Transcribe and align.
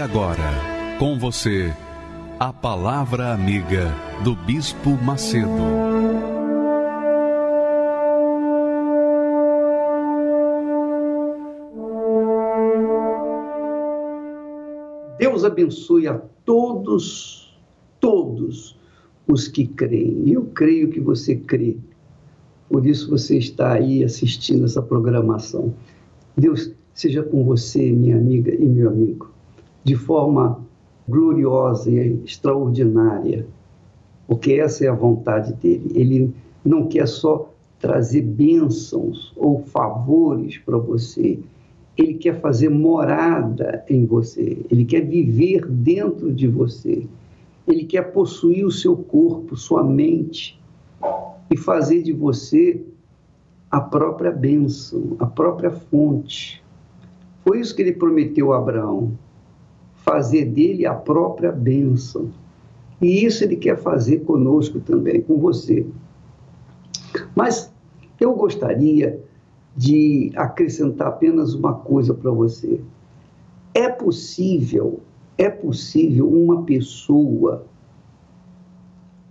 Agora, 0.00 0.96
com 0.98 1.18
você, 1.18 1.74
a 2.38 2.50
Palavra 2.54 3.34
Amiga 3.34 3.94
do 4.24 4.34
Bispo 4.34 4.92
Macedo. 4.92 5.46
Deus 15.18 15.44
abençoe 15.44 16.08
a 16.08 16.18
todos, 16.46 17.54
todos 18.00 18.78
os 19.28 19.48
que 19.48 19.66
creem. 19.66 20.30
Eu 20.30 20.46
creio 20.46 20.88
que 20.88 20.98
você 20.98 21.36
crê. 21.36 21.76
Por 22.70 22.86
isso 22.86 23.10
você 23.10 23.36
está 23.36 23.74
aí 23.74 24.02
assistindo 24.02 24.64
essa 24.64 24.80
programação. 24.80 25.74
Deus 26.34 26.72
seja 26.94 27.22
com 27.22 27.44
você, 27.44 27.92
minha 27.92 28.16
amiga 28.16 28.54
e 28.54 28.64
meu 28.64 28.88
amigo 28.88 29.39
de 29.82 29.94
forma 29.94 30.60
gloriosa 31.08 31.90
e 31.90 32.22
extraordinária, 32.24 33.46
porque 34.26 34.52
essa 34.52 34.84
é 34.84 34.88
a 34.88 34.94
vontade 34.94 35.52
dele. 35.54 35.90
Ele 35.94 36.34
não 36.64 36.86
quer 36.86 37.08
só 37.08 37.52
trazer 37.80 38.22
bênçãos 38.22 39.32
ou 39.36 39.60
favores 39.64 40.58
para 40.58 40.78
você, 40.78 41.38
ele 41.96 42.14
quer 42.14 42.40
fazer 42.40 42.68
morada 42.68 43.84
em 43.88 44.04
você, 44.04 44.64
ele 44.70 44.84
quer 44.84 45.00
viver 45.00 45.66
dentro 45.66 46.32
de 46.32 46.46
você, 46.46 47.06
ele 47.66 47.84
quer 47.84 48.12
possuir 48.12 48.64
o 48.64 48.70
seu 48.70 48.96
corpo, 48.96 49.56
sua 49.56 49.82
mente 49.82 50.60
e 51.50 51.56
fazer 51.56 52.02
de 52.02 52.12
você 52.12 52.80
a 53.70 53.80
própria 53.80 54.30
bênção, 54.30 55.16
a 55.18 55.26
própria 55.26 55.70
fonte. 55.70 56.62
Foi 57.44 57.60
isso 57.60 57.74
que 57.74 57.82
ele 57.82 57.92
prometeu 57.92 58.52
a 58.52 58.58
Abraão 58.58 59.12
fazer 60.10 60.46
dele 60.46 60.86
a 60.86 60.94
própria 60.94 61.52
bênção. 61.52 62.30
E 63.00 63.24
isso 63.24 63.44
ele 63.44 63.54
quer 63.54 63.78
fazer 63.78 64.24
conosco 64.24 64.80
também, 64.80 65.22
com 65.22 65.38
você. 65.38 65.86
Mas 67.34 67.72
eu 68.18 68.34
gostaria 68.34 69.22
de 69.76 70.32
acrescentar 70.34 71.06
apenas 71.06 71.54
uma 71.54 71.74
coisa 71.74 72.12
para 72.12 72.30
você. 72.32 72.80
É 73.72 73.88
possível, 73.88 74.98
é 75.38 75.48
possível 75.48 76.28
uma 76.28 76.64
pessoa 76.64 77.64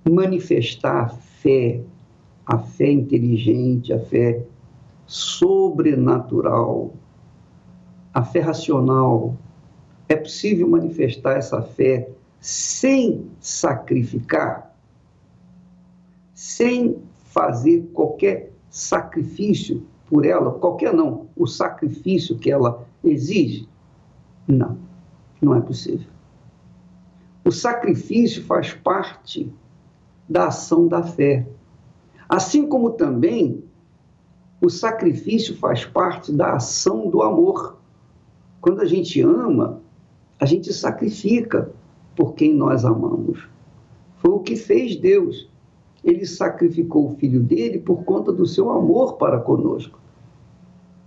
manifestar 0.09 1.03
a 1.03 1.09
fé, 1.09 1.81
a 2.45 2.57
fé 2.57 2.89
inteligente, 2.89 3.91
a 3.91 3.99
fé 3.99 4.45
sobrenatural, 5.05 6.93
a 8.13 8.23
fé 8.23 8.39
racional, 8.39 9.35
é 10.09 10.15
possível 10.15 10.67
manifestar 10.67 11.37
essa 11.37 11.61
fé 11.61 12.09
sem 12.41 13.29
sacrificar, 13.39 14.75
sem 16.33 16.97
fazer 17.25 17.87
qualquer 17.93 18.51
sacrifício 18.69 19.85
por 20.07 20.25
ela, 20.25 20.53
qualquer 20.53 20.93
não, 20.93 21.27
o 21.35 21.45
sacrifício 21.45 22.39
que 22.39 22.51
ela 22.51 22.87
exige? 23.03 23.69
Não, 24.47 24.79
não 25.39 25.55
é 25.55 25.61
possível. 25.61 26.07
O 27.45 27.51
sacrifício 27.51 28.43
faz 28.45 28.73
parte 28.73 29.53
da 30.27 30.47
ação 30.47 30.87
da 30.87 31.03
fé. 31.03 31.47
Assim 32.27 32.67
como 32.67 32.91
também 32.91 33.63
o 34.59 34.69
sacrifício 34.69 35.55
faz 35.57 35.85
parte 35.85 36.31
da 36.31 36.53
ação 36.53 37.09
do 37.09 37.21
amor. 37.21 37.77
Quando 38.59 38.81
a 38.81 38.85
gente 38.85 39.21
ama, 39.21 39.81
a 40.39 40.45
gente 40.45 40.71
sacrifica 40.73 41.71
por 42.15 42.33
quem 42.33 42.53
nós 42.53 42.85
amamos. 42.85 43.39
Foi 44.17 44.31
o 44.31 44.39
que 44.39 44.55
fez 44.55 44.95
Deus. 44.95 45.49
Ele 46.03 46.25
sacrificou 46.25 47.07
o 47.07 47.15
filho 47.15 47.41
dele 47.41 47.79
por 47.79 48.03
conta 48.03 48.31
do 48.31 48.45
seu 48.45 48.69
amor 48.69 49.17
para 49.17 49.39
conosco. 49.39 49.99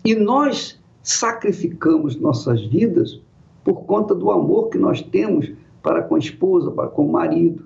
E 0.05 0.15
nós 0.15 0.79
sacrificamos 1.03 2.17
nossas 2.17 2.65
vidas 2.67 3.21
por 3.65 3.85
conta 3.85 4.15
do 4.15 4.31
amor 4.31 4.69
que 4.69 4.79
nós 4.79 5.01
temos 5.01 5.51
para 5.83 6.03
com 6.03 6.15
a 6.15 6.19
esposa, 6.19 6.71
para 6.71 6.89
com 6.89 7.07
o 7.07 7.13
marido, 7.13 7.65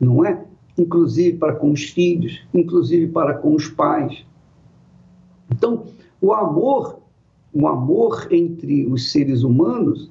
não 0.00 0.24
é? 0.24 0.44
Inclusive 0.78 1.36
para 1.36 1.54
com 1.54 1.72
os 1.72 1.84
filhos, 1.90 2.40
inclusive 2.54 3.08
para 3.08 3.34
com 3.34 3.54
os 3.54 3.68
pais. 3.68 4.24
Então, 5.50 5.84
o 6.20 6.32
amor, 6.32 7.00
o 7.52 7.66
amor 7.66 8.28
entre 8.30 8.86
os 8.86 9.10
seres 9.12 9.42
humanos 9.42 10.10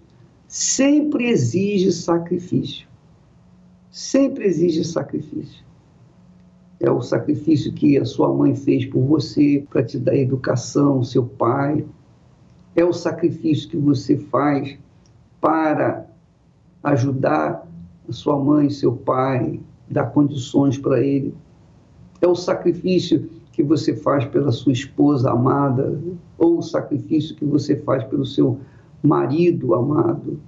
sempre 0.51 1.29
exige 1.29 1.93
sacrifício. 1.93 2.85
Sempre 3.89 4.45
exige 4.45 4.83
sacrifício. 4.83 5.63
É 6.77 6.91
o 6.91 7.01
sacrifício 7.01 7.71
que 7.71 7.97
a 7.97 8.03
sua 8.03 8.33
mãe 8.33 8.53
fez 8.53 8.85
por 8.85 9.01
você 9.01 9.65
para 9.69 9.81
te 9.81 9.97
dar 9.97 10.13
educação, 10.13 11.01
seu 11.05 11.25
pai. 11.25 11.85
É 12.75 12.83
o 12.83 12.91
sacrifício 12.91 13.69
que 13.69 13.77
você 13.77 14.17
faz 14.17 14.77
para 15.39 16.05
ajudar 16.83 17.65
a 18.09 18.11
sua 18.11 18.37
mãe, 18.37 18.69
seu 18.69 18.91
pai, 18.91 19.57
dar 19.89 20.07
condições 20.07 20.77
para 20.77 20.99
ele. 20.99 21.33
É 22.19 22.27
o 22.27 22.35
sacrifício 22.35 23.29
que 23.53 23.63
você 23.63 23.95
faz 23.95 24.25
pela 24.25 24.51
sua 24.51 24.73
esposa 24.73 25.31
amada, 25.31 25.97
ou 26.37 26.57
o 26.57 26.61
sacrifício 26.61 27.35
que 27.37 27.45
você 27.45 27.77
faz 27.77 28.03
pelo 28.03 28.25
seu 28.25 28.59
marido 29.03 29.73
amado. 29.73 30.39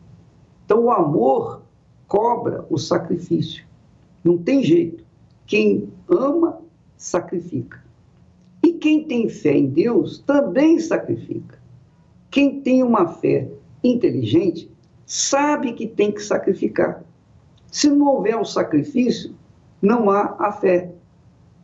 Então, 0.66 0.86
o 0.86 0.92
amor 0.92 1.62
cobra 2.08 2.66
o 2.70 2.78
sacrifício. 2.78 3.66
Não 4.24 4.38
tem 4.38 4.64
jeito. 4.64 5.04
Quem 5.46 5.90
ama, 6.08 6.60
sacrifica. 6.96 7.84
E 8.64 8.74
quem 8.74 9.04
tem 9.04 9.28
fé 9.28 9.58
em 9.58 9.68
Deus 9.68 10.20
também 10.20 10.80
sacrifica. 10.80 11.60
Quem 12.32 12.62
tem 12.62 12.82
uma 12.82 13.08
fé 13.08 13.50
inteligente 13.84 14.72
sabe 15.06 15.74
que 15.74 15.86
tem 15.88 16.12
que 16.12 16.24
sacrificar. 16.24 17.04
Se 17.68 17.90
não 17.90 18.08
houver 18.08 18.38
o 18.38 18.46
sacrifício, 18.46 19.36
não 19.82 20.10
há 20.10 20.36
a 20.40 20.52
fé. 20.52 20.92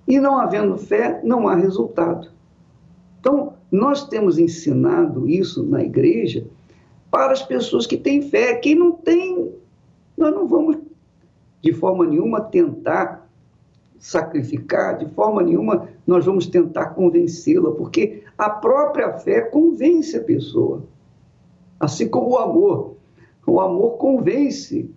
E 0.07 0.19
não 0.19 0.37
havendo 0.37 0.77
fé, 0.77 1.21
não 1.23 1.47
há 1.47 1.55
resultado. 1.55 2.31
Então, 3.19 3.53
nós 3.71 4.07
temos 4.07 4.37
ensinado 4.37 5.29
isso 5.29 5.63
na 5.63 5.83
igreja 5.83 6.47
para 7.11 7.33
as 7.33 7.41
pessoas 7.41 7.87
que 7.87 7.97
têm 7.97 8.21
fé. 8.21 8.55
Quem 8.55 8.75
não 8.75 8.91
tem, 8.91 9.53
nós 10.17 10.33
não 10.33 10.47
vamos 10.47 10.77
de 11.61 11.73
forma 11.73 12.05
nenhuma 12.05 12.41
tentar 12.41 13.27
sacrificar, 13.99 14.97
de 14.97 15.05
forma 15.07 15.43
nenhuma 15.43 15.89
nós 16.07 16.25
vamos 16.25 16.47
tentar 16.47 16.91
convencê-la, 16.91 17.71
porque 17.71 18.23
a 18.37 18.49
própria 18.49 19.13
fé 19.13 19.41
convence 19.41 20.15
a 20.15 20.23
pessoa. 20.23 20.83
Assim 21.79 22.07
como 22.07 22.31
o 22.31 22.37
amor. 22.37 22.95
O 23.45 23.59
amor 23.59 23.97
convence 23.97 24.89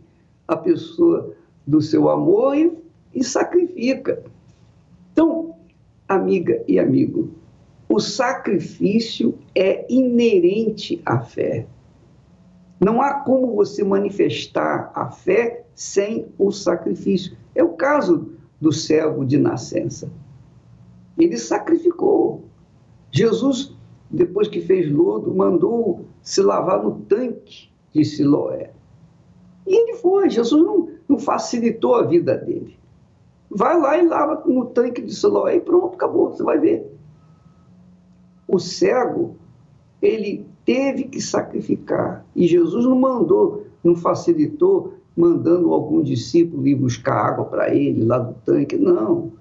a 0.46 0.56
pessoa 0.56 1.34
do 1.66 1.80
seu 1.80 2.08
amor 2.08 2.56
e, 2.56 2.72
e 3.14 3.24
sacrifica. 3.24 4.22
Então, 5.12 5.54
amiga 6.08 6.62
e 6.66 6.78
amigo, 6.78 7.30
o 7.88 8.00
sacrifício 8.00 9.38
é 9.54 9.86
inerente 9.92 11.00
à 11.04 11.20
fé. 11.20 11.66
Não 12.82 13.00
há 13.00 13.14
como 13.14 13.54
você 13.54 13.84
manifestar 13.84 14.90
a 14.92 15.08
fé 15.08 15.64
sem 15.72 16.26
o 16.36 16.50
sacrifício. 16.50 17.36
É 17.54 17.62
o 17.62 17.74
caso 17.74 18.32
do 18.60 18.72
cego 18.72 19.24
de 19.24 19.38
nascença. 19.38 20.10
Ele 21.16 21.38
sacrificou. 21.38 22.44
Jesus, 23.12 23.72
depois 24.10 24.48
que 24.48 24.60
fez 24.60 24.90
lodo, 24.90 25.32
mandou 25.32 26.06
se 26.22 26.42
lavar 26.42 26.82
no 26.82 27.02
tanque 27.02 27.70
de 27.94 28.04
Siloé. 28.04 28.72
E 29.64 29.76
ele 29.76 29.98
foi. 29.98 30.28
Jesus 30.28 30.60
não, 30.60 30.88
não 31.08 31.18
facilitou 31.20 31.94
a 31.94 32.02
vida 32.02 32.36
dele. 32.36 32.76
Vai 33.48 33.78
lá 33.78 33.96
e 33.96 34.08
lava 34.08 34.42
no 34.44 34.66
tanque 34.66 35.02
de 35.02 35.14
Siloé 35.14 35.54
e 35.54 35.60
pronto, 35.60 35.94
acabou, 35.94 36.32
você 36.32 36.42
vai 36.42 36.58
ver. 36.58 36.90
O 38.48 38.58
cego 38.58 39.36
ele 40.00 40.50
teve 40.64 41.04
que 41.04 41.20
sacrificar. 41.20 42.24
E 42.34 42.46
Jesus 42.46 42.84
não 42.84 42.98
mandou, 42.98 43.66
não 43.82 43.94
facilitou, 43.94 44.94
mandando 45.16 45.72
algum 45.72 46.02
discípulo 46.02 46.66
ir 46.66 46.74
buscar 46.74 47.14
água 47.14 47.44
para 47.44 47.74
ele 47.74 48.04
lá 48.04 48.18
do 48.18 48.34
tanque. 48.44 48.76
Não. 48.76 49.32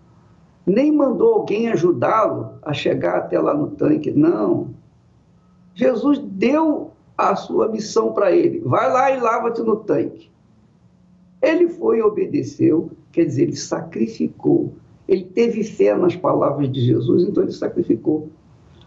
Nem 0.66 0.92
mandou 0.92 1.34
alguém 1.34 1.70
ajudá-lo 1.70 2.54
a 2.62 2.74
chegar 2.74 3.18
até 3.18 3.40
lá 3.40 3.54
no 3.54 3.72
tanque. 3.72 4.12
Não. 4.12 4.70
Jesus 5.74 6.20
deu 6.20 6.92
a 7.18 7.36
sua 7.36 7.68
missão 7.68 8.14
para 8.14 8.32
ele. 8.32 8.60
Vai 8.60 8.92
lá 8.92 9.12
e 9.12 9.20
lava-te 9.20 9.62
no 9.62 9.78
tanque. 9.78 10.30
Ele 11.42 11.70
foi 11.70 11.98
e 11.98 12.04
obedeceu, 12.04 12.92
quer 13.12 13.26
dizer, 13.26 13.44
ele 13.44 13.56
sacrificou. 13.56 14.74
Ele 15.08 15.24
teve 15.24 15.64
fé 15.64 15.96
nas 15.96 16.16
palavras 16.16 16.72
de 16.72 16.82
Jesus, 16.82 17.24
então 17.24 17.44
ele 17.44 17.52
sacrificou. 17.52 18.30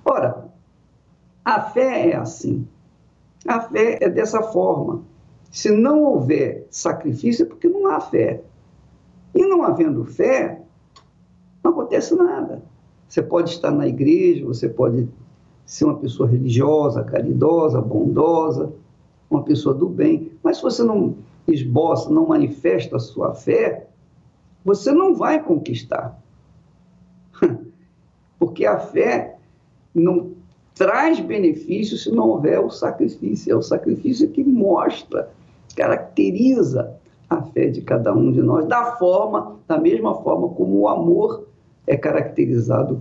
Ora, 0.04 0.43
a 1.44 1.60
fé 1.60 2.10
é 2.10 2.16
assim. 2.16 2.66
A 3.46 3.60
fé 3.60 3.98
é 4.00 4.08
dessa 4.08 4.42
forma. 4.42 5.02
Se 5.50 5.70
não 5.70 6.02
houver 6.04 6.66
sacrifício, 6.70 7.44
é 7.44 7.48
porque 7.48 7.68
não 7.68 7.86
há 7.86 8.00
fé. 8.00 8.42
E 9.34 9.46
não 9.46 9.62
havendo 9.62 10.04
fé, 10.04 10.62
não 11.62 11.72
acontece 11.72 12.14
nada. 12.14 12.62
Você 13.08 13.22
pode 13.22 13.50
estar 13.50 13.70
na 13.70 13.86
igreja, 13.86 14.44
você 14.44 14.68
pode 14.68 15.08
ser 15.66 15.84
uma 15.84 15.96
pessoa 15.96 16.28
religiosa, 16.28 17.04
caridosa, 17.04 17.80
bondosa, 17.80 18.72
uma 19.30 19.42
pessoa 19.42 19.74
do 19.74 19.88
bem, 19.88 20.32
mas 20.42 20.58
se 20.58 20.62
você 20.62 20.82
não 20.82 21.16
esboça, 21.48 22.10
não 22.10 22.26
manifesta 22.26 22.96
a 22.96 23.00
sua 23.00 23.34
fé, 23.34 23.88
você 24.64 24.92
não 24.92 25.14
vai 25.14 25.42
conquistar. 25.42 26.20
Porque 28.38 28.64
a 28.66 28.78
fé 28.78 29.38
não 29.94 30.33
traz 30.74 31.20
benefício 31.20 31.96
se 31.96 32.10
não 32.10 32.28
houver 32.28 32.60
o 32.60 32.70
sacrifício. 32.70 33.52
É 33.52 33.56
o 33.56 33.62
sacrifício 33.62 34.28
que 34.30 34.42
mostra, 34.42 35.30
caracteriza 35.76 36.94
a 37.30 37.42
fé 37.42 37.68
de 37.68 37.80
cada 37.80 38.14
um 38.14 38.30
de 38.30 38.42
nós, 38.42 38.66
da 38.66 38.96
forma, 38.96 39.56
da 39.66 39.78
mesma 39.78 40.14
forma 40.22 40.48
como 40.50 40.80
o 40.80 40.88
amor 40.88 41.46
é 41.86 41.96
caracterizado 41.96 43.00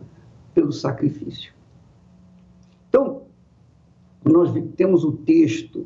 pelo 0.54 0.72
sacrifício. 0.72 1.54
Então, 2.90 3.22
nós 4.24 4.52
temos 4.76 5.04
o 5.04 5.12
texto 5.12 5.86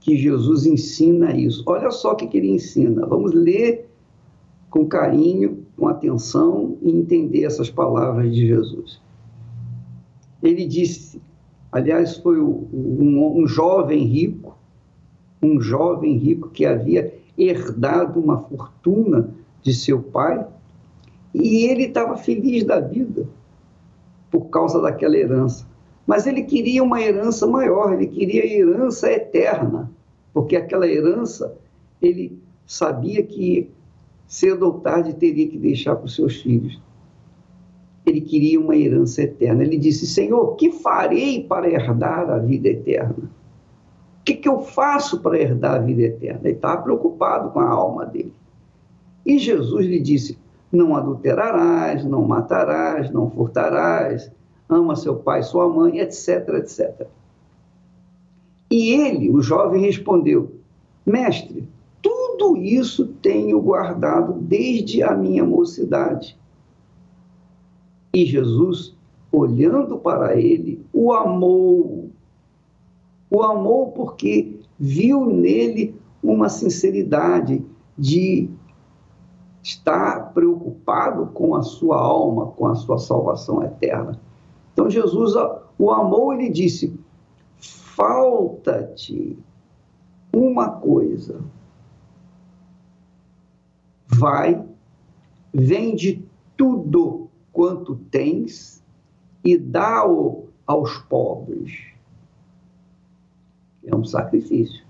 que 0.00 0.16
Jesus 0.16 0.66
ensina 0.66 1.34
isso. 1.36 1.62
Olha 1.66 1.90
só 1.90 2.12
o 2.12 2.16
que, 2.16 2.26
que 2.26 2.36
ele 2.36 2.50
ensina. 2.50 3.06
Vamos 3.06 3.32
ler 3.32 3.88
com 4.68 4.86
carinho, 4.86 5.64
com 5.76 5.86
atenção 5.86 6.76
e 6.82 6.90
entender 6.90 7.44
essas 7.44 7.70
palavras 7.70 8.34
de 8.34 8.46
Jesus. 8.46 9.00
Ele 10.42 10.66
disse, 10.66 11.20
aliás, 11.70 12.16
foi 12.16 12.40
um, 12.40 13.38
um 13.38 13.46
jovem 13.46 14.04
rico, 14.04 14.58
um 15.42 15.60
jovem 15.60 16.16
rico 16.16 16.50
que 16.50 16.66
havia 16.66 17.14
herdado 17.38 18.20
uma 18.20 18.38
fortuna 18.38 19.30
de 19.62 19.72
seu 19.72 20.02
pai 20.02 20.44
e 21.34 21.64
ele 21.66 21.84
estava 21.84 22.16
feliz 22.16 22.64
da 22.64 22.80
vida 22.80 23.26
por 24.30 24.46
causa 24.46 24.80
daquela 24.80 25.16
herança. 25.16 25.66
Mas 26.06 26.26
ele 26.26 26.42
queria 26.42 26.82
uma 26.82 27.00
herança 27.00 27.46
maior, 27.46 27.92
ele 27.92 28.08
queria 28.08 28.44
herança 28.44 29.10
eterna, 29.10 29.90
porque 30.34 30.56
aquela 30.56 30.86
herança 30.86 31.56
ele 32.00 32.38
sabia 32.66 33.22
que 33.22 33.70
cedo 34.26 34.66
ou 34.66 34.80
tarde 34.80 35.14
teria 35.14 35.48
que 35.48 35.58
deixar 35.58 35.94
para 35.94 36.06
os 36.06 36.14
seus 36.14 36.40
filhos 36.40 36.80
ele 38.04 38.20
queria 38.20 38.60
uma 38.60 38.76
herança 38.76 39.22
eterna. 39.22 39.62
Ele 39.62 39.78
disse: 39.78 40.06
Senhor, 40.06 40.56
que 40.56 40.72
farei 40.72 41.44
para 41.44 41.68
herdar 41.68 42.28
a 42.30 42.38
vida 42.38 42.68
eterna? 42.68 43.30
O 44.20 44.24
que, 44.24 44.34
que 44.34 44.48
eu 44.48 44.60
faço 44.60 45.20
para 45.20 45.38
herdar 45.38 45.76
a 45.76 45.78
vida 45.78 46.02
eterna? 46.02 46.40
Ele 46.44 46.54
estava 46.54 46.82
preocupado 46.82 47.50
com 47.50 47.60
a 47.60 47.68
alma 47.68 48.04
dele. 48.06 48.32
E 49.24 49.38
Jesus 49.38 49.86
lhe 49.86 50.00
disse: 50.00 50.38
Não 50.70 50.96
adulterarás, 50.96 52.04
não 52.04 52.26
matarás, 52.26 53.10
não 53.10 53.30
furtarás, 53.30 54.30
ama 54.68 54.96
seu 54.96 55.16
pai 55.16 55.42
sua 55.42 55.68
mãe, 55.68 56.00
etc, 56.00 56.48
etc. 56.56 57.06
E 58.70 58.90
ele, 58.92 59.30
o 59.30 59.40
jovem, 59.40 59.82
respondeu: 59.82 60.56
Mestre, 61.06 61.68
tudo 62.00 62.56
isso 62.56 63.06
tenho 63.22 63.60
guardado 63.60 64.32
desde 64.34 65.02
a 65.02 65.14
minha 65.14 65.44
mocidade. 65.44 66.36
E 68.14 68.26
Jesus, 68.26 68.94
olhando 69.30 69.96
para 69.98 70.36
ele, 70.38 70.84
o 70.92 71.12
amou. 71.12 72.10
O 73.30 73.42
amou 73.42 73.92
porque 73.92 74.60
viu 74.78 75.24
nele 75.26 75.94
uma 76.22 76.48
sinceridade 76.48 77.64
de 77.96 78.50
estar 79.62 80.32
preocupado 80.34 81.26
com 81.26 81.54
a 81.54 81.62
sua 81.62 81.96
alma, 81.96 82.48
com 82.48 82.66
a 82.66 82.74
sua 82.74 82.98
salvação 82.98 83.62
eterna. 83.62 84.20
Então 84.72 84.90
Jesus 84.90 85.34
o 85.78 85.90
amou 85.90 86.34
e 86.34 86.38
lhe 86.38 86.50
disse: 86.50 86.98
falta-te 87.58 89.38
uma 90.32 90.68
coisa. 90.70 91.40
Vai, 94.08 94.62
vende 95.54 96.22
tudo 96.56 97.21
quanto 97.52 97.96
tens 98.10 98.82
e 99.44 99.56
dá-o 99.58 100.48
aos 100.66 100.96
pobres. 100.98 101.92
É 103.84 103.94
um 103.94 104.04
sacrifício. 104.04 104.84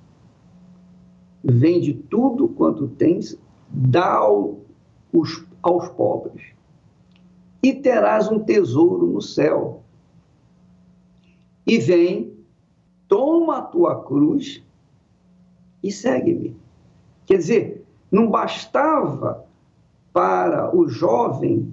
Vende 1.42 1.94
tudo 1.94 2.48
quanto 2.48 2.86
tens, 2.88 3.36
dá-o 3.68 4.60
aos 5.62 5.88
pobres. 5.88 6.52
E 7.62 7.74
terás 7.74 8.30
um 8.30 8.38
tesouro 8.38 9.06
no 9.06 9.20
céu. 9.20 9.82
E 11.66 11.78
vem, 11.78 12.36
toma 13.08 13.58
a 13.58 13.62
tua 13.62 14.04
cruz 14.04 14.62
e 15.82 15.90
segue-me. 15.90 16.56
Quer 17.26 17.38
dizer, 17.38 17.84
não 18.10 18.30
bastava 18.30 19.46
para 20.12 20.74
o 20.76 20.86
jovem 20.88 21.72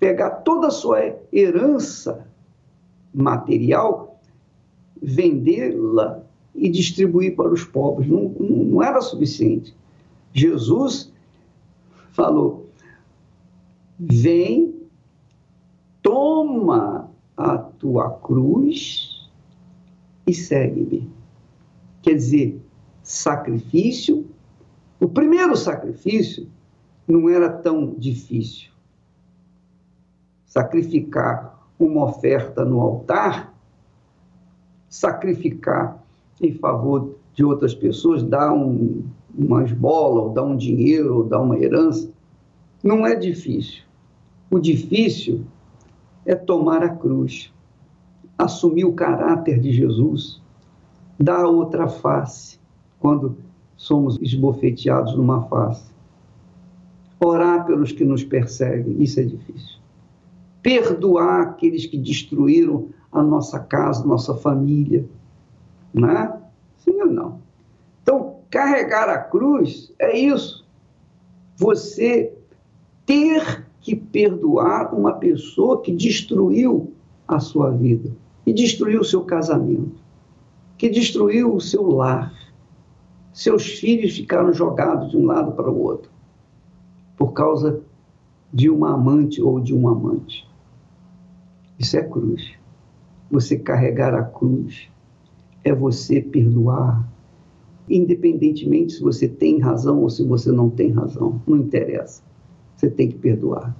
pegar 0.00 0.30
toda 0.30 0.68
a 0.68 0.70
sua 0.70 1.14
herança 1.30 2.26
material, 3.12 4.18
vendê-la 5.00 6.22
e 6.54 6.70
distribuir 6.70 7.36
para 7.36 7.52
os 7.52 7.64
pobres. 7.64 8.08
Não, 8.08 8.30
não 8.40 8.82
era 8.82 9.00
suficiente. 9.02 9.76
Jesus 10.32 11.12
falou: 12.12 12.66
vem, 13.98 14.74
toma 16.02 17.10
a 17.36 17.58
tua 17.58 18.10
cruz 18.10 19.30
e 20.26 20.32
segue-me. 20.32 21.10
Quer 22.02 22.14
dizer, 22.14 22.60
sacrifício. 23.02 24.26
O 24.98 25.08
primeiro 25.08 25.56
sacrifício 25.56 26.46
não 27.08 27.28
era 27.28 27.50
tão 27.50 27.94
difícil 27.94 28.69
sacrificar 30.50 31.56
uma 31.78 32.06
oferta 32.06 32.64
no 32.64 32.80
altar, 32.80 33.54
sacrificar 34.88 36.04
em 36.40 36.52
favor 36.52 37.14
de 37.32 37.44
outras 37.44 37.72
pessoas, 37.72 38.22
dar 38.22 38.52
um, 38.52 39.04
uma 39.32 39.62
esmola, 39.62 40.22
ou 40.22 40.30
dar 40.30 40.42
um 40.42 40.56
dinheiro, 40.56 41.18
ou 41.18 41.24
dar 41.24 41.40
uma 41.40 41.56
herança, 41.56 42.10
não 42.82 43.06
é 43.06 43.14
difícil. 43.14 43.84
O 44.50 44.58
difícil 44.58 45.44
é 46.26 46.34
tomar 46.34 46.82
a 46.82 46.88
cruz, 46.88 47.52
assumir 48.36 48.84
o 48.84 48.92
caráter 48.92 49.60
de 49.60 49.72
Jesus, 49.72 50.42
dar 51.16 51.46
outra 51.46 51.86
face 51.86 52.58
quando 52.98 53.36
somos 53.76 54.18
esbofeteados 54.20 55.14
numa 55.14 55.42
face. 55.42 55.88
Orar 57.20 57.66
pelos 57.66 57.92
que 57.92 58.04
nos 58.04 58.24
perseguem, 58.24 59.00
isso 59.00 59.20
é 59.20 59.22
difícil 59.22 59.79
perdoar 60.62 61.42
aqueles 61.42 61.86
que 61.86 61.96
destruíram 61.98 62.88
a 63.12 63.22
nossa 63.22 63.58
casa, 63.58 64.06
nossa 64.06 64.34
família. 64.34 65.04
Não 65.92 66.10
é? 66.10 66.40
Sim 66.78 67.00
ou 67.00 67.06
não? 67.06 67.40
Então, 68.02 68.36
carregar 68.50 69.08
a 69.08 69.18
cruz 69.18 69.92
é 69.98 70.16
isso. 70.16 70.66
Você 71.56 72.32
ter 73.04 73.66
que 73.80 73.96
perdoar 73.96 74.94
uma 74.94 75.14
pessoa 75.14 75.80
que 75.80 75.92
destruiu 75.92 76.92
a 77.26 77.40
sua 77.40 77.70
vida, 77.70 78.10
que 78.44 78.52
destruiu 78.52 79.00
o 79.00 79.04
seu 79.04 79.22
casamento, 79.24 80.00
que 80.76 80.88
destruiu 80.88 81.54
o 81.54 81.60
seu 81.60 81.86
lar. 81.88 82.32
Seus 83.32 83.78
filhos 83.78 84.16
ficaram 84.16 84.52
jogados 84.52 85.10
de 85.10 85.16
um 85.16 85.26
lado 85.26 85.52
para 85.52 85.70
o 85.70 85.80
outro 85.80 86.10
por 87.20 87.32
causa 87.32 87.82
de 88.50 88.70
uma 88.70 88.94
amante 88.94 89.42
ou 89.42 89.60
de 89.60 89.74
um 89.74 89.86
amante. 89.86 90.48
Isso 91.80 91.96
é 91.96 92.02
cruz. 92.02 92.58
você 93.30 93.56
carregar 93.56 94.12
a 94.14 94.22
cruz, 94.22 94.90
é 95.64 95.72
você 95.72 96.20
perdoar, 96.20 97.08
independentemente 97.88 98.94
se 98.94 99.00
você 99.00 99.26
tem 99.26 99.60
razão 99.60 100.02
ou 100.02 100.10
se 100.10 100.22
você 100.22 100.52
não 100.52 100.68
tem 100.68 100.90
razão, 100.90 101.40
não 101.46 101.56
interessa. 101.56 102.22
Você 102.76 102.90
tem 102.90 103.08
que 103.08 103.16
perdoar. 103.16 103.74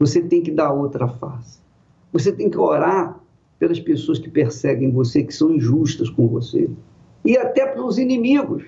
Você 0.00 0.22
tem 0.22 0.42
que 0.42 0.50
dar 0.50 0.72
outra 0.72 1.06
face. 1.06 1.60
Você 2.12 2.32
tem 2.32 2.50
que 2.50 2.58
orar 2.58 3.20
pelas 3.58 3.78
pessoas 3.78 4.18
que 4.18 4.30
perseguem 4.30 4.90
você, 4.90 5.22
que 5.22 5.34
são 5.34 5.52
injustas 5.52 6.10
com 6.10 6.26
você. 6.26 6.68
E 7.24 7.36
até 7.36 7.66
pelos 7.66 7.96
inimigos. 7.98 8.64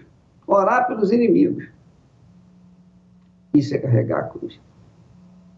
Orar 0.47 0.87
pelos 0.87 1.11
inimigos. 1.11 1.65
Isso 3.55 3.75
é 3.75 3.79
carregar 3.79 4.21
a 4.21 4.25
cruz. 4.25 4.61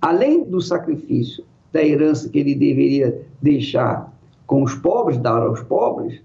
Além 0.01 0.45
do 0.45 0.61
sacrifício, 0.61 1.45
da 1.75 1.85
herança 1.85 2.29
que 2.29 2.39
ele 2.39 2.55
deveria 2.55 3.27
deixar 3.43 4.17
com 4.47 4.63
os 4.63 4.77
pobres, 4.77 5.19
dar 5.19 5.43
aos 5.43 5.61
pobres, 5.61 6.23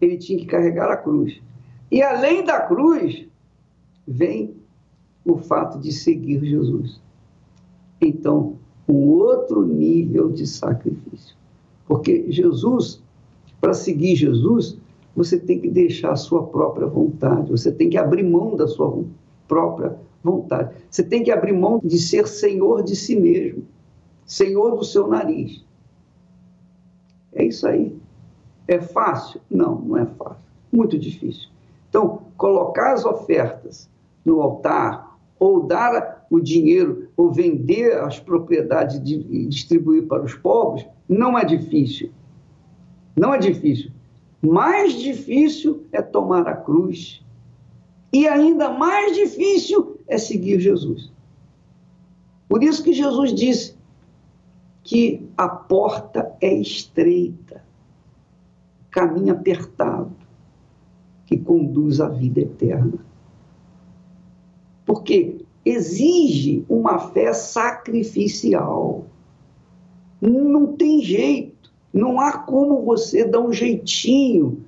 ele 0.00 0.16
tinha 0.16 0.38
que 0.38 0.46
carregar 0.46 0.88
a 0.88 0.96
cruz. 0.96 1.40
E 1.90 2.00
além 2.00 2.44
da 2.44 2.60
cruz, 2.60 3.26
vem 4.06 4.54
o 5.24 5.36
fato 5.36 5.80
de 5.80 5.90
seguir 5.90 6.44
Jesus. 6.44 7.00
Então, 8.00 8.54
um 8.88 9.08
outro 9.08 9.66
nível 9.66 10.30
de 10.30 10.46
sacrifício. 10.46 11.34
Porque 11.84 12.30
Jesus, 12.30 13.02
para 13.60 13.74
seguir 13.74 14.14
Jesus, 14.14 14.78
você 15.16 15.40
tem 15.40 15.58
que 15.58 15.68
deixar 15.68 16.12
a 16.12 16.16
sua 16.16 16.46
própria 16.46 16.86
vontade, 16.86 17.50
você 17.50 17.72
tem 17.72 17.90
que 17.90 17.98
abrir 17.98 18.22
mão 18.22 18.54
da 18.54 18.68
sua 18.68 19.02
própria 19.48 19.96
vontade. 20.22 20.72
Você 20.88 21.02
tem 21.02 21.24
que 21.24 21.32
abrir 21.32 21.52
mão 21.52 21.80
de 21.82 21.98
ser 21.98 22.28
senhor 22.28 22.84
de 22.84 22.94
si 22.94 23.16
mesmo, 23.16 23.64
senhor 24.28 24.76
do 24.76 24.84
seu 24.84 25.08
nariz. 25.08 25.64
É 27.32 27.44
isso 27.44 27.66
aí. 27.66 27.98
É 28.68 28.78
fácil? 28.78 29.40
Não, 29.50 29.76
não 29.76 29.96
é 29.96 30.06
fácil. 30.06 30.42
Muito 30.70 30.98
difícil. 30.98 31.48
Então, 31.88 32.22
colocar 32.36 32.92
as 32.92 33.04
ofertas 33.06 33.88
no 34.24 34.42
altar, 34.42 35.18
ou 35.40 35.66
dar 35.66 36.26
o 36.30 36.38
dinheiro, 36.38 37.08
ou 37.16 37.32
vender 37.32 37.98
as 37.98 38.20
propriedades 38.20 38.96
e 38.96 39.46
distribuir 39.46 40.06
para 40.06 40.22
os 40.22 40.34
pobres, 40.34 40.86
não 41.08 41.38
é 41.38 41.44
difícil. 41.44 42.10
Não 43.16 43.32
é 43.32 43.38
difícil. 43.38 43.90
Mais 44.42 44.92
difícil 44.92 45.86
é 45.90 46.02
tomar 46.02 46.46
a 46.46 46.54
cruz. 46.54 47.24
E 48.12 48.28
ainda 48.28 48.70
mais 48.70 49.16
difícil 49.16 49.98
é 50.06 50.18
seguir 50.18 50.60
Jesus. 50.60 51.10
Por 52.48 52.62
isso 52.62 52.82
que 52.82 52.92
Jesus 52.92 53.32
disse 53.32 53.77
que 54.88 55.28
a 55.36 55.46
porta 55.46 56.34
é 56.40 56.50
estreita 56.50 57.62
caminho 58.90 59.34
apertado 59.34 60.16
que 61.26 61.36
conduz 61.36 62.00
à 62.00 62.08
vida 62.08 62.40
eterna. 62.40 62.94
Porque 64.86 65.44
exige 65.62 66.64
uma 66.70 66.98
fé 67.10 67.34
sacrificial. 67.34 69.04
Não 70.22 70.68
tem 70.68 71.02
jeito, 71.02 71.70
não 71.92 72.18
há 72.18 72.38
como 72.38 72.82
você 72.82 73.26
dar 73.26 73.40
um 73.40 73.52
jeitinho 73.52 74.64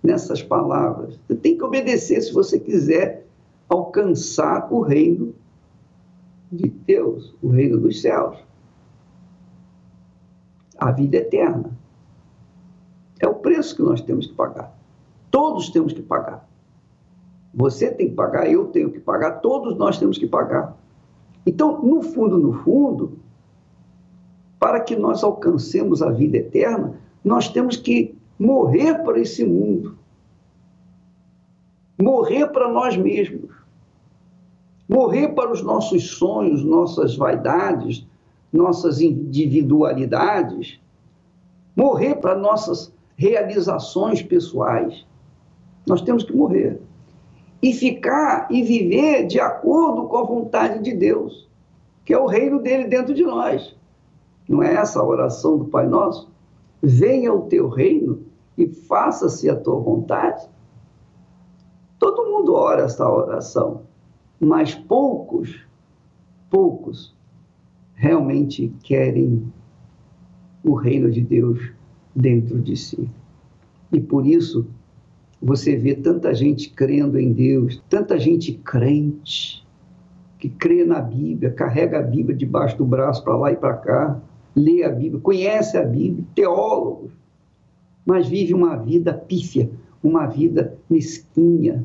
nessas 0.00 0.40
palavras. 0.40 1.18
Você 1.26 1.34
tem 1.34 1.58
que 1.58 1.64
obedecer 1.64 2.22
se 2.22 2.32
você 2.32 2.60
quiser 2.60 3.26
alcançar 3.68 4.72
o 4.72 4.82
reino 4.82 5.34
de 6.52 6.68
Deus, 6.68 7.34
o 7.42 7.48
reino 7.48 7.80
dos 7.80 8.00
céus. 8.00 8.53
A 10.84 10.92
vida 10.92 11.16
eterna. 11.16 11.70
É 13.18 13.26
o 13.26 13.36
preço 13.36 13.74
que 13.74 13.80
nós 13.80 14.02
temos 14.02 14.26
que 14.26 14.34
pagar. 14.34 14.70
Todos 15.30 15.70
temos 15.70 15.94
que 15.94 16.02
pagar. 16.02 16.46
Você 17.54 17.90
tem 17.90 18.10
que 18.10 18.14
pagar, 18.14 18.50
eu 18.50 18.66
tenho 18.66 18.90
que 18.90 19.00
pagar, 19.00 19.40
todos 19.40 19.78
nós 19.78 19.96
temos 19.98 20.18
que 20.18 20.26
pagar. 20.26 20.76
Então, 21.46 21.80
no 21.82 22.02
fundo, 22.02 22.36
no 22.36 22.52
fundo, 22.52 23.18
para 24.58 24.78
que 24.78 24.94
nós 24.94 25.24
alcancemos 25.24 26.02
a 26.02 26.10
vida 26.10 26.36
eterna, 26.36 27.00
nós 27.24 27.48
temos 27.48 27.78
que 27.78 28.14
morrer 28.38 29.02
para 29.04 29.18
esse 29.18 29.42
mundo. 29.42 29.96
Morrer 31.98 32.48
para 32.48 32.70
nós 32.70 32.94
mesmos. 32.94 33.50
Morrer 34.86 35.28
para 35.28 35.50
os 35.50 35.62
nossos 35.62 36.10
sonhos, 36.10 36.62
nossas 36.62 37.16
vaidades, 37.16 38.06
nossas 38.54 39.00
individualidades. 39.00 40.80
Morrer 41.74 42.14
para 42.14 42.36
nossas 42.36 42.94
realizações 43.16 44.22
pessoais. 44.22 45.04
Nós 45.86 46.00
temos 46.00 46.22
que 46.22 46.34
morrer. 46.34 46.80
E 47.60 47.72
ficar 47.72 48.46
e 48.50 48.62
viver 48.62 49.26
de 49.26 49.40
acordo 49.40 50.06
com 50.06 50.16
a 50.18 50.24
vontade 50.24 50.82
de 50.82 50.94
Deus, 50.94 51.48
que 52.04 52.14
é 52.14 52.18
o 52.18 52.26
reino 52.26 52.60
dele 52.60 52.84
dentro 52.84 53.12
de 53.12 53.24
nós. 53.24 53.74
Não 54.48 54.62
é 54.62 54.74
essa 54.74 55.00
a 55.00 55.04
oração 55.04 55.58
do 55.58 55.64
Pai 55.64 55.86
Nosso? 55.86 56.30
Venha 56.80 57.32
o 57.32 57.46
teu 57.46 57.68
reino 57.68 58.22
e 58.56 58.68
faça-se 58.68 59.50
a 59.50 59.56
tua 59.56 59.80
vontade. 59.80 60.46
Todo 61.98 62.26
mundo 62.26 62.54
ora 62.54 62.82
essa 62.82 63.08
oração, 63.08 63.82
mas 64.38 64.74
poucos, 64.74 65.66
poucos 66.50 67.13
realmente 67.94 68.72
querem 68.82 69.42
o 70.62 70.74
reino 70.74 71.10
de 71.10 71.20
Deus 71.20 71.72
dentro 72.14 72.60
de 72.60 72.76
si. 72.76 73.08
E 73.92 74.00
por 74.00 74.26
isso 74.26 74.66
você 75.40 75.76
vê 75.76 75.94
tanta 75.94 76.34
gente 76.34 76.70
crendo 76.70 77.18
em 77.18 77.32
Deus, 77.32 77.82
tanta 77.88 78.18
gente 78.18 78.54
crente, 78.64 79.64
que 80.38 80.48
crê 80.48 80.84
na 80.84 81.00
Bíblia, 81.00 81.50
carrega 81.50 81.98
a 81.98 82.02
Bíblia 82.02 82.36
debaixo 82.36 82.76
do 82.78 82.84
braço 82.84 83.22
para 83.22 83.36
lá 83.36 83.52
e 83.52 83.56
para 83.56 83.74
cá, 83.74 84.22
lê 84.54 84.82
a 84.82 84.88
Bíblia, 84.88 85.20
conhece 85.20 85.76
a 85.76 85.84
Bíblia, 85.84 86.24
teólogos, 86.34 87.12
mas 88.04 88.28
vive 88.28 88.54
uma 88.54 88.76
vida 88.76 89.12
pífia, 89.12 89.70
uma 90.02 90.26
vida 90.26 90.76
mesquinha, 90.88 91.84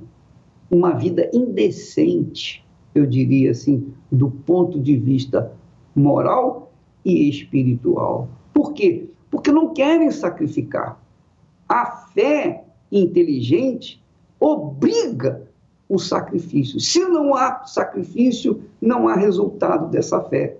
uma 0.69 0.91
vida 0.91 1.29
indecente, 1.33 2.65
eu 2.93 3.05
diria 3.05 3.51
assim, 3.51 3.87
do 4.11 4.29
ponto 4.29 4.79
de 4.79 4.97
vista 4.97 5.51
moral 5.99 6.71
e 7.05 7.29
espiritual. 7.29 8.27
Por 8.53 8.73
quê? 8.73 9.09
porque 9.29 9.51
não 9.51 9.73
querem 9.73 10.11
sacrificar. 10.11 10.99
A 11.67 11.85
fé 12.13 12.63
inteligente 12.91 14.03
obriga 14.39 15.47
o 15.87 15.99
sacrifício. 15.99 16.79
Se 16.79 16.99
não 16.99 17.35
há 17.35 17.63
sacrifício, 17.65 18.63
não 18.81 19.07
há 19.07 19.15
resultado 19.15 19.89
dessa 19.89 20.21
fé. 20.21 20.57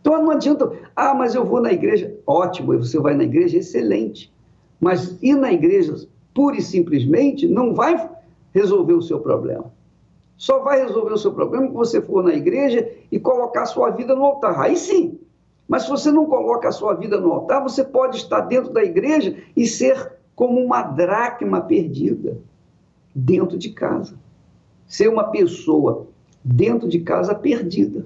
Então 0.00 0.22
não 0.22 0.30
adianta, 0.30 0.70
ah, 0.94 1.14
mas 1.14 1.34
eu 1.34 1.44
vou 1.44 1.60
na 1.60 1.72
igreja. 1.72 2.14
Ótimo, 2.26 2.78
você 2.78 2.98
vai 2.98 3.14
na 3.14 3.24
igreja, 3.24 3.58
excelente. 3.58 4.32
Mas 4.80 5.18
ir 5.22 5.34
na 5.34 5.52
igreja 5.52 6.08
pura 6.34 6.56
e 6.56 6.62
simplesmente 6.62 7.46
não 7.46 7.74
vai 7.74 8.10
resolver 8.52 8.92
o 8.92 9.02
seu 9.02 9.20
problema. 9.20 9.72
Só 10.36 10.60
vai 10.60 10.80
resolver 10.80 11.12
o 11.12 11.18
seu 11.18 11.32
problema 11.32 11.66
quando 11.66 11.76
você 11.76 12.00
for 12.00 12.22
na 12.22 12.34
igreja 12.34 12.88
e 13.10 13.18
colocar 13.18 13.62
a 13.62 13.66
sua 13.66 13.90
vida 13.90 14.14
no 14.14 14.24
altar. 14.24 14.60
Aí 14.60 14.76
sim, 14.76 15.18
mas 15.68 15.84
se 15.84 15.88
você 15.88 16.10
não 16.10 16.26
coloca 16.26 16.68
a 16.68 16.72
sua 16.72 16.94
vida 16.94 17.20
no 17.20 17.32
altar, 17.32 17.62
você 17.62 17.82
pode 17.82 18.16
estar 18.16 18.40
dentro 18.40 18.72
da 18.72 18.82
igreja 18.82 19.36
e 19.56 19.66
ser 19.66 20.12
como 20.34 20.60
uma 20.60 20.82
dracma 20.82 21.60
perdida 21.60 22.38
dentro 23.14 23.56
de 23.56 23.70
casa. 23.70 24.18
Ser 24.86 25.08
uma 25.08 25.24
pessoa 25.24 26.06
dentro 26.44 26.88
de 26.88 27.00
casa 27.00 27.34
perdida. 27.34 28.04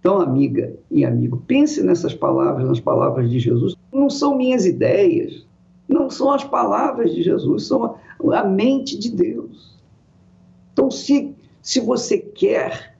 Então, 0.00 0.20
amiga 0.20 0.74
e 0.90 1.04
amigo, 1.04 1.42
pense 1.46 1.80
nessas 1.82 2.12
palavras, 2.12 2.66
nas 2.66 2.80
palavras 2.80 3.30
de 3.30 3.38
Jesus. 3.38 3.76
Não 3.92 4.10
são 4.10 4.36
minhas 4.36 4.66
ideias, 4.66 5.46
não 5.88 6.10
são 6.10 6.32
as 6.32 6.42
palavras 6.42 7.14
de 7.14 7.22
Jesus, 7.22 7.66
são 7.66 7.84
a, 7.84 8.40
a 8.40 8.44
mente 8.44 8.98
de 8.98 9.10
Deus. 9.10 9.71
Então, 10.72 10.90
se, 10.90 11.34
se 11.60 11.80
você 11.80 12.18
quer 12.18 12.96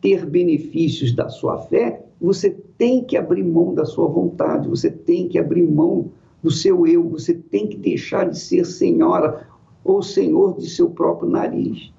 ter 0.00 0.26
benefícios 0.26 1.14
da 1.14 1.28
sua 1.28 1.58
fé, 1.58 2.04
você 2.20 2.50
tem 2.76 3.04
que 3.04 3.16
abrir 3.16 3.44
mão 3.44 3.74
da 3.74 3.84
sua 3.84 4.06
vontade, 4.08 4.68
você 4.68 4.90
tem 4.90 5.28
que 5.28 5.38
abrir 5.38 5.62
mão 5.62 6.10
do 6.42 6.50
seu 6.50 6.86
eu, 6.86 7.08
você 7.08 7.34
tem 7.34 7.66
que 7.66 7.76
deixar 7.76 8.28
de 8.28 8.38
ser 8.38 8.66
senhora 8.66 9.48
ou 9.82 10.02
senhor 10.02 10.58
de 10.58 10.68
seu 10.68 10.90
próprio 10.90 11.28
nariz. 11.28 11.92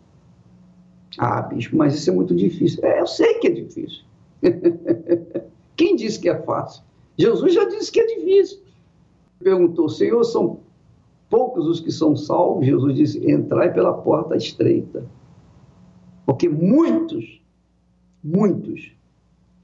Ah, 1.18 1.42
bispo, 1.42 1.78
mas 1.78 1.96
isso 1.96 2.10
é 2.10 2.14
muito 2.14 2.36
difícil. 2.36 2.84
É, 2.84 3.00
eu 3.00 3.08
sei 3.08 3.36
que 3.36 3.48
é 3.48 3.52
difícil. 3.52 4.04
Quem 5.76 5.96
disse 5.96 6.20
que 6.20 6.30
é 6.30 6.42
fácil? 6.42 6.84
Jesus 7.18 7.54
já 7.54 7.66
disse 7.66 7.92
que 7.92 8.00
é 8.00 8.06
difícil. 8.06 8.60
Perguntou, 9.40 9.90
Senhor, 9.90 10.24
são 10.24 10.60
poucos 11.30 11.68
os 11.68 11.80
que 11.80 11.92
são 11.92 12.16
salvos? 12.16 12.66
Jesus 12.66 12.96
disse, 12.96 13.32
entrai 13.32 13.74
pela 13.74 13.94
porta 13.94 14.36
estreita. 14.36 15.06
Porque 16.26 16.50
muitos, 16.50 17.42
muitos 18.24 18.96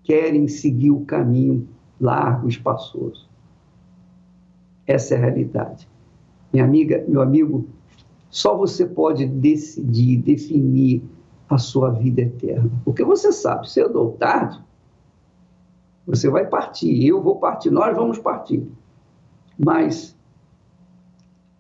querem 0.04 0.48
seguir 0.48 0.92
o 0.92 1.06
caminho 1.06 1.68
largo, 2.00 2.48
espaçoso. 2.48 3.30
Essa 4.86 5.16
é 5.16 5.18
a 5.18 5.22
realidade. 5.22 5.88
Minha 6.52 6.66
amiga, 6.66 7.04
meu 7.08 7.22
amigo, 7.22 7.68
só 8.30 8.56
você 8.58 8.86
pode 8.86 9.26
decidir, 9.26 10.18
definir 10.18 11.04
a 11.50 11.58
sua 11.58 11.90
vida 11.92 12.22
eterna. 12.22 12.72
Porque 12.84 13.04
você 13.04 13.32
sabe, 13.32 13.70
cedo 13.70 14.00
ou 14.00 14.14
tarde, 14.14 14.60
você 16.06 16.30
vai 16.30 16.46
partir, 16.48 17.06
eu 17.06 17.22
vou 17.22 17.38
partir, 17.38 17.70
nós 17.70 17.96
vamos 17.96 18.18
partir. 18.18 18.68
Mas 19.58 20.18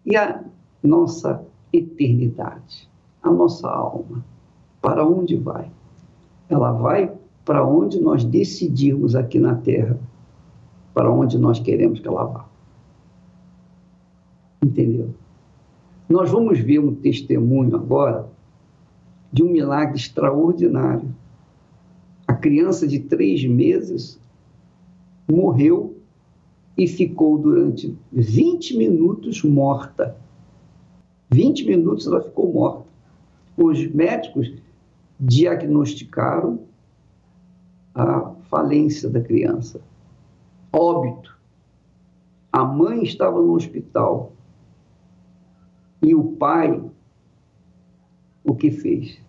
e 0.06 0.16
a 0.16 0.44
nossa 0.84 1.46
eternidade, 1.72 2.90
a 3.22 3.32
nossa 3.32 3.70
alma, 3.70 4.24
para 4.82 5.06
onde 5.06 5.36
vai? 5.36 5.70
Ela 6.50 6.72
vai 6.72 7.14
para 7.46 7.66
onde 7.66 8.00
nós 8.00 8.24
decidirmos 8.24 9.16
aqui 9.16 9.40
na 9.40 9.56
Terra, 9.56 9.98
para 10.94 11.12
onde 11.12 11.38
nós 11.38 11.60
queremos 11.60 12.00
que 12.00 12.08
ela 12.08 12.26
vá. 12.26 12.46
Entendeu? 14.64 15.14
Nós 16.10 16.30
vamos 16.30 16.60
ver 16.60 16.80
um 16.80 16.94
testemunho 16.94 17.76
agora 17.76 18.28
de 19.32 19.44
um 19.44 19.50
milagre 19.50 19.98
extraordinário. 19.98 21.10
A 22.28 22.34
criança 22.34 22.88
de 22.88 23.00
três 23.00 23.46
meses 23.46 24.20
morreu 25.30 26.01
e 26.78 26.88
ficou 26.88 27.38
durante 27.38 27.98
20 28.12 28.78
minutos 28.78 29.44
morta. 29.44 30.18
20 31.32 31.66
minutos 31.66 32.08
ela 32.08 32.22
ficou 32.22 32.52
morta. 32.52 32.86
Os 33.58 33.86
médicos 33.88 34.54
diagnosticaram 35.20 36.60
a 37.94 38.32
falência 38.50 39.10
da 39.10 39.22
criança, 39.22 39.82
óbito. 40.74 41.38
A 42.52 42.64
mãe 42.66 43.04
estava 43.04 43.42
no 43.42 43.54
hospital 43.54 44.34
e 46.02 46.16
o 46.16 46.24
pai, 46.34 46.82
o 48.44 48.56
que 48.56 48.72
fez? 48.72 49.20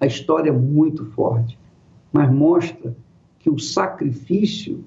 A 0.00 0.06
história 0.06 0.50
é 0.50 0.52
muito 0.52 1.04
forte, 1.12 1.58
mas 2.12 2.32
mostra 2.32 2.96
que 3.38 3.50
o 3.50 3.58
sacrifício 3.58 4.84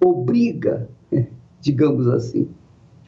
obriga, 0.00 0.88
digamos 1.60 2.06
assim, 2.08 2.48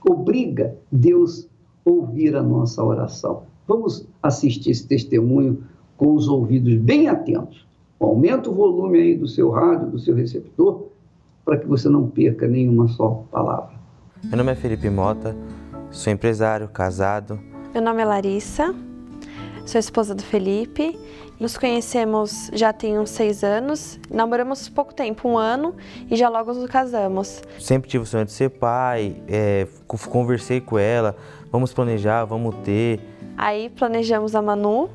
obriga 0.08 0.74
Deus 0.90 1.48
a 1.86 1.90
ouvir 1.90 2.36
a 2.36 2.42
nossa 2.42 2.82
oração. 2.82 3.42
Vamos 3.66 4.06
assistir 4.22 4.70
esse 4.70 4.86
testemunho 4.86 5.62
com 5.96 6.14
os 6.14 6.28
ouvidos 6.28 6.74
bem 6.76 7.08
atentos. 7.08 7.66
Aumenta 8.00 8.48
o 8.48 8.54
volume 8.54 8.98
aí 8.98 9.16
do 9.16 9.26
seu 9.26 9.50
rádio, 9.50 9.90
do 9.90 9.98
seu 9.98 10.14
receptor, 10.14 10.86
para 11.44 11.58
que 11.58 11.66
você 11.66 11.88
não 11.88 12.08
perca 12.08 12.46
nenhuma 12.46 12.88
só 12.88 13.24
palavra. 13.30 13.76
Meu 14.24 14.36
nome 14.36 14.52
é 14.52 14.54
Felipe 14.54 14.88
Mota, 14.88 15.34
Sou 15.90 16.12
empresário, 16.12 16.68
casado. 16.68 17.40
Meu 17.72 17.82
nome 17.82 18.02
é 18.02 18.04
Larissa, 18.04 18.74
sou 19.68 19.78
esposa 19.78 20.14
do 20.14 20.22
Felipe. 20.22 20.98
Nos 21.38 21.58
conhecemos 21.58 22.50
já 22.54 22.72
tem 22.72 22.98
uns 22.98 23.10
seis 23.10 23.44
anos, 23.44 24.00
namoramos 24.10 24.66
pouco 24.68 24.94
tempo, 24.94 25.28
um 25.28 25.36
ano, 25.36 25.74
e 26.10 26.16
já 26.16 26.28
logo 26.30 26.54
nos 26.54 26.68
casamos. 26.70 27.42
Sempre 27.60 27.88
tive 27.88 28.02
o 28.02 28.06
sonho 28.06 28.24
de 28.24 28.32
ser 28.32 28.48
pai, 28.48 29.16
é, 29.28 29.68
conversei 29.86 30.60
com 30.60 30.78
ela, 30.78 31.14
vamos 31.52 31.72
planejar, 31.72 32.24
vamos 32.24 32.56
ter. 32.64 32.98
Aí 33.36 33.68
planejamos 33.68 34.34
a 34.34 34.40
Manu, 34.40 34.88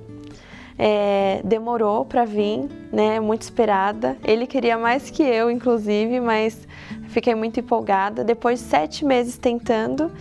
é, 0.78 1.40
demorou 1.46 2.04
para 2.04 2.26
vir, 2.26 2.68
né? 2.92 3.20
Muito 3.20 3.44
esperada. 3.44 4.18
Ele 4.26 4.48
queria 4.48 4.78
mais 4.78 5.12
que 5.12 5.22
eu, 5.22 5.52
inclusive, 5.52 6.20
mas 6.20 6.68
fiquei 7.10 7.36
muito 7.36 7.60
empolgada. 7.60 8.24
Depois 8.24 8.60
de 8.60 8.66
sete 8.66 9.06
meses 9.06 9.38
tentando, 9.38 10.12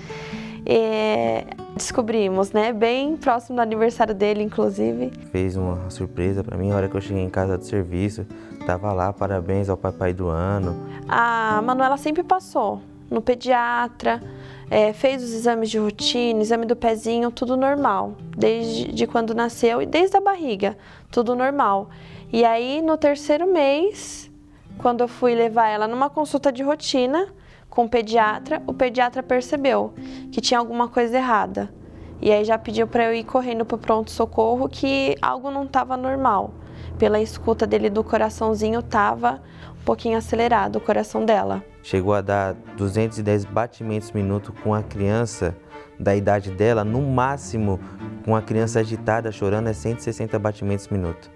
é, 0.66 1.46
descobrimos, 1.74 2.52
né? 2.52 2.72
Bem 2.72 3.16
próximo 3.16 3.56
do 3.56 3.62
aniversário 3.62 4.14
dele, 4.14 4.42
inclusive. 4.42 5.10
Fez 5.30 5.56
uma 5.56 5.90
surpresa 5.90 6.44
para 6.44 6.56
mim 6.56 6.68
na 6.68 6.76
hora 6.76 6.88
que 6.88 6.96
eu 6.96 7.00
cheguei 7.00 7.22
em 7.22 7.30
casa 7.30 7.56
do 7.56 7.64
serviço. 7.64 8.26
Tava 8.66 8.92
lá, 8.92 9.12
parabéns 9.12 9.68
ao 9.68 9.76
papai 9.76 10.12
do 10.12 10.28
ano. 10.28 10.76
A 11.08 11.60
Manuela 11.62 11.96
sempre 11.96 12.22
passou 12.22 12.80
no 13.10 13.20
pediatra, 13.20 14.22
é, 14.70 14.92
fez 14.92 15.22
os 15.22 15.34
exames 15.34 15.70
de 15.70 15.78
rotina, 15.78 16.40
exame 16.40 16.64
do 16.64 16.74
pezinho, 16.74 17.30
tudo 17.30 17.56
normal, 17.56 18.16
desde 18.36 18.90
de 18.90 19.06
quando 19.06 19.34
nasceu 19.34 19.82
e 19.82 19.86
desde 19.86 20.16
a 20.16 20.20
barriga, 20.20 20.78
tudo 21.10 21.34
normal. 21.34 21.90
E 22.32 22.42
aí 22.44 22.80
no 22.80 22.96
terceiro 22.96 23.46
mês, 23.52 24.30
quando 24.78 25.02
eu 25.02 25.08
fui 25.08 25.34
levar 25.34 25.68
ela 25.68 25.86
numa 25.86 26.08
consulta 26.08 26.50
de 26.50 26.62
rotina, 26.62 27.28
com 27.72 27.86
o 27.86 27.88
pediatra, 27.88 28.62
o 28.66 28.74
pediatra 28.74 29.22
percebeu 29.22 29.94
que 30.30 30.42
tinha 30.42 30.60
alguma 30.60 30.88
coisa 30.88 31.16
errada. 31.16 31.72
E 32.20 32.30
aí 32.30 32.44
já 32.44 32.58
pediu 32.58 32.86
para 32.86 33.06
eu 33.06 33.14
ir 33.14 33.24
correndo 33.24 33.64
para 33.64 33.76
o 33.76 33.78
pronto-socorro 33.78 34.68
que 34.68 35.16
algo 35.22 35.50
não 35.50 35.64
estava 35.64 35.96
normal. 35.96 36.52
Pela 36.98 37.18
escuta 37.18 37.66
dele 37.66 37.88
do 37.88 38.04
coraçãozinho, 38.04 38.80
estava 38.80 39.42
um 39.80 39.84
pouquinho 39.86 40.18
acelerado 40.18 40.76
o 40.76 40.80
coração 40.82 41.24
dela. 41.24 41.64
Chegou 41.82 42.12
a 42.12 42.20
dar 42.20 42.52
210 42.76 43.46
batimentos 43.46 44.12
minuto 44.12 44.52
com 44.62 44.74
a 44.74 44.82
criança 44.82 45.56
da 45.98 46.14
idade 46.14 46.50
dela, 46.50 46.84
no 46.84 47.00
máximo, 47.00 47.80
com 48.22 48.36
a 48.36 48.42
criança 48.42 48.80
agitada, 48.80 49.32
chorando, 49.32 49.68
é 49.68 49.72
160 49.72 50.38
batimentos 50.38 50.88
minuto. 50.88 51.30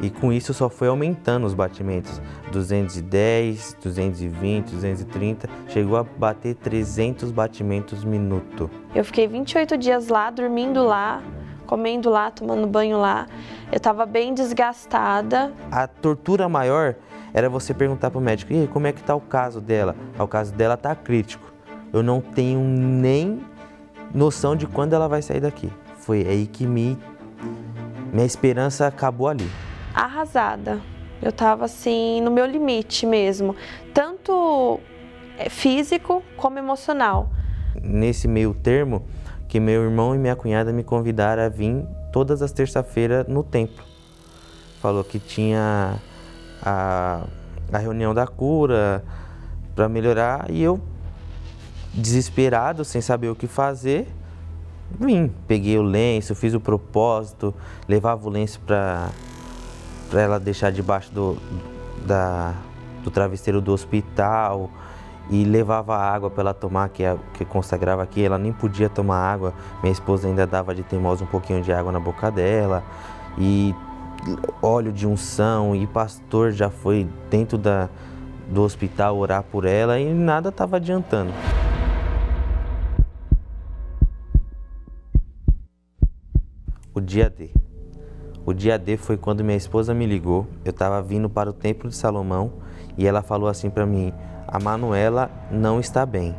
E 0.00 0.10
com 0.10 0.32
isso 0.32 0.54
só 0.54 0.68
foi 0.68 0.88
aumentando 0.88 1.44
os 1.46 1.54
batimentos. 1.54 2.20
210, 2.52 3.76
220, 3.82 4.70
230, 4.70 5.48
chegou 5.68 5.96
a 5.96 6.04
bater 6.04 6.54
300 6.54 7.32
batimentos 7.32 8.04
minuto. 8.04 8.70
Eu 8.94 9.04
fiquei 9.04 9.26
28 9.26 9.76
dias 9.76 10.08
lá, 10.08 10.30
dormindo 10.30 10.84
lá, 10.84 11.20
comendo 11.66 12.08
lá, 12.08 12.30
tomando 12.30 12.66
banho 12.66 12.98
lá. 12.98 13.26
Eu 13.72 13.76
estava 13.76 14.06
bem 14.06 14.32
desgastada. 14.32 15.52
A 15.70 15.86
tortura 15.86 16.48
maior 16.48 16.94
era 17.34 17.50
você 17.50 17.74
perguntar 17.74 18.10
para 18.10 18.18
o 18.18 18.22
médico: 18.22 18.52
"E 18.52 18.68
como 18.68 18.86
é 18.86 18.92
que 18.92 19.00
está 19.00 19.14
o 19.14 19.20
caso 19.20 19.60
dela?". 19.60 19.96
Ah, 20.16 20.22
o 20.22 20.28
caso 20.28 20.54
dela 20.54 20.74
está 20.74 20.94
crítico. 20.94 21.52
Eu 21.92 22.02
não 22.02 22.20
tenho 22.20 22.60
nem 22.60 23.40
noção 24.14 24.54
de 24.54 24.66
quando 24.66 24.92
ela 24.92 25.08
vai 25.08 25.22
sair 25.22 25.40
daqui. 25.40 25.72
Foi 25.96 26.24
aí 26.26 26.46
que 26.46 26.66
me 26.66 26.96
minha 28.12 28.24
esperança 28.24 28.86
acabou 28.86 29.28
ali 29.28 29.48
arrasada. 30.04 30.80
Eu 31.20 31.30
estava 31.30 31.64
assim 31.64 32.20
no 32.20 32.30
meu 32.30 32.46
limite 32.46 33.04
mesmo, 33.04 33.56
tanto 33.92 34.78
é, 35.36 35.48
físico 35.48 36.22
como 36.36 36.58
emocional. 36.58 37.30
Nesse 37.82 38.28
meio 38.28 38.54
termo, 38.54 39.04
que 39.48 39.58
meu 39.58 39.82
irmão 39.82 40.14
e 40.14 40.18
minha 40.18 40.36
cunhada 40.36 40.72
me 40.72 40.84
convidaram 40.84 41.42
a 41.42 41.48
vir 41.48 41.84
todas 42.12 42.40
as 42.42 42.52
terça-feiras 42.52 43.26
no 43.26 43.42
templo. 43.42 43.84
Falou 44.80 45.02
que 45.02 45.18
tinha 45.18 45.96
a, 46.62 47.24
a 47.72 47.78
reunião 47.78 48.14
da 48.14 48.26
cura 48.26 49.02
para 49.74 49.88
melhorar 49.88 50.48
e 50.50 50.62
eu 50.62 50.80
desesperado, 51.92 52.84
sem 52.84 53.00
saber 53.00 53.28
o 53.28 53.34
que 53.34 53.48
fazer, 53.48 54.06
vim. 54.90 55.32
Peguei 55.48 55.76
o 55.78 55.82
lenço, 55.82 56.34
fiz 56.34 56.54
o 56.54 56.60
propósito, 56.60 57.52
levava 57.88 58.28
o 58.28 58.30
lenço 58.30 58.60
para 58.60 59.10
para 60.08 60.22
ela 60.22 60.40
deixar 60.40 60.72
debaixo 60.72 61.12
do, 61.12 61.36
da, 62.06 62.54
do 63.02 63.10
travesseiro 63.10 63.60
do 63.60 63.72
hospital 63.72 64.70
e 65.30 65.44
levava 65.44 65.96
água 65.96 66.30
para 66.30 66.42
ela 66.42 66.54
tomar, 66.54 66.88
que, 66.88 67.04
é, 67.04 67.16
que 67.34 67.44
consagrava 67.44 68.02
aqui. 68.02 68.24
Ela 68.24 68.38
nem 68.38 68.52
podia 68.52 68.88
tomar 68.88 69.18
água. 69.18 69.52
Minha 69.82 69.92
esposa 69.92 70.26
ainda 70.26 70.46
dava 70.46 70.74
de 70.74 70.82
teimosa 70.82 71.24
um 71.24 71.26
pouquinho 71.26 71.62
de 71.62 71.72
água 71.72 71.92
na 71.92 72.00
boca 72.00 72.30
dela. 72.30 72.82
E 73.36 73.74
óleo 74.62 74.92
de 74.92 75.06
unção. 75.06 75.76
E 75.76 75.86
pastor 75.86 76.52
já 76.52 76.70
foi 76.70 77.06
dentro 77.30 77.58
da, 77.58 77.88
do 78.48 78.62
hospital 78.62 79.18
orar 79.18 79.42
por 79.42 79.66
ela 79.66 79.98
e 79.98 80.12
nada 80.14 80.48
estava 80.48 80.76
adiantando. 80.76 81.32
O 86.94 87.00
dia 87.00 87.28
D. 87.28 87.67
O 88.48 88.54
dia 88.54 88.78
D 88.78 88.96
foi 88.96 89.18
quando 89.18 89.44
minha 89.44 89.58
esposa 89.58 89.92
me 89.92 90.06
ligou. 90.06 90.46
Eu 90.64 90.70
estava 90.70 91.02
vindo 91.02 91.28
para 91.28 91.50
o 91.50 91.52
Templo 91.52 91.90
de 91.90 91.94
Salomão 91.94 92.50
e 92.96 93.06
ela 93.06 93.20
falou 93.20 93.46
assim 93.46 93.68
para 93.68 93.84
mim: 93.84 94.10
"A 94.46 94.58
Manuela 94.58 95.30
não 95.50 95.78
está 95.78 96.06
bem". 96.06 96.34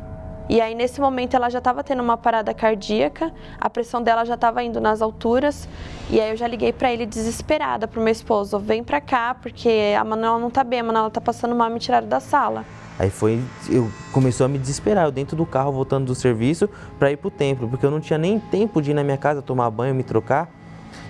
E 0.49 0.59
aí 0.59 0.73
nesse 0.73 0.99
momento 0.99 1.35
ela 1.35 1.51
já 1.51 1.59
estava 1.59 1.83
tendo 1.83 2.01
uma 2.01 2.17
parada 2.17 2.51
cardíaca, 2.51 3.31
a 3.61 3.69
pressão 3.69 4.01
dela 4.01 4.25
já 4.25 4.33
estava 4.33 4.63
indo 4.63 4.81
nas 4.81 5.03
alturas, 5.03 5.69
e 6.09 6.19
aí 6.19 6.31
eu 6.31 6.35
já 6.35 6.47
liguei 6.47 6.73
para 6.73 6.91
ele 6.91 7.05
desesperada 7.05 7.87
pro 7.87 8.01
meu 8.01 8.11
esposo, 8.11 8.57
vem 8.57 8.83
para 8.83 8.99
cá 8.99 9.35
porque 9.35 9.93
a 9.95 10.03
Manuela 10.03 10.39
não 10.39 10.49
tá 10.49 10.63
bem, 10.63 10.79
a 10.79 10.83
Manuela 10.83 11.11
tá 11.11 11.21
passando 11.21 11.53
mal, 11.53 11.69
me 11.69 11.77
tiraram 11.77 12.07
da 12.07 12.19
sala. 12.19 12.65
Aí 12.97 13.11
foi, 13.11 13.39
eu 13.69 13.87
começou 14.11 14.47
a 14.47 14.49
me 14.49 14.57
desesperar, 14.57 15.05
eu 15.05 15.11
dentro 15.11 15.37
do 15.37 15.45
carro 15.45 15.71
voltando 15.71 16.07
do 16.07 16.15
serviço 16.15 16.67
para 16.97 17.11
ir 17.11 17.17
pro 17.17 17.29
templo, 17.29 17.69
porque 17.69 17.85
eu 17.85 17.91
não 17.91 17.99
tinha 17.99 18.17
nem 18.17 18.39
tempo 18.39 18.81
de 18.81 18.89
ir 18.89 18.93
na 18.95 19.03
minha 19.03 19.15
casa 19.15 19.43
tomar 19.43 19.69
banho, 19.69 19.93
me 19.93 20.01
trocar. 20.01 20.49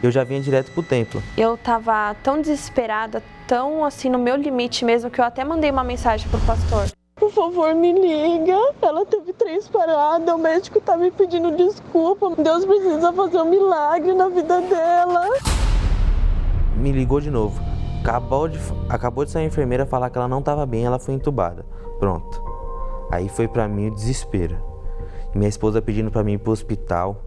Eu 0.01 0.11
já 0.11 0.23
vinha 0.23 0.41
direto 0.41 0.71
pro 0.71 0.83
templo. 0.83 1.21
Eu 1.37 1.57
tava 1.57 2.15
tão 2.23 2.41
desesperada, 2.41 3.23
tão 3.47 3.83
assim 3.83 4.09
no 4.09 4.19
meu 4.19 4.35
limite 4.35 4.85
mesmo, 4.85 5.09
que 5.09 5.19
eu 5.19 5.25
até 5.25 5.43
mandei 5.43 5.71
uma 5.71 5.83
mensagem 5.83 6.29
pro 6.29 6.39
pastor. 6.41 6.87
Por 7.15 7.31
favor, 7.31 7.75
me 7.75 7.91
liga. 7.91 8.57
Ela 8.81 9.05
teve 9.05 9.33
três 9.33 9.67
paradas, 9.67 10.33
o 10.33 10.37
médico 10.37 10.79
tá 10.79 10.95
me 10.95 11.11
pedindo 11.11 11.51
desculpa. 11.55 12.33
Deus 12.41 12.63
precisa 12.63 13.11
fazer 13.11 13.37
um 13.39 13.49
milagre 13.49 14.13
na 14.13 14.29
vida 14.29 14.61
dela. 14.61 15.27
Me 16.77 16.93
ligou 16.93 17.19
de 17.19 17.29
novo. 17.29 17.61
Acabou 18.01 18.47
de, 18.47 18.57
acabou 18.87 19.25
de 19.25 19.31
sair 19.31 19.43
a 19.43 19.47
enfermeira 19.47 19.85
falar 19.85 20.09
que 20.09 20.17
ela 20.17 20.29
não 20.29 20.39
estava 20.39 20.65
bem, 20.65 20.85
ela 20.85 20.97
foi 20.97 21.13
entubada. 21.13 21.65
Pronto. 21.99 22.41
Aí 23.11 23.27
foi 23.27 23.47
para 23.47 23.67
mim 23.67 23.89
o 23.89 23.93
desespero. 23.93 24.57
Minha 25.35 25.49
esposa 25.49 25.81
pedindo 25.81 26.09
para 26.09 26.23
mim 26.23 26.33
ir 26.33 26.37
pro 26.37 26.53
hospital. 26.53 27.21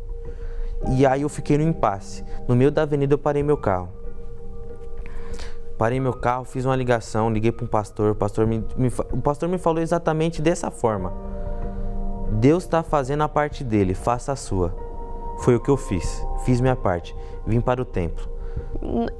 E 0.91 1.07
aí 1.07 1.23
eu 1.23 1.29
fiquei 1.29 1.57
no 1.57 1.65
impasse. 1.65 2.25
No 2.49 2.57
meio 2.57 2.71
da 2.71 2.83
avenida 2.83 3.15
eu 3.15 3.19
parei 3.19 3.43
meu 3.43 3.57
carro. 3.57 3.89
Parei 5.79 5.99
meu 5.99 6.13
carro, 6.13 6.45
fiz 6.45 6.65
uma 6.65 6.77
ligação, 6.77 7.31
liguei 7.31 7.51
para 7.51 7.65
um 7.65 7.69
pastor. 7.69 8.13
O 8.13 8.15
pastor 8.15 8.47
me, 8.47 8.65
me, 8.77 8.89
o 9.13 9.21
pastor 9.21 9.49
me 9.49 9.59
falou 9.59 9.83
exatamente 9.83 10.43
dessa 10.43 10.71
forma: 10.71 11.13
Deus 12.33 12.65
está 12.65 12.83
fazendo 12.83 13.23
a 13.23 13.29
parte 13.29 13.65
dele, 13.65 13.95
faça 13.95 14.33
a 14.33 14.37
sua. 14.37 14.75
Foi 15.41 15.57
o 15.57 15.61
que 15.61 15.71
eu 15.71 15.77
fiz. 15.77 16.25
Fiz 16.45 16.61
minha 16.61 16.77
parte. 16.77 17.17
Vim 17.47 17.61
para 17.61 17.81
o 17.81 17.85
templo. 17.85 18.31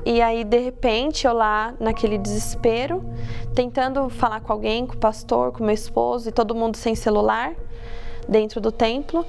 E 0.05 0.21
aí, 0.21 0.45
de 0.45 0.59
repente, 0.59 1.27
eu 1.27 1.33
lá 1.33 1.75
naquele 1.81 2.19
desespero, 2.19 3.03
tentando 3.55 4.09
falar 4.09 4.41
com 4.41 4.53
alguém, 4.53 4.87
com 4.87 4.95
o 4.95 4.99
pastor, 4.99 5.53
com 5.53 5.65
meu 5.65 5.75
esposo 5.75 6.29
e 6.29 6.33
todo 6.33 6.55
mundo 6.55 6.77
sem 6.77 6.95
celular 6.95 7.55
dentro 8.29 8.61
do 8.61 8.71
templo. 8.71 9.25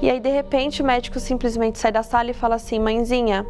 E 0.00 0.10
aí, 0.10 0.20
de 0.20 0.28
repente, 0.28 0.82
o 0.82 0.84
médico 0.84 1.18
simplesmente 1.20 1.78
sai 1.78 1.92
da 1.92 2.02
sala 2.02 2.30
e 2.30 2.34
fala 2.34 2.54
assim: 2.56 2.78
Mãezinha, 2.78 3.46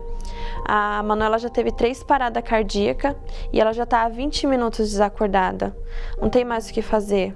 a 0.65 1.03
Manuela 1.03 1.39
já 1.39 1.49
teve 1.49 1.73
três 1.73 2.03
paradas 2.03 2.43
cardíacas 2.43 3.15
e 3.53 3.61
ela 3.61 3.73
já 3.73 3.85
está 3.85 4.03
há 4.03 4.09
20 4.09 4.47
minutos 4.47 4.91
desacordada. 4.91 5.77
Não 6.21 6.29
tem 6.29 6.45
mais 6.45 6.69
o 6.69 6.73
que 6.73 6.83
fazer. 6.83 7.35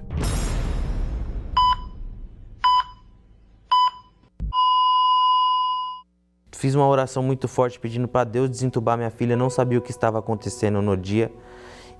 Fiz 6.52 6.76
uma 6.76 6.86
oração 6.86 7.24
muito 7.24 7.48
forte 7.48 7.80
pedindo 7.80 8.06
para 8.06 8.22
Deus 8.22 8.48
desentubar 8.48 8.96
minha 8.96 9.10
filha. 9.10 9.36
Não 9.36 9.50
sabia 9.50 9.78
o 9.78 9.82
que 9.82 9.90
estava 9.90 10.20
acontecendo 10.20 10.80
no 10.80 10.96
dia. 10.96 11.32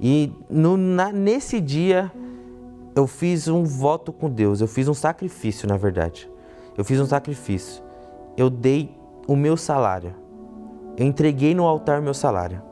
E 0.01 0.33
no, 0.49 0.77
na, 0.77 1.11
nesse 1.11 1.61
dia 1.61 2.13
eu 2.95 3.07
fiz 3.07 3.49
um 3.49 3.65
voto 3.65 4.13
com 4.13 4.31
Deus. 4.31 4.61
Eu 4.61 4.69
fiz 4.69 4.89
um 4.89 4.95
sacrifício, 4.95 5.69
na 5.69 5.77
verdade. 5.77 6.31
Eu 6.77 6.85
fiz 6.85 7.01
um 7.01 7.07
sacrifício. 7.07 7.83
Eu 8.37 8.49
dei 8.49 8.97
o 9.27 9.37
meu 9.37 9.57
salário 9.57 10.23
eu 10.97 11.07
entreguei 11.07 11.55
no 11.55 11.67
altar 11.67 12.03
meu 12.03 12.13
salário. 12.13 12.63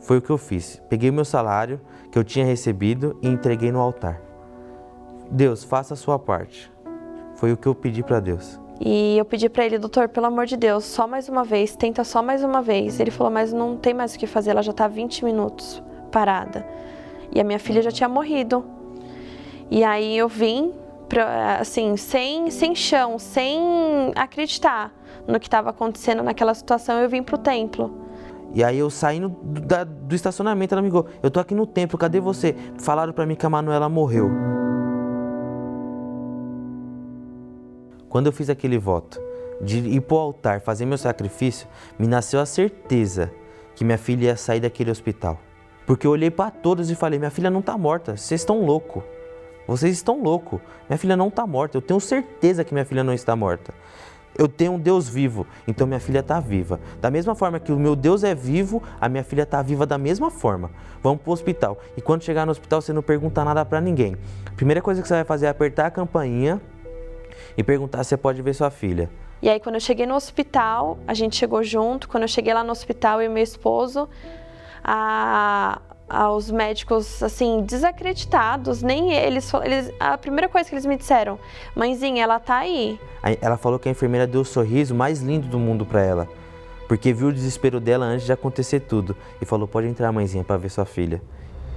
Foi 0.00 0.18
o 0.18 0.22
que 0.22 0.30
eu 0.30 0.36
fiz. 0.36 0.82
Peguei 0.88 1.10
meu 1.10 1.24
salário 1.24 1.80
que 2.12 2.18
eu 2.18 2.24
tinha 2.24 2.44
recebido 2.44 3.18
e 3.22 3.28
entreguei 3.28 3.72
no 3.72 3.80
altar. 3.80 4.20
Deus, 5.30 5.64
faça 5.64 5.94
a 5.94 5.96
sua 5.96 6.18
parte. 6.18 6.70
Foi 7.34 7.52
o 7.52 7.56
que 7.56 7.66
eu 7.66 7.74
pedi 7.74 8.02
para 8.02 8.20
Deus. 8.20 8.60
E 8.80 9.16
eu 9.16 9.24
pedi 9.24 9.48
para 9.48 9.64
ele, 9.64 9.78
doutor, 9.78 10.08
pelo 10.08 10.26
amor 10.26 10.46
de 10.46 10.56
Deus, 10.56 10.84
só 10.84 11.06
mais 11.06 11.28
uma 11.28 11.44
vez, 11.44 11.74
tenta 11.74 12.04
só 12.04 12.22
mais 12.22 12.44
uma 12.44 12.60
vez. 12.60 13.00
Ele 13.00 13.10
falou, 13.10 13.32
mas 13.32 13.52
não 13.52 13.76
tem 13.76 13.94
mais 13.94 14.14
o 14.14 14.18
que 14.18 14.26
fazer, 14.26 14.50
ela 14.50 14.62
já 14.62 14.72
está 14.72 14.86
20 14.86 15.24
minutos 15.24 15.82
parada. 16.12 16.66
E 17.34 17.40
a 17.40 17.44
minha 17.44 17.58
filha 17.58 17.80
já 17.80 17.90
tinha 17.90 18.08
morrido. 18.08 18.64
E 19.70 19.82
aí 19.82 20.16
eu 20.16 20.28
vim, 20.28 20.72
pra, 21.08 21.58
assim, 21.58 21.96
sem, 21.96 22.50
sem 22.50 22.74
chão, 22.74 23.18
sem 23.18 24.12
acreditar 24.14 24.92
no 25.26 25.40
que 25.40 25.46
estava 25.46 25.70
acontecendo 25.70 26.22
naquela 26.22 26.54
situação, 26.54 27.00
eu 27.00 27.08
vim 27.08 27.22
para 27.22 27.34
o 27.34 27.38
templo. 27.38 28.04
E 28.52 28.62
aí 28.62 28.78
eu 28.78 28.88
saindo 28.88 29.28
do, 29.28 29.60
da, 29.60 29.84
do 29.84 30.14
estacionamento, 30.14 30.74
ela 30.74 30.82
me 30.82 30.88
ligou, 30.88 31.06
eu 31.22 31.30
tô 31.30 31.40
aqui 31.40 31.54
no 31.54 31.66
templo, 31.66 31.98
cadê 31.98 32.20
você? 32.20 32.54
Falaram 32.78 33.12
para 33.12 33.26
mim 33.26 33.34
que 33.34 33.44
a 33.44 33.50
Manuela 33.50 33.88
morreu. 33.88 34.30
Quando 38.08 38.26
eu 38.26 38.32
fiz 38.32 38.48
aquele 38.48 38.78
voto 38.78 39.20
de 39.60 39.78
ir 39.78 40.00
pro 40.02 40.16
altar, 40.18 40.60
fazer 40.60 40.86
meu 40.86 40.98
sacrifício, 40.98 41.66
me 41.98 42.06
nasceu 42.06 42.38
a 42.38 42.46
certeza 42.46 43.32
que 43.74 43.84
minha 43.84 43.98
filha 43.98 44.26
ia 44.26 44.36
sair 44.36 44.60
daquele 44.60 44.90
hospital. 44.90 45.36
Porque 45.84 46.06
eu 46.06 46.12
olhei 46.12 46.30
para 46.30 46.50
todos 46.50 46.90
e 46.90 46.94
falei: 46.94 47.18
minha 47.18 47.30
filha 47.30 47.50
não 47.50 47.60
tá 47.60 47.76
morta, 47.76 48.16
vocês 48.16 48.40
estão 48.40 48.64
louco. 48.64 49.02
Vocês 49.66 49.94
estão 49.94 50.22
louco. 50.22 50.60
Minha 50.88 50.98
filha 50.98 51.16
não 51.16 51.28
está 51.28 51.46
morta. 51.46 51.76
Eu 51.76 51.82
tenho 51.82 52.00
certeza 52.00 52.64
que 52.64 52.74
minha 52.74 52.84
filha 52.84 53.02
não 53.02 53.12
está 53.12 53.34
morta. 53.34 53.72
Eu 54.36 54.48
tenho 54.48 54.72
um 54.72 54.78
Deus 54.78 55.08
vivo, 55.08 55.46
então 55.66 55.86
minha 55.86 56.00
filha 56.00 56.18
está 56.18 56.40
viva. 56.40 56.80
Da 57.00 57.08
mesma 57.08 57.36
forma 57.36 57.60
que 57.60 57.70
o 57.70 57.78
meu 57.78 57.94
Deus 57.94 58.24
é 58.24 58.34
vivo, 58.34 58.82
a 59.00 59.08
minha 59.08 59.22
filha 59.22 59.44
está 59.44 59.62
viva 59.62 59.86
da 59.86 59.96
mesma 59.96 60.28
forma. 60.28 60.72
Vamos 61.00 61.22
para 61.22 61.30
o 61.30 61.32
hospital. 61.32 61.78
E 61.96 62.00
quando 62.00 62.24
chegar 62.24 62.44
no 62.44 62.50
hospital, 62.50 62.82
você 62.82 62.92
não 62.92 63.02
pergunta 63.02 63.44
nada 63.44 63.64
para 63.64 63.80
ninguém. 63.80 64.16
A 64.44 64.50
primeira 64.50 64.82
coisa 64.82 65.00
que 65.00 65.06
você 65.06 65.14
vai 65.14 65.24
fazer 65.24 65.46
é 65.46 65.48
apertar 65.50 65.86
a 65.86 65.90
campainha 65.90 66.60
e 67.56 67.62
perguntar 67.62 68.02
se 68.02 68.08
você 68.08 68.16
pode 68.16 68.42
ver 68.42 68.54
sua 68.54 68.70
filha. 68.70 69.08
E 69.40 69.48
aí, 69.48 69.60
quando 69.60 69.76
eu 69.76 69.80
cheguei 69.80 70.06
no 70.06 70.14
hospital, 70.14 70.98
a 71.06 71.14
gente 71.14 71.36
chegou 71.36 71.62
junto. 71.62 72.08
Quando 72.08 72.22
eu 72.22 72.28
cheguei 72.28 72.52
lá 72.52 72.64
no 72.64 72.72
hospital, 72.72 73.20
eu 73.20 73.30
e 73.30 73.32
meu 73.32 73.42
esposo, 73.42 74.08
a, 74.82 75.80
aos 76.14 76.50
médicos 76.50 77.22
assim 77.22 77.62
desacreditados, 77.62 78.82
nem 78.82 79.12
eles, 79.12 79.52
eles, 79.64 79.92
a 79.98 80.16
primeira 80.16 80.48
coisa 80.48 80.68
que 80.68 80.74
eles 80.74 80.86
me 80.86 80.96
disseram, 80.96 81.38
mãezinha, 81.74 82.22
ela 82.22 82.38
tá 82.38 82.58
aí. 82.58 82.98
Ela 83.40 83.56
falou 83.56 83.78
que 83.78 83.88
a 83.88 83.92
enfermeira 83.92 84.26
deu 84.26 84.42
o 84.42 84.44
sorriso 84.44 84.94
mais 84.94 85.20
lindo 85.20 85.48
do 85.48 85.58
mundo 85.58 85.84
para 85.84 86.02
ela, 86.02 86.28
porque 86.86 87.12
viu 87.12 87.28
o 87.28 87.32
desespero 87.32 87.80
dela 87.80 88.04
antes 88.06 88.26
de 88.26 88.32
acontecer 88.32 88.80
tudo 88.80 89.16
e 89.40 89.44
falou: 89.44 89.66
"Pode 89.66 89.88
entrar, 89.88 90.12
mãezinha, 90.12 90.44
para 90.44 90.56
ver 90.56 90.70
sua 90.70 90.84
filha". 90.84 91.20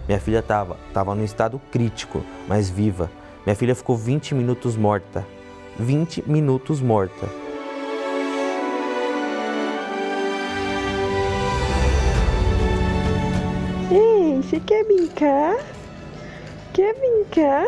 Minha 0.08 0.20
filha 0.20 0.42
tava, 0.42 0.78
tava 0.94 1.14
no 1.14 1.24
estado 1.24 1.60
crítico, 1.72 2.24
mas 2.48 2.70
viva. 2.70 3.12
Minha 3.46 3.56
filha 3.56 3.76
ficou 3.76 3.96
20 3.96 4.36
minutos 4.36 4.78
morta. 4.78 5.26
20 5.78 6.24
minutos 6.30 6.82
morta. 6.82 7.47
Você 14.48 14.62
quer 14.62 14.86
brincar? 14.86 15.58
Quer 16.74 16.96
brincar? 16.96 17.66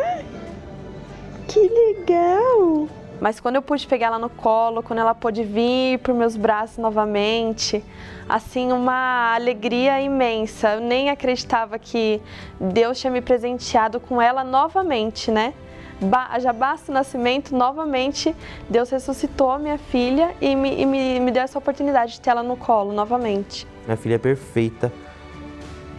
Que 1.46 1.60
legal! 1.60 2.88
Mas 3.20 3.38
quando 3.38 3.56
eu 3.56 3.62
pude 3.62 3.86
pegar 3.86 4.06
ela 4.06 4.18
no 4.18 4.30
colo, 4.30 4.82
quando 4.82 4.98
ela 4.98 5.14
pôde 5.14 5.44
vir 5.44 5.98
por 5.98 6.14
meus 6.14 6.38
braços 6.38 6.78
novamente, 6.78 7.84
assim, 8.26 8.72
uma 8.72 9.34
alegria 9.34 10.00
imensa. 10.00 10.76
Eu 10.76 10.80
nem 10.80 11.10
acreditava 11.10 11.78
que 11.78 12.18
Deus 12.58 12.98
tinha 12.98 13.10
me 13.10 13.20
presenteado 13.20 14.00
com 14.00 14.22
ela 14.22 14.42
novamente, 14.42 15.30
né? 15.30 15.52
Já 16.40 16.50
basta 16.50 16.90
o 16.90 16.94
nascimento, 16.94 17.54
novamente 17.54 18.34
Deus 18.70 18.88
ressuscitou 18.88 19.50
a 19.50 19.58
minha 19.58 19.76
filha 19.76 20.34
e, 20.40 20.56
me, 20.56 20.80
e 20.80 20.86
me, 20.86 21.20
me 21.20 21.30
deu 21.30 21.42
essa 21.42 21.58
oportunidade 21.58 22.12
de 22.12 22.22
ter 22.22 22.30
ela 22.30 22.42
no 22.42 22.56
colo 22.56 22.90
novamente. 22.90 23.66
Minha 23.84 23.98
filha 23.98 24.14
é 24.14 24.18
perfeita, 24.18 24.90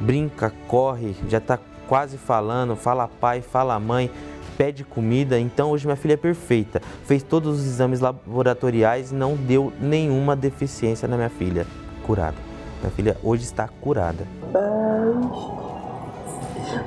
brinca, 0.01 0.51
corre, 0.67 1.15
já 1.29 1.37
está 1.37 1.59
quase 1.87 2.17
falando, 2.17 2.75
fala 2.75 3.07
pai, 3.07 3.41
fala 3.41 3.79
mãe, 3.79 4.09
pede 4.57 4.83
comida. 4.83 5.39
Então 5.39 5.71
hoje 5.71 5.85
minha 5.85 5.95
filha 5.95 6.13
é 6.13 6.17
perfeita. 6.17 6.81
Fez 7.05 7.23
todos 7.23 7.59
os 7.59 7.65
exames 7.65 7.99
laboratoriais 7.99 9.11
e 9.11 9.15
não 9.15 9.35
deu 9.35 9.71
nenhuma 9.79 10.35
deficiência 10.35 11.07
na 11.07 11.15
minha 11.15 11.29
filha. 11.29 11.65
Curada. 12.05 12.37
Minha 12.79 12.91
filha 12.91 13.17
hoje 13.23 13.43
está 13.43 13.67
curada. 13.67 14.27
Papai. 14.51 14.71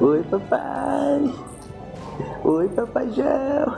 Oi, 0.00 0.22
papai. 0.24 1.34
Oi, 2.44 2.68
papai 2.68 3.10
Gel. 3.12 3.72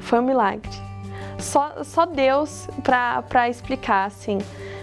Foi 0.00 0.20
um 0.20 0.22
milagre. 0.22 0.70
Só, 1.38 1.84
só 1.84 2.06
Deus 2.06 2.68
para 2.82 3.48
explicar, 3.48 4.06
assim 4.06 4.38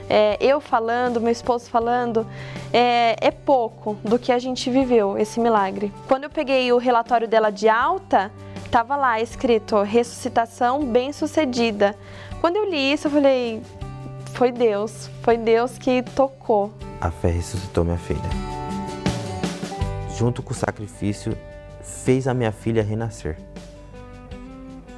é, 0.10 0.38
eu 0.40 0.60
falando, 0.60 1.22
meu 1.22 1.32
esposo 1.32 1.70
falando, 1.70 2.26
é, 2.72 3.16
é 3.20 3.32
pouco 3.32 3.98
do 4.04 4.20
que 4.20 4.32
a 4.32 4.40
gente 4.40 4.70
viveu, 4.70 5.18
esse 5.18 5.40
milagre. 5.40 5.92
Quando 6.08 6.26
eu 6.26 6.30
peguei 6.30 6.72
o 6.72 6.78
relatório 6.78 7.28
dela 7.28 7.52
de 7.52 7.70
alta, 7.70 8.32
estava 8.66 8.96
lá 8.96 9.22
escrito 9.22 9.82
ressuscitação 9.82 10.86
bem 10.86 11.14
sucedida. 11.14 11.96
Quando 12.42 12.58
eu 12.58 12.70
li 12.70 12.94
isso, 12.94 13.08
eu 13.08 13.12
falei, 13.12 13.62
foi 14.34 14.52
Deus, 14.52 15.10
foi 15.22 15.38
Deus 15.38 15.78
que 15.78 16.02
tocou. 16.02 16.74
A 17.00 17.10
fé 17.12 17.30
ressuscitou 17.30 17.84
minha 17.84 17.98
filha. 17.98 18.20
Junto 20.18 20.42
com 20.42 20.52
o 20.52 20.56
sacrifício, 20.56 21.38
fez 21.82 22.28
a 22.28 22.34
minha 22.34 22.52
filha 22.52 22.84
renascer. 22.84 23.38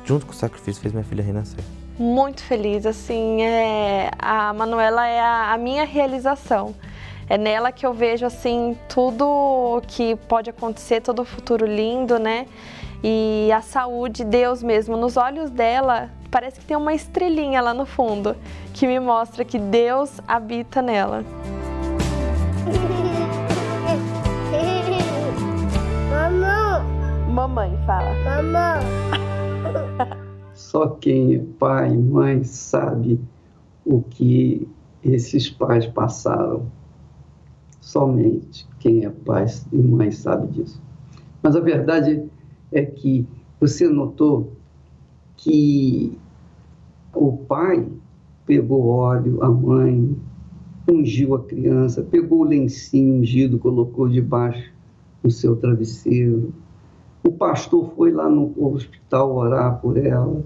Junto 0.04 0.26
com 0.26 0.34
o 0.34 0.36
sacrifício, 0.36 0.82
fez 0.82 0.94
minha 0.94 1.06
filha 1.06 1.24
renascer 1.24 1.63
muito 1.98 2.44
feliz, 2.44 2.86
assim, 2.86 3.42
é, 3.42 4.12
a 4.20 4.54
Manuela 4.54 5.08
é 5.08 5.20
a, 5.20 5.54
a, 5.54 5.58
minha 5.58 5.86
realização. 5.86 6.76
É 7.30 7.38
nela 7.38 7.72
que 7.72 7.86
eu 7.86 7.94
vejo, 7.94 8.26
assim, 8.26 8.78
tudo 8.88 9.82
que 9.88 10.16
pode 10.28 10.50
acontecer, 10.50 11.02
todo 11.02 11.22
o 11.22 11.26
futuro 11.26 11.66
lindo, 11.66 12.20
né? 12.20 12.46
E 13.04 13.50
a 13.52 13.62
saúde, 13.62 14.24
Deus 14.24 14.62
mesmo, 14.62 14.96
nos 14.98 15.18
olhos 15.18 15.50
dela, 15.50 16.10
parece 16.30 16.60
que 16.60 16.66
tem 16.66 16.78
uma 16.78 16.94
estrelinha 16.94 17.62
lá 17.62 17.74
no 17.74 17.86
fundo 17.86 18.36
que 18.74 18.86
me 18.86 19.00
mostra 19.00 19.46
que 19.46 19.58
Deus 19.58 20.20
habita 20.28 20.82
nela. 20.82 21.24
Mamãe. 26.10 26.84
Mamãe, 27.30 27.78
fala. 27.86 28.14
Mamãe. 28.24 28.86
Só 30.56 30.88
quem 30.88 31.36
é 31.36 31.39
pai 31.60 31.94
e 31.94 31.98
mãe 31.98 32.44
sabe 32.46 33.20
o 33.86 34.02
que 34.02 34.65
esses 35.04 35.50
pais 35.50 35.86
passaram. 35.86 36.65
Somente 37.82 38.65
quem 38.80 39.06
é 39.06 39.10
pai 39.10 39.46
e 39.72 39.78
mãe 39.78 40.12
sabe 40.12 40.48
disso. 40.48 40.82
Mas 41.44 41.58
a 41.58 41.60
verdade 41.60 42.24
é 42.72 42.84
que 42.84 43.28
você 43.60 43.88
notou 43.89 44.54
que 45.36 46.18
o 47.13 47.34
pai 47.34 47.86
pegou 48.46 48.88
óleo, 48.88 49.44
a 49.44 49.50
mãe 49.50 50.15
ungiu 50.89 51.36
a 51.36 51.44
criança, 51.44 52.02
pegou 52.02 52.41
o 52.41 52.46
lencinho 52.46 53.15
ungido, 53.15 53.60
colocou 53.60 54.08
debaixo 54.08 54.72
do 55.22 55.30
seu 55.30 55.56
travesseiro. 55.58 56.54
O 57.26 57.32
pastor 57.32 57.92
foi 57.96 58.12
lá 58.12 58.30
no 58.30 58.54
hospital 58.64 59.36
orar 59.36 59.82
por 59.82 59.98
ela. 59.98 60.44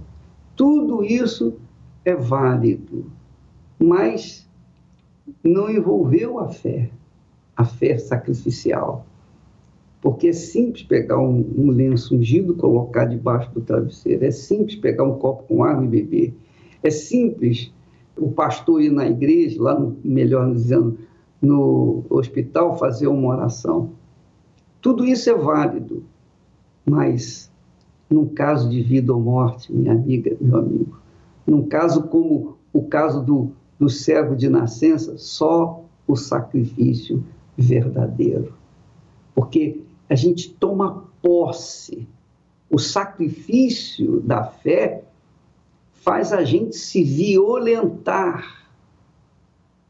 Tudo 0.55 1.03
isso 1.03 1.59
é 2.05 2.15
válido, 2.15 3.11
mas 3.77 4.47
não 5.43 5.69
envolveu 5.69 6.39
a 6.39 6.47
fé, 6.47 6.89
a 7.53 7.65
fé 7.65 7.97
sacrificial. 7.97 9.05
Porque 10.01 10.29
é 10.29 10.31
simples 10.31 10.83
pegar 10.83 11.19
um, 11.19 11.45
um 11.57 11.69
lenço 11.69 12.15
ungido, 12.15 12.55
colocar 12.55 13.03
debaixo 13.03 13.51
do 13.51 13.59
travesseiro, 13.59 14.23
é 14.23 14.31
simples 14.31 14.77
pegar 14.77 15.03
um 15.03 15.17
copo 15.17 15.43
com 15.43 15.65
água 15.65 15.83
e 15.83 15.89
beber, 15.89 16.33
é 16.81 16.89
simples 16.89 17.73
o 18.17 18.31
pastor 18.31 18.81
ir 18.81 18.89
na 18.89 19.05
igreja, 19.05 19.61
lá 19.61 19.77
no, 19.77 19.97
melhor 20.01 20.53
dizendo, 20.53 20.97
no 21.41 22.05
hospital, 22.09 22.77
fazer 22.77 23.07
uma 23.07 23.35
oração. 23.35 23.91
Tudo 24.81 25.05
isso 25.05 25.29
é 25.29 25.33
válido, 25.33 26.05
mas 26.89 27.49
num 28.09 28.27
caso 28.27 28.69
de 28.69 28.81
vida 28.81 29.13
ou 29.13 29.21
morte, 29.21 29.71
minha 29.71 29.93
amiga, 29.93 30.35
meu 30.41 30.57
amigo, 30.57 30.97
num 31.45 31.67
caso 31.67 32.03
como 32.07 32.57
o 32.73 32.83
caso 32.83 33.23
do, 33.23 33.51
do 33.79 33.89
cego 33.89 34.35
de 34.35 34.49
nascença, 34.49 35.17
só 35.17 35.83
o 36.07 36.15
sacrifício 36.15 37.23
verdadeiro. 37.57 38.53
Porque 39.35 39.81
a 40.09 40.15
gente 40.15 40.49
toma 40.49 41.05
posse. 41.21 42.07
O 42.69 42.77
sacrifício 42.77 44.19
da 44.21 44.43
fé 44.43 45.03
faz 45.91 46.31
a 46.31 46.43
gente 46.43 46.75
se 46.75 47.03
violentar, 47.03 48.67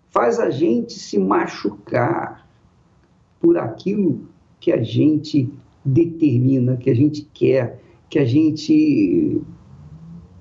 faz 0.10 0.40
a 0.40 0.50
gente 0.50 0.94
se 0.94 1.18
machucar 1.20 2.48
por 3.40 3.58
aquilo 3.58 4.28
que 4.60 4.72
a 4.72 4.82
gente 4.82 5.52
determina, 5.84 6.78
que 6.78 6.90
a 6.90 6.96
gente 6.96 7.28
quer, 7.34 7.82
que 8.10 8.20
a 8.20 8.26
gente 8.26 9.42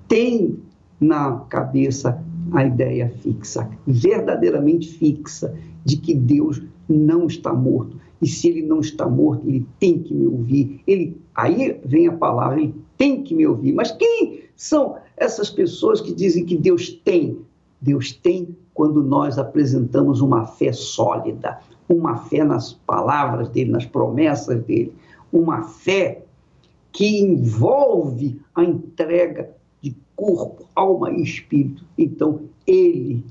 tem 0.07 0.59
na 0.99 1.39
cabeça 1.49 2.21
a 2.51 2.65
ideia 2.65 3.09
fixa, 3.21 3.69
verdadeiramente 3.85 4.89
fixa, 4.89 5.55
de 5.85 5.97
que 5.97 6.13
Deus 6.13 6.61
não 6.87 7.27
está 7.27 7.53
morto. 7.53 7.97
E 8.21 8.27
se 8.27 8.49
ele 8.49 8.63
não 8.63 8.79
está 8.79 9.07
morto, 9.07 9.47
ele 9.47 9.65
tem 9.79 9.99
que 9.99 10.13
me 10.13 10.27
ouvir. 10.27 10.81
Ele, 10.85 11.17
aí 11.33 11.79
vem 11.85 12.07
a 12.07 12.13
palavra, 12.13 12.59
ele 12.59 12.75
tem 12.97 13.23
que 13.23 13.33
me 13.33 13.47
ouvir. 13.47 13.73
Mas 13.73 13.91
quem 13.91 14.41
são 14.55 14.97
essas 15.15 15.49
pessoas 15.49 16.01
que 16.01 16.13
dizem 16.13 16.45
que 16.45 16.57
Deus 16.57 16.89
tem? 16.89 17.37
Deus 17.79 18.11
tem 18.11 18.55
quando 18.73 19.01
nós 19.03 19.37
apresentamos 19.37 20.21
uma 20.21 20.45
fé 20.45 20.73
sólida, 20.73 21.59
uma 21.87 22.17
fé 22.17 22.43
nas 22.43 22.73
palavras 22.73 23.49
dele, 23.49 23.71
nas 23.71 23.85
promessas 23.85 24.61
dele, 24.63 24.93
uma 25.31 25.63
fé 25.63 26.23
que 26.91 27.19
envolve 27.19 28.39
a 28.55 28.63
entrega 28.63 29.51
de 29.81 29.95
corpo, 30.15 30.65
alma 30.75 31.11
e 31.11 31.21
espírito. 31.21 31.85
Então, 31.97 32.41
ele, 32.65 33.23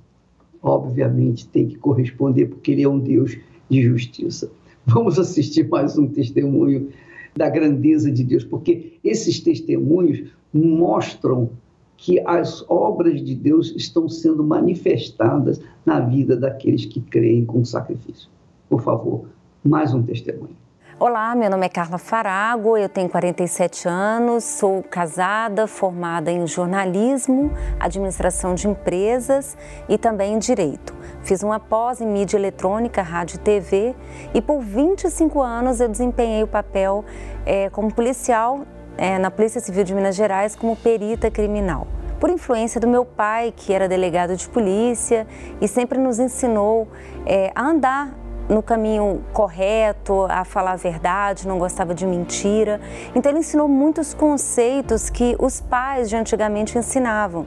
obviamente, 0.62 1.48
tem 1.48 1.66
que 1.66 1.76
corresponder, 1.76 2.46
porque 2.46 2.72
ele 2.72 2.82
é 2.82 2.88
um 2.88 2.98
Deus 2.98 3.37
de 3.68 3.82
justiça. 3.82 4.50
Vamos 4.87 5.18
assistir 5.18 5.68
mais 5.68 5.98
um 5.98 6.06
testemunho 6.08 6.88
da 7.37 7.48
grandeza 7.50 8.11
de 8.11 8.24
Deus, 8.24 8.44
porque 8.44 8.94
esses 9.04 9.40
testemunhos 9.40 10.30
mostram 10.52 11.50
que 11.96 12.20
as 12.20 12.64
obras 12.70 13.22
de 13.22 13.34
Deus 13.34 13.74
estão 13.76 14.08
sendo 14.08 14.42
manifestadas 14.42 15.61
na 15.84 16.00
vida 16.00 16.37
daqueles 16.37 16.84
que 16.84 17.00
creem 17.00 17.44
com 17.44 17.64
sacrifício. 17.64 18.30
Por 18.68 18.80
favor, 18.80 19.26
mais 19.64 19.92
um 19.92 20.02
testemunho. 20.02 20.56
Olá, 21.00 21.32
meu 21.37 21.48
nome 21.48 21.64
é 21.64 21.68
Carla 21.68 21.96
Farago, 21.96 22.76
eu 22.76 22.88
tenho 22.88 23.08
47 23.08 23.87
anos, 23.87 24.42
sou 24.42 24.82
casada, 24.82 25.68
formada 25.68 26.28
em 26.28 26.44
jornalismo, 26.44 27.52
administração 27.78 28.52
de 28.52 28.66
empresas 28.66 29.56
e 29.88 29.96
também 29.96 30.34
em 30.34 30.40
direito. 30.40 30.92
Fiz 31.22 31.44
uma 31.44 31.61
pós 31.61 32.00
em 32.00 32.06
mídia 32.06 32.37
eletrônica, 32.37 33.00
rádio 33.00 33.37
e 33.37 33.38
TV 33.38 33.94
e 34.34 34.42
por 34.42 34.61
25 34.61 35.40
anos 35.40 35.80
eu 35.80 35.88
desempenhei 35.88 36.42
o 36.42 36.48
papel 36.48 37.04
é, 37.46 37.70
como 37.70 37.94
policial 37.94 38.62
é, 38.96 39.20
na 39.20 39.30
Polícia 39.30 39.61
Civil 39.61 39.84
de 39.84 39.94
Minas 39.94 40.16
Gerais 40.16 40.56
como 40.56 40.74
perita 40.74 41.30
criminal 41.30 41.87
por 42.18 42.28
influência 42.28 42.80
do 42.80 42.88
meu 42.88 43.04
pai, 43.04 43.54
que 43.56 43.72
era 43.72 43.87
delegado 43.87 44.37
de 44.37 44.48
polícia 44.48 45.28
e 45.61 45.68
sempre 45.68 45.96
nos 45.96 46.18
ensinou 46.18 46.88
é, 47.24 47.52
a 47.54 47.62
andar 47.62 48.12
no 48.48 48.62
caminho 48.62 49.22
correto, 49.32 50.26
a 50.28 50.44
falar 50.44 50.72
a 50.72 50.76
verdade, 50.76 51.46
não 51.46 51.58
gostava 51.58 51.94
de 51.94 52.06
mentira. 52.06 52.80
Então 53.14 53.30
ele 53.30 53.40
ensinou 53.40 53.68
muitos 53.68 54.14
conceitos 54.14 55.11
que 55.11 55.37
os 55.38 55.61
pais 55.61 56.08
de 56.08 56.16
antigamente 56.16 56.78
ensinavam. 56.78 57.46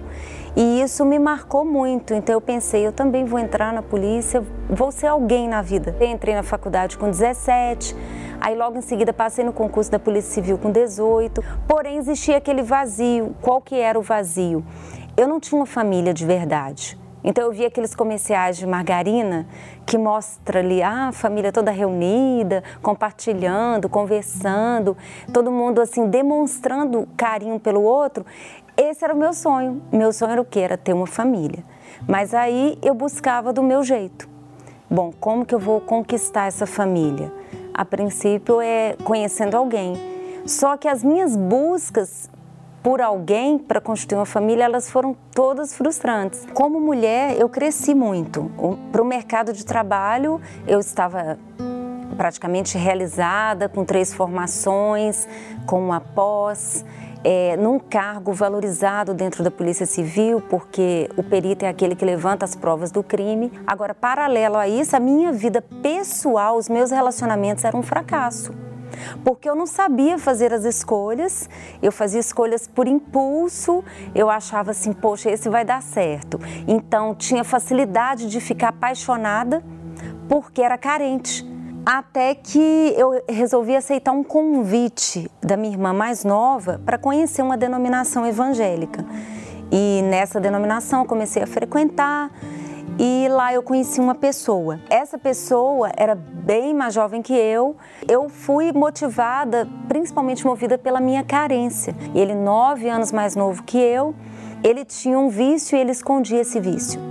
E 0.55 0.81
isso 0.81 1.05
me 1.05 1.17
marcou 1.17 1.65
muito. 1.65 2.13
Então 2.13 2.33
eu 2.33 2.41
pensei, 2.41 2.85
eu 2.85 2.91
também 2.91 3.25
vou 3.25 3.39
entrar 3.39 3.73
na 3.73 3.81
polícia, 3.81 4.43
vou 4.69 4.91
ser 4.91 5.07
alguém 5.07 5.47
na 5.47 5.61
vida. 5.61 5.95
Entrei 6.01 6.35
na 6.35 6.43
faculdade 6.43 6.97
com 6.97 7.09
17, 7.09 7.95
aí 8.39 8.55
logo 8.55 8.77
em 8.77 8.81
seguida 8.81 9.13
passei 9.13 9.43
no 9.43 9.53
concurso 9.53 9.89
da 9.89 9.97
Polícia 9.97 10.33
Civil 10.33 10.57
com 10.57 10.71
18. 10.71 11.43
Porém 11.67 11.97
existia 11.97 12.37
aquele 12.37 12.61
vazio. 12.61 13.35
Qual 13.41 13.61
que 13.61 13.75
era 13.75 13.97
o 13.97 14.01
vazio? 14.01 14.63
Eu 15.17 15.27
não 15.27 15.39
tinha 15.39 15.59
uma 15.59 15.65
família 15.65 16.13
de 16.13 16.25
verdade. 16.25 17.00
Então 17.23 17.45
eu 17.45 17.51
vi 17.51 17.65
aqueles 17.65 17.93
comerciais 17.93 18.57
de 18.57 18.65
margarina 18.65 19.47
que 19.85 19.97
mostra 19.97 20.59
ali 20.59 20.81
ah, 20.81 21.09
a 21.09 21.11
família 21.11 21.51
toda 21.51 21.69
reunida, 21.69 22.63
compartilhando, 22.81 23.87
conversando, 23.87 24.97
todo 25.31 25.51
mundo 25.51 25.81
assim 25.81 26.07
demonstrando 26.07 27.07
carinho 27.15 27.59
pelo 27.59 27.81
outro. 27.81 28.25
Esse 28.75 29.03
era 29.03 29.13
o 29.13 29.17
meu 29.17 29.33
sonho. 29.33 29.81
Meu 29.91 30.11
sonho 30.11 30.31
era 30.31 30.41
o 30.41 30.45
quê? 30.45 30.61
Era 30.61 30.77
ter 30.77 30.93
uma 30.93 31.07
família. 31.07 31.63
Mas 32.07 32.33
aí 32.33 32.77
eu 32.81 32.93
buscava 32.93 33.53
do 33.53 33.61
meu 33.61 33.83
jeito. 33.83 34.27
Bom, 34.89 35.13
como 35.19 35.45
que 35.45 35.53
eu 35.53 35.59
vou 35.59 35.79
conquistar 35.79 36.47
essa 36.47 36.65
família? 36.65 37.31
A 37.73 37.85
princípio 37.85 38.59
é 38.59 38.95
conhecendo 39.03 39.55
alguém. 39.55 39.93
Só 40.45 40.75
que 40.75 40.87
as 40.87 41.03
minhas 41.03 41.35
buscas 41.35 42.29
por 42.83 42.99
alguém 42.99 43.57
para 43.57 43.79
constituir 43.79 44.17
uma 44.17 44.25
família, 44.25 44.63
elas 44.63 44.89
foram 44.89 45.15
todas 45.33 45.75
frustrantes. 45.75 46.47
Como 46.53 46.79
mulher, 46.79 47.39
eu 47.39 47.47
cresci 47.47 47.93
muito. 47.93 48.51
Para 48.91 49.01
o 49.01 49.05
mercado 49.05 49.53
de 49.53 49.65
trabalho, 49.65 50.41
eu 50.67 50.79
estava 50.79 51.37
praticamente 52.17 52.77
realizada, 52.77 53.69
com 53.69 53.85
três 53.85 54.13
formações, 54.13 55.27
com 55.65 55.79
uma 55.79 56.01
pós, 56.01 56.83
é, 57.23 57.55
num 57.57 57.79
cargo 57.79 58.33
valorizado 58.33 59.13
dentro 59.13 59.43
da 59.43 59.51
Polícia 59.51 59.85
Civil, 59.85 60.41
porque 60.41 61.09
o 61.15 61.23
perito 61.23 61.65
é 61.65 61.69
aquele 61.69 61.95
que 61.95 62.03
levanta 62.03 62.45
as 62.45 62.55
provas 62.55 62.91
do 62.91 63.03
crime. 63.03 63.51
Agora, 63.65 63.93
paralelo 63.93 64.57
a 64.57 64.67
isso, 64.67 64.95
a 64.95 64.99
minha 64.99 65.31
vida 65.31 65.63
pessoal, 65.83 66.57
os 66.57 66.67
meus 66.67 66.91
relacionamentos 66.91 67.63
eram 67.63 67.79
um 67.79 67.83
fracasso 67.83 68.53
porque 69.23 69.49
eu 69.49 69.55
não 69.55 69.65
sabia 69.65 70.17
fazer 70.17 70.53
as 70.53 70.65
escolhas, 70.65 71.49
eu 71.81 71.91
fazia 71.91 72.19
escolhas 72.19 72.67
por 72.67 72.87
impulso, 72.87 73.83
eu 74.13 74.29
achava 74.29 74.71
assim, 74.71 74.93
poxa, 74.93 75.29
esse 75.29 75.49
vai 75.49 75.65
dar 75.65 75.81
certo. 75.81 76.39
Então 76.67 77.15
tinha 77.15 77.43
facilidade 77.43 78.29
de 78.29 78.39
ficar 78.39 78.69
apaixonada 78.69 79.63
porque 80.27 80.61
era 80.61 80.77
carente. 80.77 81.49
Até 81.85 82.35
que 82.35 82.93
eu 82.95 83.23
resolvi 83.27 83.75
aceitar 83.75 84.11
um 84.11 84.23
convite 84.23 85.29
da 85.41 85.57
minha 85.57 85.73
irmã 85.73 85.91
mais 85.91 86.23
nova 86.23 86.79
para 86.85 86.97
conhecer 86.97 87.41
uma 87.41 87.57
denominação 87.57 88.25
evangélica. 88.25 89.03
E 89.71 90.01
nessa 90.03 90.39
denominação 90.39 91.01
eu 91.01 91.05
comecei 91.07 91.41
a 91.41 91.47
frequentar 91.47 92.29
e 93.03 93.27
lá 93.29 93.51
eu 93.51 93.63
conheci 93.63 93.99
uma 93.99 94.13
pessoa. 94.13 94.79
Essa 94.87 95.17
pessoa 95.17 95.91
era 95.97 96.13
bem 96.13 96.71
mais 96.71 96.93
jovem 96.93 97.23
que 97.23 97.33
eu. 97.33 97.75
Eu 98.07 98.29
fui 98.29 98.71
motivada, 98.71 99.67
principalmente 99.87 100.45
movida 100.45 100.77
pela 100.77 101.01
minha 101.01 101.23
carência. 101.23 101.95
Ele, 102.13 102.35
nove 102.35 102.87
anos 102.87 103.11
mais 103.11 103.35
novo 103.35 103.63
que 103.63 103.79
eu, 103.79 104.13
ele 104.63 104.85
tinha 104.85 105.17
um 105.17 105.29
vício 105.29 105.75
e 105.75 105.81
ele 105.81 105.91
escondia 105.91 106.41
esse 106.41 106.59
vício. 106.59 107.01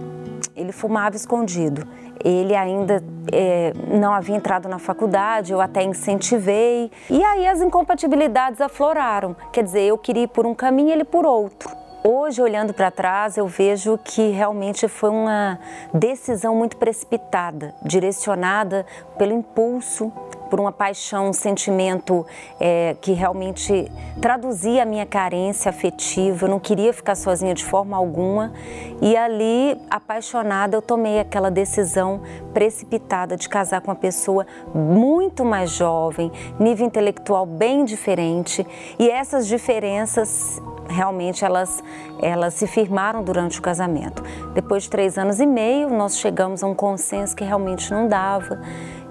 Ele 0.55 0.70
fumava 0.70 1.16
escondido. 1.16 1.85
Ele 2.24 2.55
ainda 2.55 3.03
é, 3.33 3.72
não 3.88 4.12
havia 4.12 4.37
entrado 4.37 4.68
na 4.68 4.79
faculdade, 4.79 5.53
eu 5.53 5.61
até 5.61 5.83
incentivei. 5.83 6.88
E 7.11 7.24
aí 7.24 7.48
as 7.48 7.61
incompatibilidades 7.61 8.61
afloraram. 8.61 9.35
Quer 9.53 9.64
dizer, 9.64 9.81
eu 9.81 9.98
queria 9.98 10.22
ir 10.22 10.29
por 10.29 10.46
um 10.46 10.55
caminho, 10.55 10.92
ele 10.92 11.05
por 11.05 11.26
outro. 11.26 11.80
Hoje, 12.02 12.40
olhando 12.40 12.72
para 12.72 12.90
trás, 12.90 13.36
eu 13.36 13.46
vejo 13.46 13.98
que 14.02 14.30
realmente 14.30 14.88
foi 14.88 15.10
uma 15.10 15.58
decisão 15.92 16.54
muito 16.54 16.78
precipitada, 16.78 17.74
direcionada 17.82 18.86
pelo 19.18 19.32
impulso, 19.32 20.10
por 20.50 20.60
uma 20.60 20.72
paixão, 20.72 21.28
um 21.28 21.32
sentimento 21.32 22.26
é, 22.58 22.96
que 23.00 23.12
realmente 23.12 23.90
traduzia 24.20 24.82
a 24.82 24.84
minha 24.84 25.06
carência 25.06 25.70
afetiva. 25.70 26.46
Eu 26.46 26.50
não 26.50 26.58
queria 26.58 26.92
ficar 26.92 27.14
sozinha 27.14 27.54
de 27.54 27.64
forma 27.64 27.96
alguma. 27.96 28.52
E 29.00 29.16
ali, 29.16 29.80
apaixonada, 29.88 30.76
eu 30.76 30.82
tomei 30.82 31.20
aquela 31.20 31.50
decisão 31.50 32.20
precipitada 32.52 33.36
de 33.36 33.48
casar 33.48 33.80
com 33.80 33.90
uma 33.90 33.96
pessoa 33.96 34.46
muito 34.74 35.44
mais 35.44 35.70
jovem, 35.70 36.30
nível 36.58 36.86
intelectual 36.86 37.46
bem 37.46 37.84
diferente. 37.84 38.66
E 38.98 39.08
essas 39.08 39.46
diferenças 39.46 40.60
realmente 40.90 41.44
elas, 41.44 41.82
elas 42.20 42.54
se 42.54 42.66
firmaram 42.66 43.22
durante 43.22 43.58
o 43.58 43.62
casamento. 43.62 44.22
Depois 44.52 44.82
de 44.82 44.90
três 44.90 45.16
anos 45.16 45.40
e 45.40 45.46
meio, 45.46 45.88
nós 45.88 46.18
chegamos 46.18 46.62
a 46.62 46.66
um 46.66 46.74
consenso 46.74 47.34
que 47.34 47.44
realmente 47.44 47.90
não 47.92 48.08
dava, 48.08 48.60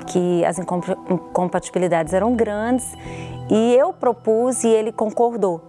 que 0.10 0.44
as 0.44 0.60
incompatibilidades 0.60 2.14
eram 2.14 2.36
grandes 2.36 2.94
e 3.50 3.74
eu 3.76 3.94
propus 3.94 4.64
e 4.64 4.68
ele 4.68 4.92
concordou. 4.92 5.62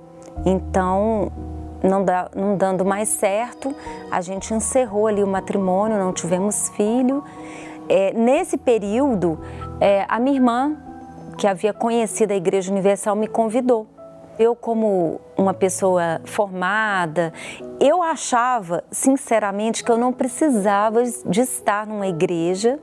Então, 0.44 1.30
não, 1.82 2.04
dá, 2.04 2.28
não 2.34 2.56
dando 2.56 2.84
mais 2.84 3.08
certo, 3.08 3.74
a 4.10 4.20
gente 4.20 4.52
encerrou 4.52 5.06
ali 5.06 5.22
o 5.22 5.26
matrimônio, 5.26 5.96
não 5.98 6.12
tivemos 6.12 6.68
filho. 6.70 7.22
É, 7.88 8.12
nesse 8.12 8.56
período, 8.56 9.38
é, 9.80 10.04
a 10.08 10.18
minha 10.18 10.36
irmã, 10.36 10.76
que 11.36 11.46
havia 11.46 11.72
conhecido 11.72 12.32
a 12.32 12.36
Igreja 12.36 12.72
Universal, 12.72 13.14
me 13.14 13.28
convidou 13.28 13.86
eu, 14.40 14.56
como 14.56 15.20
uma 15.36 15.52
pessoa 15.52 16.22
formada, 16.24 17.30
eu 17.78 18.02
achava, 18.02 18.82
sinceramente, 18.90 19.84
que 19.84 19.92
eu 19.92 19.98
não 19.98 20.14
precisava 20.14 21.02
de 21.04 21.42
estar 21.42 21.86
numa 21.86 22.06
igreja 22.06 22.78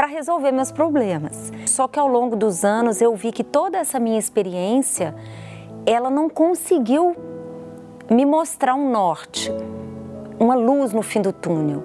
para 0.00 0.06
resolver 0.06 0.50
meus 0.50 0.72
problemas. 0.72 1.52
Só 1.66 1.86
que 1.86 1.98
ao 1.98 2.08
longo 2.08 2.34
dos 2.34 2.64
anos 2.64 3.02
eu 3.02 3.14
vi 3.14 3.30
que 3.30 3.44
toda 3.44 3.76
essa 3.76 4.00
minha 4.00 4.18
experiência, 4.18 5.14
ela 5.84 6.08
não 6.08 6.26
conseguiu 6.26 7.14
me 8.10 8.24
mostrar 8.24 8.74
um 8.74 8.90
norte, 8.90 9.52
uma 10.38 10.54
luz 10.54 10.94
no 10.94 11.02
fim 11.02 11.20
do 11.20 11.34
túnel. 11.34 11.84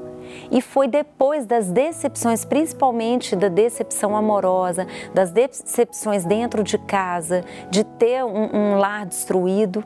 E 0.50 0.62
foi 0.62 0.88
depois 0.88 1.46
das 1.46 1.70
decepções, 1.70 2.46
principalmente 2.46 3.36
da 3.36 3.50
decepção 3.50 4.16
amorosa, 4.16 4.88
das 5.14 5.32
decepções 5.32 6.24
dentro 6.24 6.64
de 6.64 6.78
casa, 6.78 7.44
de 7.70 7.84
ter 7.84 8.24
um, 8.24 8.56
um 8.56 8.78
lar 8.78 9.06
destruído, 9.06 9.84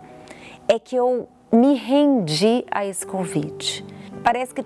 é 0.68 0.78
que 0.78 0.96
eu 0.96 1.28
me 1.52 1.74
rendi 1.74 2.64
a 2.70 2.86
esse 2.86 3.04
convite. 3.08 3.84
Parece 4.24 4.54
que 4.54 4.64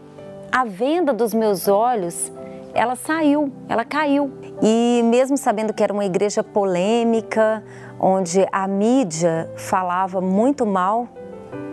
a 0.52 0.66
venda 0.66 1.14
dos 1.14 1.34
meus 1.34 1.70
olhos, 1.70 2.30
ela 2.74 2.96
saiu, 2.96 3.52
ela 3.70 3.86
caiu. 3.86 4.32
E 4.62 5.02
mesmo 5.06 5.38
sabendo 5.38 5.74
que 5.74 5.84
era 5.84 5.94
uma 5.94 6.06
igreja 6.06 6.44
polêmica, 6.44 7.64
onde 8.00 8.48
a 8.52 8.68
mídia 8.68 9.50
falava 9.56 10.20
muito 10.20 10.66
mal 10.66 11.08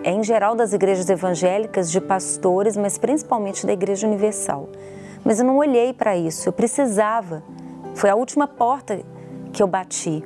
em 0.05 0.23
geral 0.23 0.55
das 0.55 0.73
igrejas 0.73 1.09
evangélicas, 1.11 1.91
de 1.91 2.01
pastores, 2.01 2.77
mas 2.77 2.97
principalmente 2.97 3.67
da 3.67 3.73
Igreja 3.73 4.07
Universal. 4.07 4.69
Mas 5.25 5.39
eu 5.39 5.45
não 5.45 5.59
olhei 5.59 5.93
para 5.93 6.17
isso, 6.17 6.49
eu 6.49 6.53
precisava. 6.53 7.43
Foi 7.95 8.09
a 8.09 8.15
última 8.15 8.47
porta 8.49 9.01
que 9.53 9.63
eu 9.63 9.67
bati. 9.67 10.23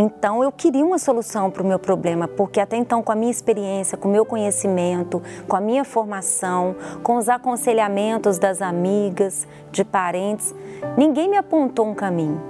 Então 0.00 0.44
eu 0.44 0.52
queria 0.52 0.86
uma 0.86 0.96
solução 0.96 1.50
para 1.50 1.60
o 1.60 1.66
meu 1.66 1.76
problema, 1.76 2.28
porque 2.28 2.60
até 2.60 2.76
então, 2.76 3.02
com 3.02 3.10
a 3.10 3.16
minha 3.16 3.32
experiência, 3.32 3.98
com 3.98 4.06
o 4.06 4.12
meu 4.12 4.24
conhecimento, 4.24 5.20
com 5.48 5.56
a 5.56 5.60
minha 5.60 5.84
formação, 5.84 6.76
com 7.02 7.16
os 7.16 7.28
aconselhamentos 7.28 8.38
das 8.38 8.62
amigas, 8.62 9.44
de 9.72 9.84
parentes, 9.84 10.54
ninguém 10.96 11.28
me 11.28 11.36
apontou 11.36 11.84
um 11.84 11.96
caminho, 11.96 12.40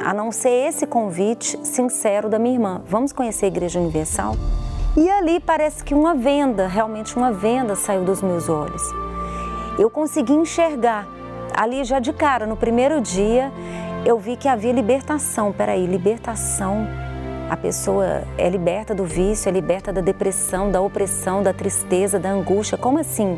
a 0.00 0.14
não 0.14 0.32
ser 0.32 0.68
esse 0.68 0.86
convite 0.86 1.58
sincero 1.66 2.30
da 2.30 2.38
minha 2.38 2.54
irmã. 2.54 2.80
Vamos 2.86 3.12
conhecer 3.12 3.44
a 3.44 3.48
Igreja 3.48 3.78
Universal? 3.78 4.34
E 4.96 5.10
ali 5.10 5.38
parece 5.38 5.84
que 5.84 5.92
uma 5.92 6.14
venda, 6.14 6.66
realmente 6.66 7.14
uma 7.14 7.30
venda 7.30 7.76
saiu 7.76 8.04
dos 8.04 8.22
meus 8.22 8.48
olhos. 8.48 8.82
Eu 9.78 9.90
consegui 9.90 10.32
enxergar. 10.32 11.06
Ali 11.54 11.84
já 11.84 11.98
de 11.98 12.12
cara, 12.12 12.46
no 12.46 12.56
primeiro 12.56 13.00
dia, 13.00 13.52
eu 14.06 14.20
vi 14.20 14.36
que 14.36 14.46
havia 14.46 14.72
libertação. 14.72 15.52
Peraí, 15.52 15.84
libertação. 15.84 16.86
A 17.50 17.56
pessoa 17.56 18.22
é 18.38 18.48
liberta 18.48 18.94
do 18.94 19.04
vício, 19.04 19.48
é 19.48 19.52
liberta 19.52 19.92
da 19.92 20.00
depressão, 20.00 20.70
da 20.70 20.80
opressão, 20.80 21.42
da 21.42 21.52
tristeza, 21.52 22.16
da 22.16 22.30
angústia. 22.30 22.78
Como 22.78 23.00
assim? 23.00 23.36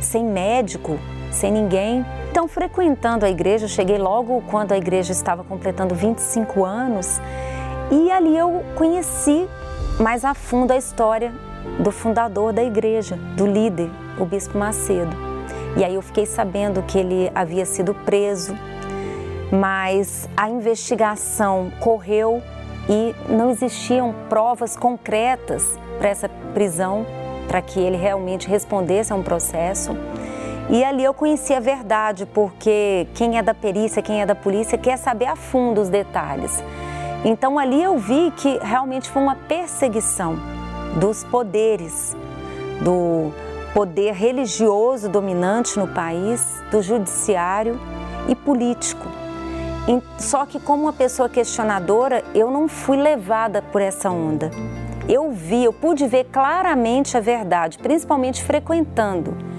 Sem 0.00 0.24
médico, 0.24 0.98
sem 1.30 1.52
ninguém. 1.52 2.04
Então, 2.30 2.48
frequentando 2.48 3.26
a 3.26 3.30
igreja, 3.30 3.68
cheguei 3.68 3.98
logo 3.98 4.42
quando 4.50 4.72
a 4.72 4.78
igreja 4.78 5.12
estava 5.12 5.44
completando 5.44 5.94
25 5.94 6.64
anos 6.64 7.20
e 7.90 8.10
ali 8.10 8.34
eu 8.36 8.64
conheci 8.76 9.46
mais 9.98 10.24
a 10.24 10.32
fundo 10.32 10.72
a 10.72 10.76
história 10.76 11.30
do 11.78 11.90
fundador 11.90 12.54
da 12.54 12.62
igreja, 12.62 13.16
do 13.36 13.46
líder, 13.46 13.90
o 14.18 14.24
Bispo 14.24 14.56
Macedo. 14.56 15.14
E 15.76 15.84
aí 15.84 15.94
eu 15.94 16.02
fiquei 16.02 16.24
sabendo 16.24 16.82
que 16.82 16.98
ele 16.98 17.30
havia 17.34 17.66
sido 17.66 17.94
preso, 17.94 18.56
mas 19.50 20.28
a 20.36 20.48
investigação 20.48 21.72
correu 21.80 22.42
e 22.88 23.14
não 23.28 23.50
existiam 23.50 24.14
provas 24.28 24.76
concretas 24.76 25.78
para 25.98 26.08
essa 26.08 26.28
prisão, 26.54 27.06
para 27.46 27.60
que 27.60 27.78
ele 27.78 27.96
realmente 27.96 28.48
respondesse 28.48 29.12
a 29.12 29.16
um 29.16 29.22
processo. 29.22 29.96
E 30.68 30.84
ali 30.84 31.02
eu 31.02 31.12
conheci 31.12 31.52
a 31.52 31.60
verdade, 31.60 32.26
porque 32.26 33.08
quem 33.14 33.38
é 33.38 33.42
da 33.42 33.52
perícia, 33.52 34.00
quem 34.00 34.22
é 34.22 34.26
da 34.26 34.36
polícia, 34.36 34.78
quer 34.78 34.96
saber 34.96 35.26
a 35.26 35.36
fundo 35.36 35.80
os 35.80 35.88
detalhes. 35.88 36.62
Então 37.24 37.58
ali 37.58 37.82
eu 37.82 37.98
vi 37.98 38.30
que 38.36 38.58
realmente 38.62 39.10
foi 39.10 39.20
uma 39.20 39.34
perseguição 39.34 40.36
dos 40.98 41.24
poderes, 41.24 42.16
do 42.80 43.32
poder 43.74 44.14
religioso 44.14 45.08
dominante 45.08 45.78
no 45.78 45.88
país, 45.88 46.62
do 46.70 46.80
judiciário 46.80 47.78
e 48.28 48.34
político. 48.34 49.19
Só 50.18 50.46
que 50.46 50.60
como 50.60 50.84
uma 50.84 50.92
pessoa 50.92 51.28
questionadora, 51.28 52.22
eu 52.34 52.50
não 52.50 52.68
fui 52.68 52.96
levada 52.96 53.62
por 53.62 53.80
essa 53.80 54.10
onda. 54.10 54.50
Eu 55.08 55.32
vi, 55.32 55.64
eu 55.64 55.72
pude 55.72 56.06
ver 56.06 56.24
claramente 56.24 57.16
a 57.16 57.20
verdade, 57.20 57.78
principalmente 57.78 58.42
frequentando 58.42 59.50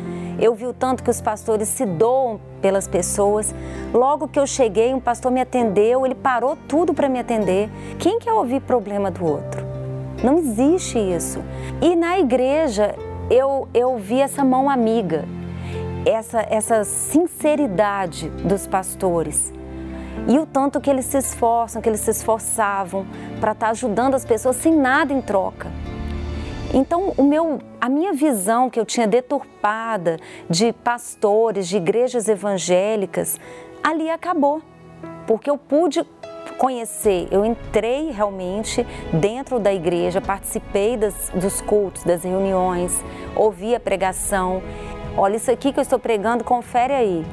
eu 0.42 0.56
vi 0.56 0.66
o 0.66 0.74
tanto 0.74 1.04
que 1.04 1.10
os 1.10 1.22
pastores 1.22 1.70
se 1.70 1.86
doam 1.86 2.42
pelas 2.62 2.88
pessoas. 2.88 3.54
Logo 3.94 4.28
que 4.28 4.40
eu 4.40 4.48
cheguei, 4.48 4.92
um 4.92 5.00
pastor 5.00 5.32
me 5.32 5.40
atendeu, 5.40 6.04
ele 6.04 6.16
parou 6.16 6.58
tudo 6.68 6.96
para 6.96 7.08
me 7.08 7.20
atender. 7.20 7.70
Quem 8.00 8.18
quer 8.18 8.34
ouvir 8.34 8.60
problema 8.62 9.12
do 9.12 9.24
outro? 9.24 9.64
Não 10.24 10.40
existe 10.40 10.98
isso. 10.98 11.44
E 11.80 11.96
na 11.96 12.20
igreja 12.20 12.96
eu, 13.30 13.68
eu 13.72 13.98
vi 13.98 14.20
essa 14.20 14.44
mão 14.44 14.68
amiga, 14.68 15.26
essa, 16.06 16.42
essa 16.50 16.84
sinceridade 16.84 18.28
dos 18.44 18.66
pastores. 18.66 19.54
E 20.28 20.38
o 20.38 20.46
tanto 20.46 20.80
que 20.80 20.90
eles 20.90 21.06
se 21.06 21.18
esforçam, 21.18 21.82
que 21.82 21.90
eles 21.90 22.02
se 22.02 22.12
esforçavam 22.12 23.06
para 23.40 23.54
estar 23.54 23.68
tá 23.68 23.72
ajudando 23.72 24.16
as 24.16 24.26
pessoas 24.26 24.56
sem 24.56 24.76
nada 24.76 25.14
em 25.14 25.22
troca. 25.22 25.72
Então, 26.74 27.14
o 27.18 27.24
meu, 27.24 27.60
a 27.82 27.90
minha 27.90 28.14
visão 28.14 28.70
que 28.70 28.80
eu 28.80 28.86
tinha 28.86 29.06
deturpada 29.06 30.18
de 30.50 30.72
pastores, 30.72 31.68
de 31.68 31.76
igrejas 31.76 32.30
evangélicas, 32.30 33.38
ali 33.84 34.10
acabou, 34.10 34.62
porque 35.28 35.50
eu 35.50 35.58
pude 35.58 36.06
conhecer, 36.58 37.28
eu 37.32 37.44
entrei 37.44 38.12
realmente 38.12 38.86
dentro 39.12 39.60
da 39.60 39.74
igreja, 39.74 40.22
participei 40.22 40.96
das, 40.96 41.30
dos 41.34 41.60
cultos, 41.60 42.04
das 42.04 42.24
reuniões, 42.24 43.04
ouvi 43.36 43.76
a 43.76 43.80
pregação. 43.80 44.62
Olha, 45.18 45.36
isso 45.36 45.52
aqui 45.52 45.74
que 45.74 45.80
eu 45.80 45.82
estou 45.82 46.00
pregando, 46.00 46.44
confere 46.44 46.94
aí. 46.94 47.26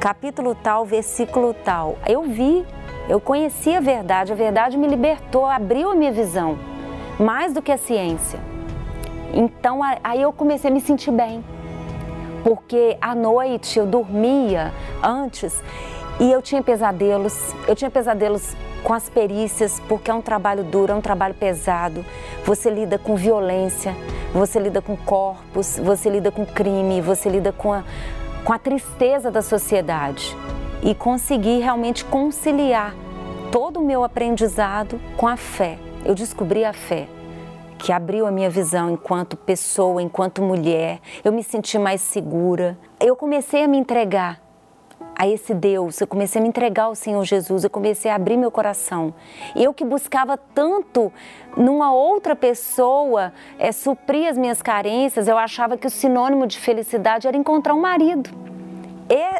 Capítulo 0.00 0.54
tal, 0.54 0.84
versículo 0.84 1.54
tal. 1.54 1.98
Eu 2.06 2.22
vi, 2.22 2.64
eu 3.08 3.18
conheci 3.20 3.74
a 3.74 3.80
verdade, 3.80 4.32
a 4.32 4.36
verdade 4.36 4.76
me 4.76 4.86
libertou, 4.86 5.46
abriu 5.46 5.90
a 5.90 5.94
minha 5.94 6.12
visão 6.12 6.58
mais 7.18 7.52
do 7.52 7.62
que 7.62 7.72
a 7.72 7.78
ciência. 7.78 8.38
Então 9.32 9.80
aí 10.04 10.22
eu 10.22 10.32
comecei 10.32 10.70
a 10.70 10.72
me 10.72 10.80
sentir 10.80 11.10
bem. 11.10 11.42
porque 12.46 12.96
à 13.00 13.12
noite 13.12 13.76
eu 13.76 13.84
dormia 13.84 14.72
antes 15.02 15.60
e 16.20 16.30
eu 16.30 16.40
tinha 16.40 16.62
pesadelos. 16.62 17.52
Eu 17.66 17.74
tinha 17.74 17.90
pesadelos 17.90 18.54
com 18.84 18.94
as 18.94 19.08
perícias, 19.08 19.80
porque 19.88 20.12
é 20.12 20.14
um 20.14 20.22
trabalho 20.22 20.62
duro, 20.62 20.92
é 20.92 20.94
um 20.94 21.00
trabalho 21.00 21.34
pesado. 21.34 22.04
Você 22.44 22.70
lida 22.70 22.98
com 22.98 23.16
violência, 23.16 23.96
você 24.32 24.60
lida 24.60 24.80
com 24.80 24.96
corpos, 24.96 25.76
você 25.82 26.08
lida 26.08 26.30
com 26.30 26.46
crime, 26.46 27.00
você 27.00 27.28
lida 27.28 27.50
com 27.50 27.72
a, 27.72 27.82
com 28.46 28.52
a 28.52 28.58
tristeza 28.60 29.28
da 29.28 29.42
sociedade. 29.42 30.36
E 30.80 30.94
conseguir 30.94 31.58
realmente 31.58 32.04
conciliar 32.04 32.94
todo 33.50 33.80
o 33.80 33.84
meu 33.84 34.04
aprendizado 34.04 35.00
com 35.16 35.26
a 35.26 35.36
fé. 35.36 35.76
Eu 36.04 36.14
descobri 36.14 36.64
a 36.64 36.72
fé 36.72 37.08
que 37.76 37.90
abriu 37.90 38.24
a 38.24 38.30
minha 38.30 38.48
visão 38.48 38.88
enquanto 38.88 39.36
pessoa, 39.36 40.00
enquanto 40.00 40.42
mulher. 40.42 41.00
Eu 41.24 41.32
me 41.32 41.42
senti 41.42 41.76
mais 41.76 42.00
segura. 42.00 42.78
Eu 43.00 43.16
comecei 43.16 43.64
a 43.64 43.68
me 43.68 43.78
entregar 43.78 44.40
a 45.18 45.26
esse 45.26 45.54
Deus, 45.54 45.98
eu 46.00 46.06
comecei 46.06 46.40
a 46.40 46.42
me 46.42 46.48
entregar 46.48 46.84
ao 46.84 46.94
Senhor 46.94 47.24
Jesus, 47.24 47.64
eu 47.64 47.70
comecei 47.70 48.10
a 48.10 48.16
abrir 48.16 48.36
meu 48.36 48.50
coração. 48.50 49.14
Eu 49.54 49.72
que 49.72 49.84
buscava 49.84 50.36
tanto 50.36 51.10
numa 51.56 51.90
outra 51.92 52.36
pessoa 52.36 53.32
é, 53.58 53.72
suprir 53.72 54.28
as 54.28 54.36
minhas 54.36 54.60
carências, 54.60 55.26
eu 55.26 55.38
achava 55.38 55.76
que 55.78 55.86
o 55.86 55.90
sinônimo 55.90 56.46
de 56.46 56.58
felicidade 56.58 57.26
era 57.26 57.36
encontrar 57.36 57.72
um 57.72 57.80
marido. 57.80 58.28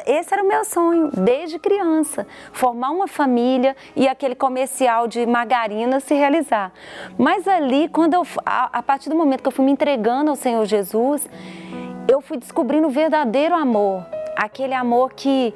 Esse 0.07 0.33
era 0.33 0.45
o 0.45 0.49
meu 0.49 0.65
sonho 0.65 1.11
desde 1.13 1.59
criança, 1.59 2.27
formar 2.53 2.91
uma 2.91 3.09
família 3.09 3.75
e 3.97 4.07
aquele 4.07 4.37
comercial 4.37 5.09
de 5.09 5.27
margarina 5.27 5.99
se 5.99 6.15
realizar. 6.15 6.73
Mas 7.19 7.49
ali, 7.49 7.89
quando 7.89 8.15
eu, 8.15 8.25
a 8.45 8.81
partir 8.81 9.11
do 9.11 9.17
momento 9.17 9.43
que 9.43 9.49
eu 9.49 9.53
fui 9.53 9.65
me 9.65 9.73
entregando 9.73 10.31
ao 10.31 10.37
Senhor 10.37 10.65
Jesus, 10.65 11.29
eu 12.09 12.21
fui 12.21 12.37
descobrindo 12.37 12.87
o 12.87 12.91
verdadeiro 12.91 13.57
amor, 13.57 14.07
aquele 14.37 14.75
amor 14.75 15.15
que 15.15 15.55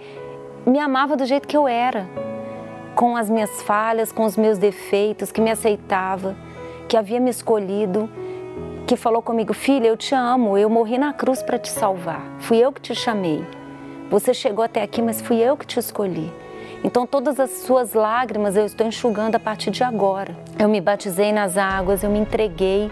me 0.67 0.79
amava 0.79 1.17
do 1.17 1.27
jeito 1.27 1.47
que 1.47 1.57
eu 1.57 1.69
era, 1.69 2.09
com 2.95 3.17
as 3.17 3.29
minhas 3.29 3.63
falhas, 3.63 4.11
com 4.11 4.25
os 4.25 4.37
meus 4.37 4.59
defeitos, 4.59 5.31
que 5.31 5.41
me 5.41 5.51
aceitava, 5.51 6.35
que 6.89 6.97
havia 6.97 7.21
me 7.21 7.31
escolhido, 7.31 8.11
que 8.87 8.97
falou 8.97 9.23
comigo: 9.23 9.53
Filha, 9.53 9.89
eu 9.89 9.97
te 9.97 10.15
amo, 10.15 10.57
eu 10.57 10.71
morri 10.71 10.99
na 10.99 11.13
cruz 11.13 11.43
para 11.43 11.59
te 11.59 11.69
salvar, 11.69 12.23
fui 12.39 12.59
eu 12.59 12.73
que 12.73 12.81
te 12.81 12.95
chamei. 12.95 13.45
Você 14.11 14.35
chegou 14.35 14.65
até 14.65 14.83
aqui, 14.83 15.01
mas 15.01 15.21
fui 15.21 15.37
eu 15.37 15.57
que 15.57 15.67
te 15.67 15.79
escolhi. 15.79 16.33
Então, 16.83 17.07
todas 17.07 17.39
as 17.39 17.51
suas 17.51 17.93
lágrimas 17.93 18.57
eu 18.57 18.65
estou 18.65 18.87
enxugando 18.87 19.37
a 19.37 19.39
partir 19.39 19.71
de 19.71 19.85
agora. 19.85 20.35
Eu 20.59 20.69
me 20.69 20.81
batizei 20.81 21.31
nas 21.31 21.57
águas, 21.57 22.03
eu 22.03 22.11
me 22.11 22.19
entreguei 22.19 22.91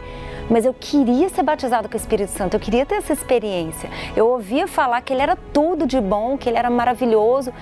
mas 0.51 0.65
eu 0.65 0.75
queria 0.75 1.29
ser 1.29 1.43
batizado 1.43 1.89
com 1.89 1.95
o 1.95 1.97
Espírito 1.97 2.31
Santo, 2.31 2.55
eu 2.55 2.61
queria 2.61 2.87
ter 2.87 2.97
essa 2.97 3.13
experiência. 3.13 3.91
Eu 4.17 4.29
ouvia 4.29 4.67
falar 4.67 5.01
que 5.03 5.13
ele 5.13 5.23
era 5.23 5.37
tudo 5.53 5.87
de 5.87 6.01
bom, 6.01 6.37
que 6.37 6.49
ele 6.49 6.59
era 6.59 6.71
maravilhoso, 6.71 7.53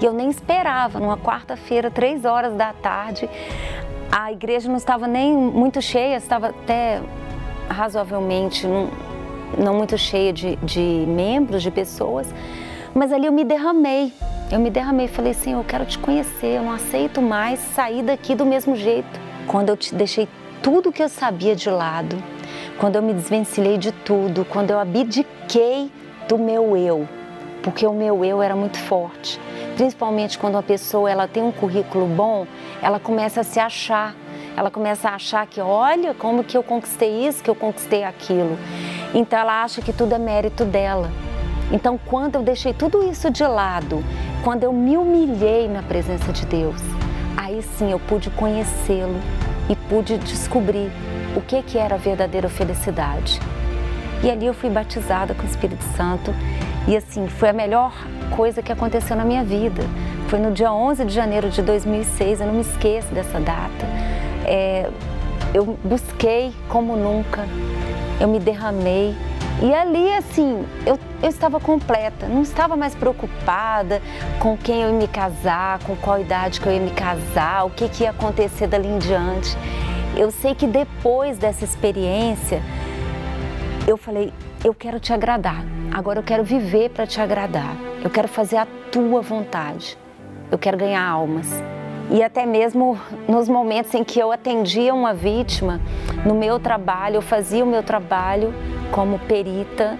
e 0.00 0.04
eu 0.04 0.12
nem 0.12 0.30
esperava. 0.30 0.98
Numa 0.98 1.16
quarta-feira, 1.16 1.90
três 1.90 2.24
horas 2.24 2.54
da 2.54 2.72
tarde, 2.72 3.28
a 4.10 4.32
igreja 4.32 4.68
não 4.68 4.76
estava 4.76 5.06
nem 5.06 5.32
muito 5.32 5.80
cheia, 5.80 6.16
estava 6.16 6.48
até 6.48 7.00
razoavelmente 7.68 8.66
não, 8.66 8.88
não 9.56 9.74
muito 9.74 9.96
cheia 9.96 10.32
de, 10.32 10.56
de 10.56 10.80
membros, 11.06 11.62
de 11.62 11.70
pessoas, 11.70 12.26
mas 12.94 13.12
ali 13.12 13.26
eu 13.26 13.32
me 13.32 13.44
derramei. 13.44 14.12
Eu 14.50 14.58
me 14.58 14.68
derramei, 14.68 15.06
falei, 15.06 15.32
Senhor, 15.32 15.60
eu 15.60 15.64
quero 15.64 15.86
te 15.86 15.96
conhecer, 15.96 16.56
eu 16.56 16.64
não 16.64 16.72
aceito 16.72 17.22
mais 17.22 17.60
sair 17.60 18.02
daqui 18.02 18.34
do 18.34 18.44
mesmo 18.44 18.74
jeito. 18.74 19.20
Quando 19.46 19.68
eu 19.68 19.76
te 19.76 19.94
deixei 19.94 20.28
tudo 20.62 20.92
que 20.92 21.02
eu 21.02 21.08
sabia 21.08 21.56
de 21.56 21.70
lado, 21.70 22.22
quando 22.78 22.96
eu 22.96 23.02
me 23.02 23.14
desvencilhei 23.14 23.78
de 23.78 23.92
tudo, 23.92 24.44
quando 24.44 24.70
eu 24.70 24.78
abdiquei 24.78 25.90
do 26.28 26.38
meu 26.38 26.76
eu, 26.76 27.08
porque 27.62 27.86
o 27.86 27.92
meu 27.92 28.24
eu 28.24 28.42
era 28.42 28.54
muito 28.54 28.78
forte. 28.78 29.40
Principalmente 29.76 30.38
quando 30.38 30.54
uma 30.56 30.62
pessoa 30.62 31.10
ela 31.10 31.26
tem 31.26 31.42
um 31.42 31.52
currículo 31.52 32.06
bom, 32.06 32.46
ela 32.82 33.00
começa 33.00 33.40
a 33.40 33.44
se 33.44 33.58
achar, 33.58 34.14
ela 34.56 34.70
começa 34.70 35.08
a 35.08 35.14
achar 35.14 35.46
que 35.46 35.60
olha 35.60 36.12
como 36.12 36.44
que 36.44 36.56
eu 36.56 36.62
conquistei 36.62 37.26
isso, 37.26 37.42
que 37.42 37.48
eu 37.48 37.54
conquistei 37.54 38.04
aquilo. 38.04 38.58
Então 39.14 39.38
ela 39.38 39.62
acha 39.62 39.80
que 39.80 39.92
tudo 39.92 40.14
é 40.14 40.18
mérito 40.18 40.64
dela. 40.64 41.10
Então 41.72 41.98
quando 42.04 42.34
eu 42.34 42.42
deixei 42.42 42.74
tudo 42.74 43.02
isso 43.02 43.30
de 43.30 43.44
lado, 43.44 44.04
quando 44.44 44.64
eu 44.64 44.72
me 44.72 44.96
humilhei 44.96 45.68
na 45.68 45.82
presença 45.82 46.32
de 46.32 46.44
Deus, 46.44 46.80
aí 47.36 47.62
sim 47.62 47.90
eu 47.90 47.98
pude 47.98 48.28
conhecê-lo, 48.30 49.20
e 49.70 49.76
pude 49.88 50.18
descobrir 50.18 50.90
o 51.36 51.40
que, 51.40 51.62
que 51.62 51.78
era 51.78 51.94
a 51.94 51.98
verdadeira 51.98 52.48
felicidade. 52.48 53.40
E 54.22 54.30
ali 54.30 54.44
eu 54.44 54.52
fui 54.52 54.68
batizada 54.68 55.32
com 55.32 55.44
o 55.44 55.46
Espírito 55.46 55.84
Santo 55.96 56.34
e 56.88 56.96
assim, 56.96 57.28
foi 57.28 57.50
a 57.50 57.52
melhor 57.52 57.92
coisa 58.34 58.60
que 58.60 58.72
aconteceu 58.72 59.16
na 59.16 59.24
minha 59.24 59.44
vida. 59.44 59.82
Foi 60.28 60.40
no 60.40 60.50
dia 60.50 60.72
11 60.72 61.04
de 61.04 61.14
janeiro 61.14 61.48
de 61.48 61.62
2006, 61.62 62.40
eu 62.40 62.46
não 62.48 62.54
me 62.54 62.62
esqueço 62.62 63.14
dessa 63.14 63.38
data. 63.38 63.86
É, 64.44 64.90
eu 65.54 65.78
busquei 65.84 66.52
como 66.68 66.96
nunca, 66.96 67.46
eu 68.20 68.26
me 68.26 68.40
derramei 68.40 69.14
e 69.62 69.74
ali, 69.74 70.10
assim, 70.14 70.64
eu, 70.86 70.98
eu 71.22 71.28
estava 71.28 71.60
completa, 71.60 72.26
não 72.26 72.40
estava 72.40 72.76
mais 72.76 72.94
preocupada 72.94 74.00
com 74.38 74.56
quem 74.56 74.80
eu 74.80 74.88
ia 74.88 74.94
me 74.94 75.06
casar, 75.06 75.78
com 75.80 75.94
qual 75.96 76.18
idade 76.18 76.60
que 76.60 76.66
eu 76.66 76.72
ia 76.72 76.80
me 76.80 76.90
casar, 76.92 77.66
o 77.66 77.70
que, 77.70 77.86
que 77.88 78.04
ia 78.04 78.10
acontecer 78.10 78.66
dali 78.66 78.88
em 78.88 78.98
diante. 78.98 79.54
Eu 80.16 80.30
sei 80.30 80.54
que 80.54 80.66
depois 80.66 81.36
dessa 81.36 81.62
experiência, 81.62 82.62
eu 83.86 83.98
falei: 83.98 84.32
eu 84.64 84.72
quero 84.72 84.98
te 84.98 85.12
agradar, 85.12 85.62
agora 85.92 86.20
eu 86.20 86.24
quero 86.24 86.42
viver 86.42 86.88
para 86.88 87.06
te 87.06 87.20
agradar, 87.20 87.76
eu 88.02 88.08
quero 88.08 88.28
fazer 88.28 88.56
a 88.56 88.66
tua 88.90 89.20
vontade, 89.20 89.98
eu 90.50 90.58
quero 90.58 90.78
ganhar 90.78 91.06
almas. 91.06 91.48
E 92.12 92.24
até 92.24 92.44
mesmo 92.44 92.98
nos 93.28 93.48
momentos 93.48 93.94
em 93.94 94.02
que 94.02 94.18
eu 94.18 94.32
atendia 94.32 94.92
uma 94.92 95.14
vítima, 95.14 95.80
no 96.26 96.34
meu 96.34 96.58
trabalho, 96.58 97.16
eu 97.16 97.22
fazia 97.22 97.62
o 97.62 97.66
meu 97.66 97.84
trabalho 97.84 98.52
como 98.90 99.16
perita, 99.20 99.96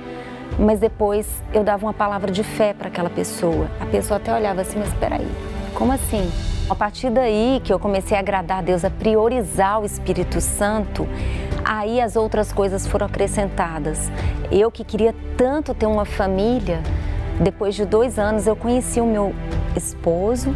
mas 0.59 0.81
depois 0.81 1.29
eu 1.55 1.63
dava 1.63 1.87
uma 1.87 1.95
palavra 1.95 2.33
de 2.33 2.43
fé 2.43 2.75
para 2.75 2.89
aquela 2.89 3.09
pessoa. 3.09 3.71
A 3.79 3.87
pessoa 3.87 4.17
até 4.19 4.35
olhava 4.35 4.61
assim, 4.61 4.79
mas 4.79 4.89
espera 4.89 5.17
aí, 5.17 5.29
como 5.73 5.93
assim? 5.93 6.29
A 6.69 6.75
partir 6.75 7.11
daí 7.11 7.61
que 7.63 7.73
eu 7.73 7.79
comecei 7.79 8.17
a 8.17 8.21
agradar 8.21 8.59
a 8.59 8.63
Deus, 8.63 8.85
a 8.85 8.91
priorizar 8.91 9.81
o 9.81 9.85
Espírito 9.85 10.41
Santo, 10.41 11.07
aí 11.65 12.01
as 12.01 12.17
outras 12.17 12.53
coisas 12.53 12.87
foram 12.89 13.07
acrescentadas. 13.07 14.11
Eu 14.51 14.69
que 14.71 14.83
queria 14.83 15.15
tanto 15.37 15.75
ter 15.75 15.87
uma 15.87 16.05
família, 16.05 16.83
depois 17.41 17.75
de 17.75 17.85
dois 17.85 18.19
anos 18.19 18.47
eu 18.47 18.55
conheci 18.55 19.01
o 19.01 19.07
meu 19.07 19.35
esposo 19.75 20.55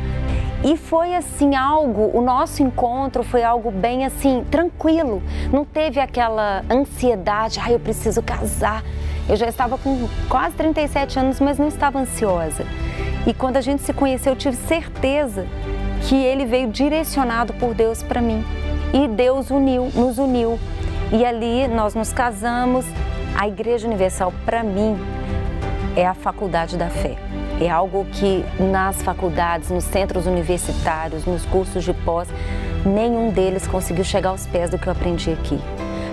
e 0.64 0.78
foi 0.78 1.14
assim 1.14 1.54
algo, 1.54 2.10
o 2.16 2.22
nosso 2.22 2.62
encontro 2.62 3.22
foi 3.22 3.42
algo 3.42 3.70
bem 3.70 4.06
assim, 4.06 4.42
tranquilo. 4.50 5.22
Não 5.52 5.62
teve 5.62 6.00
aquela 6.00 6.64
ansiedade, 6.70 7.60
ai, 7.60 7.72
ah, 7.72 7.72
eu 7.72 7.80
preciso 7.80 8.22
casar. 8.22 8.82
Eu 9.28 9.36
já 9.36 9.46
estava 9.46 9.76
com 9.76 10.08
quase 10.26 10.54
37 10.56 11.18
anos, 11.18 11.38
mas 11.38 11.58
não 11.58 11.68
estava 11.68 11.98
ansiosa. 11.98 12.64
E 13.26 13.34
quando 13.34 13.58
a 13.58 13.60
gente 13.60 13.82
se 13.82 13.92
conheceu, 13.92 14.32
eu 14.32 14.36
tive 14.36 14.56
certeza 14.56 15.46
que 16.08 16.14
ele 16.14 16.46
veio 16.46 16.68
direcionado 16.68 17.52
por 17.54 17.74
Deus 17.74 18.02
para 18.02 18.22
mim. 18.22 18.42
E 18.94 19.06
Deus 19.06 19.50
uniu, 19.50 19.90
nos 19.94 20.16
uniu. 20.16 20.58
E 21.12 21.26
ali 21.26 21.68
nós 21.68 21.94
nos 21.94 22.10
casamos. 22.10 22.86
A 23.38 23.48
Igreja 23.48 23.86
Universal, 23.86 24.32
para 24.46 24.62
mim, 24.62 24.96
é 25.96 26.06
a 26.06 26.14
faculdade 26.14 26.76
da 26.76 26.88
fé. 26.88 27.16
É 27.60 27.70
algo 27.70 28.04
que 28.06 28.44
nas 28.60 29.00
faculdades, 29.02 29.70
nos 29.70 29.84
centros 29.84 30.26
universitários, 30.26 31.24
nos 31.24 31.44
cursos 31.46 31.84
de 31.84 31.92
pós, 31.92 32.28
nenhum 32.84 33.30
deles 33.30 33.66
conseguiu 33.66 34.04
chegar 34.04 34.30
aos 34.30 34.46
pés 34.46 34.70
do 34.70 34.78
que 34.78 34.86
eu 34.86 34.92
aprendi 34.92 35.30
aqui. 35.30 35.58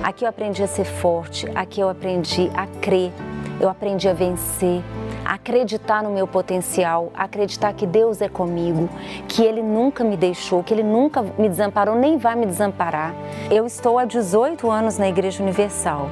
Aqui 0.04 0.24
eu 0.24 0.30
aprendi 0.30 0.64
a 0.64 0.68
ser 0.68 0.86
forte, 0.86 1.48
aqui 1.54 1.80
eu 1.80 1.90
aprendi 1.90 2.50
a 2.56 2.66
crer, 2.66 3.12
eu 3.60 3.70
aprendi 3.70 4.10
a 4.10 4.14
vencer, 4.14 4.82
a 5.24 5.36
acreditar 5.36 6.02
no 6.02 6.10
meu 6.10 6.26
potencial, 6.26 7.12
acreditar 7.14 7.74
que 7.74 7.86
Deus 7.86 8.20
é 8.22 8.28
comigo, 8.28 8.90
que 9.28 9.44
Ele 9.44 9.62
nunca 9.62 10.04
me 10.04 10.18
deixou, 10.18 10.64
que 10.64 10.74
Ele 10.74 10.84
nunca 10.84 11.22
me 11.22 11.48
desamparou, 11.48 11.96
nem 11.96 12.18
vai 12.18 12.36
me 12.36 12.46
desamparar. 12.46 13.14
Eu 13.50 13.66
estou 13.66 14.00
há 14.00 14.06
18 14.06 14.70
anos 14.70 14.98
na 14.98 15.08
Igreja 15.08 15.44
Universal 15.44 16.10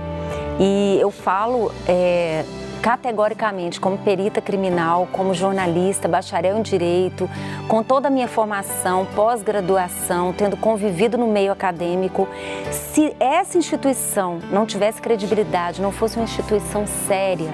e 0.59 0.97
eu 0.99 1.09
falo 1.09 1.71
é, 1.87 2.45
categoricamente 2.81 3.79
como 3.79 3.97
perita 3.97 4.41
criminal, 4.41 5.07
como 5.11 5.33
jornalista, 5.33 6.07
bacharel 6.07 6.57
em 6.57 6.61
direito, 6.61 7.29
com 7.67 7.83
toda 7.83 8.07
a 8.07 8.11
minha 8.11 8.27
formação, 8.27 9.05
pós-graduação, 9.15 10.33
tendo 10.33 10.57
convivido 10.57 11.17
no 11.17 11.27
meio 11.27 11.51
acadêmico, 11.51 12.27
se 12.71 13.15
essa 13.19 13.57
instituição 13.57 14.39
não 14.51 14.65
tivesse 14.65 15.01
credibilidade, 15.01 15.81
não 15.81 15.91
fosse 15.91 16.17
uma 16.17 16.23
instituição 16.23 16.85
séria, 17.07 17.51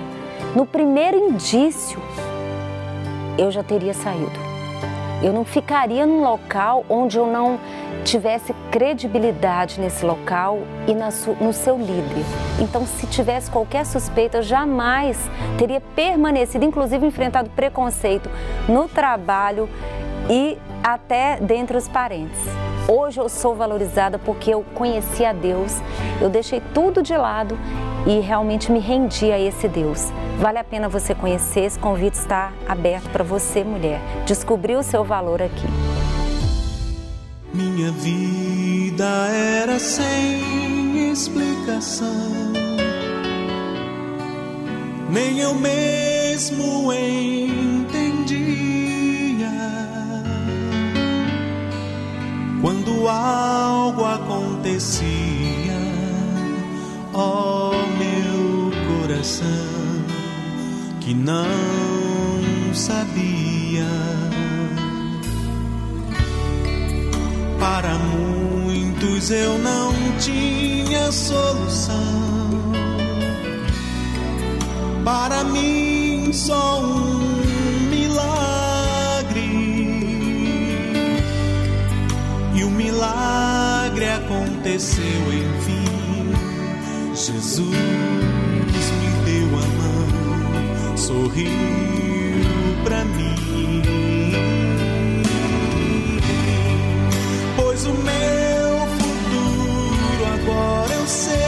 no 0.55 0.65
primeiro 0.65 1.17
indício 1.17 2.01
eu 3.37 3.51
já 3.51 3.63
teria 3.63 3.93
saído. 3.93 4.45
Eu 5.21 5.33
não 5.33 5.43
ficaria 5.43 6.05
num 6.05 6.21
local 6.21 6.85
onde 6.89 7.17
eu 7.17 7.25
não 7.25 7.59
tivesse 8.05 8.53
credibilidade 8.71 9.81
nesse 9.81 10.05
local 10.05 10.59
e 10.87 10.93
no 11.43 11.51
seu 11.51 11.75
líder. 11.75 12.23
Então, 12.61 12.85
se 12.85 13.07
tivesse 13.07 13.49
qualquer 13.49 13.85
suspeita, 13.85 14.37
eu 14.37 14.43
jamais 14.43 15.17
teria 15.57 15.81
permanecido, 15.81 16.63
inclusive 16.63 17.05
enfrentado 17.05 17.49
preconceito 17.49 18.29
no 18.69 18.87
trabalho 18.87 19.67
e 20.29 20.57
até 20.83 21.37
dentre 21.41 21.75
os 21.75 21.87
parentes. 21.87 22.39
Hoje 22.87 23.19
eu 23.19 23.27
sou 23.27 23.55
valorizada 23.55 24.19
porque 24.19 24.53
eu 24.53 24.63
conheci 24.75 25.25
a 25.25 25.33
Deus, 25.33 25.81
eu 26.21 26.29
deixei 26.29 26.61
tudo 26.73 27.01
de 27.01 27.17
lado 27.17 27.57
e 28.05 28.19
realmente 28.19 28.71
me 28.71 28.77
rendi 28.77 29.31
a 29.31 29.39
esse 29.39 29.67
Deus. 29.67 30.11
Vale 30.37 30.59
a 30.59 30.63
pena 30.63 30.87
você 30.87 31.15
conhecer, 31.15 31.61
esse 31.61 31.79
convite 31.79 32.13
está 32.13 32.53
aberto 32.67 33.09
para 33.09 33.23
você, 33.23 33.63
mulher, 33.63 33.99
descobrir 34.27 34.75
o 34.75 34.83
seu 34.83 35.03
valor 35.03 35.41
aqui. 35.41 35.65
Minha 37.55 37.89
vida 37.91 39.05
era 39.29 39.79
sem 39.79 41.09
explicação, 41.09 42.51
nem 45.09 45.39
eu 45.39 45.55
mesmo 45.55 46.91
entendia. 46.91 48.35
Quando 52.61 53.07
algo 53.07 54.03
acontecia, 54.03 55.05
ó 57.13 57.71
oh, 57.71 57.75
meu 57.97 58.71
coração, 58.99 59.45
que 60.99 61.13
não 61.13 61.45
sabia 62.73 64.34
Para 67.67 67.95
muitos 67.97 69.31
eu 69.31 69.57
não 69.57 69.91
tinha 70.19 71.11
solução. 71.11 72.61
Para 75.03 75.43
mim 75.45 76.31
só 76.31 76.79
um 76.79 77.17
milagre. 77.89 79.41
E 82.53 82.63
o 82.63 82.69
milagre 82.69 84.09
aconteceu 84.09 85.21
enfim. 85.33 86.35
Jesus 87.15 87.65
me 87.65 89.09
deu 89.25 89.47
a 89.57 89.65
mão, 89.79 90.95
sorriu 90.95 91.49
para 92.83 93.03
mim. 93.05 93.34
O 97.87 97.93
meu 97.93 98.87
futuro 98.97 100.25
agora 100.33 100.93
eu 100.93 101.07
sei. 101.07 101.44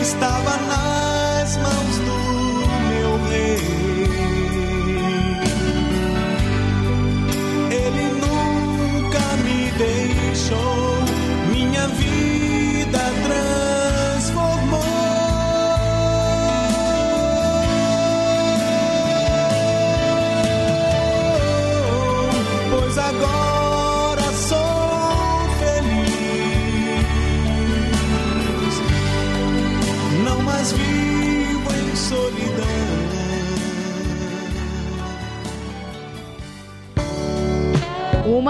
estava 0.00 0.56
na 0.56 0.89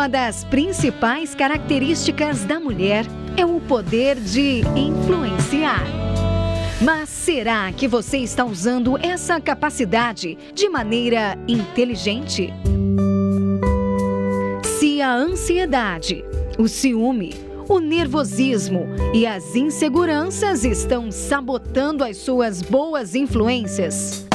Uma 0.01 0.09
das 0.09 0.45
principais 0.45 1.35
características 1.35 2.47
da 2.47 2.59
mulher 2.59 3.05
é 3.37 3.45
o 3.45 3.61
poder 3.61 4.19
de 4.19 4.63
influenciar. 4.75 5.85
Mas 6.81 7.11
será 7.11 7.71
que 7.71 7.87
você 7.87 8.17
está 8.17 8.43
usando 8.43 8.97
essa 8.97 9.39
capacidade 9.39 10.39
de 10.55 10.71
maneira 10.71 11.37
inteligente? 11.47 12.49
Se 14.65 15.03
a 15.03 15.13
ansiedade, 15.13 16.25
o 16.59 16.67
ciúme, 16.67 17.35
o 17.69 17.79
nervosismo 17.79 18.87
e 19.13 19.27
as 19.27 19.55
inseguranças 19.55 20.65
estão 20.65 21.13
sabotando 21.13 22.03
as 22.03 22.17
suas 22.17 22.63
boas 22.63 23.15
influências, 23.15 24.27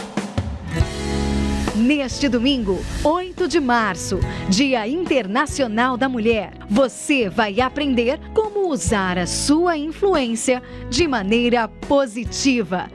Neste 1.75 2.29
domingo, 2.29 2.79
8 3.03 3.34
de 3.47 3.59
março, 3.59 4.19
Dia 4.49 4.87
Internacional 4.87 5.97
da 5.97 6.09
Mulher, 6.09 6.53
você 6.69 7.29
vai 7.29 7.61
aprender 7.61 8.19
como 8.33 8.69
usar 8.69 9.17
a 9.17 9.27
sua 9.27 9.77
influência 9.77 10.61
de 10.89 11.07
maneira 11.07 11.67
positiva. 11.67 12.89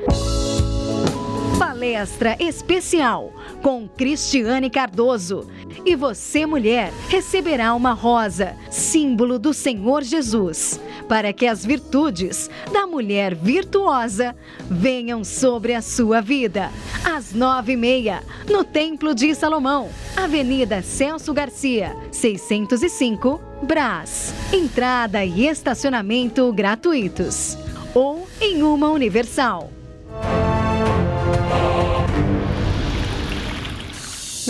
Palestra 1.59 2.37
especial 2.41 3.33
com 3.63 3.89
Cristiane 3.89 4.71
Cardoso. 4.71 5.47
E 5.85 5.97
você, 5.97 6.45
mulher, 6.45 6.93
receberá 7.09 7.75
uma 7.75 7.93
rosa, 7.93 8.55
símbolo 8.71 9.39
do 9.39 9.55
Senhor 9.55 10.03
Jesus, 10.03 10.79
para 11.09 11.33
que 11.33 11.47
as 11.47 11.65
virtudes 11.65 12.51
da 12.73 12.87
mulher 12.87 13.35
virtuosa 13.35 14.37
venham 14.71 15.25
sobre 15.25 15.75
a 15.75 15.81
sua 15.81 16.21
vida. 16.21 16.71
Às 17.03 17.33
nove 17.33 17.73
e 17.73 17.77
meia, 17.77 18.23
no 18.49 18.63
Templo 18.63 19.15
de 19.15 19.35
Salomão, 19.35 19.89
Avenida 20.17 20.83
Celso 20.83 21.33
Garcia, 21.33 21.97
605, 22.13 23.41
Brás. 23.63 24.35
Entrada 24.53 25.25
e 25.25 25.47
estacionamento 25.47 26.53
gratuitos. 26.53 27.57
Ou 27.95 28.29
em 28.41 28.63
uma 28.63 28.91
Universal. 28.91 29.71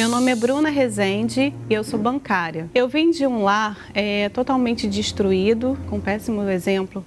Meu 0.00 0.08
nome 0.08 0.32
é 0.32 0.34
Bruna 0.34 0.70
Rezende 0.70 1.52
e 1.68 1.74
eu 1.74 1.84
sou 1.84 2.00
bancária. 2.00 2.70
Eu 2.74 2.88
vim 2.88 3.10
de 3.10 3.26
um 3.26 3.42
lar 3.42 3.76
é, 3.92 4.30
totalmente 4.30 4.88
destruído, 4.88 5.76
com 5.90 5.96
um 5.96 6.00
péssimo 6.00 6.40
exemplo, 6.48 7.04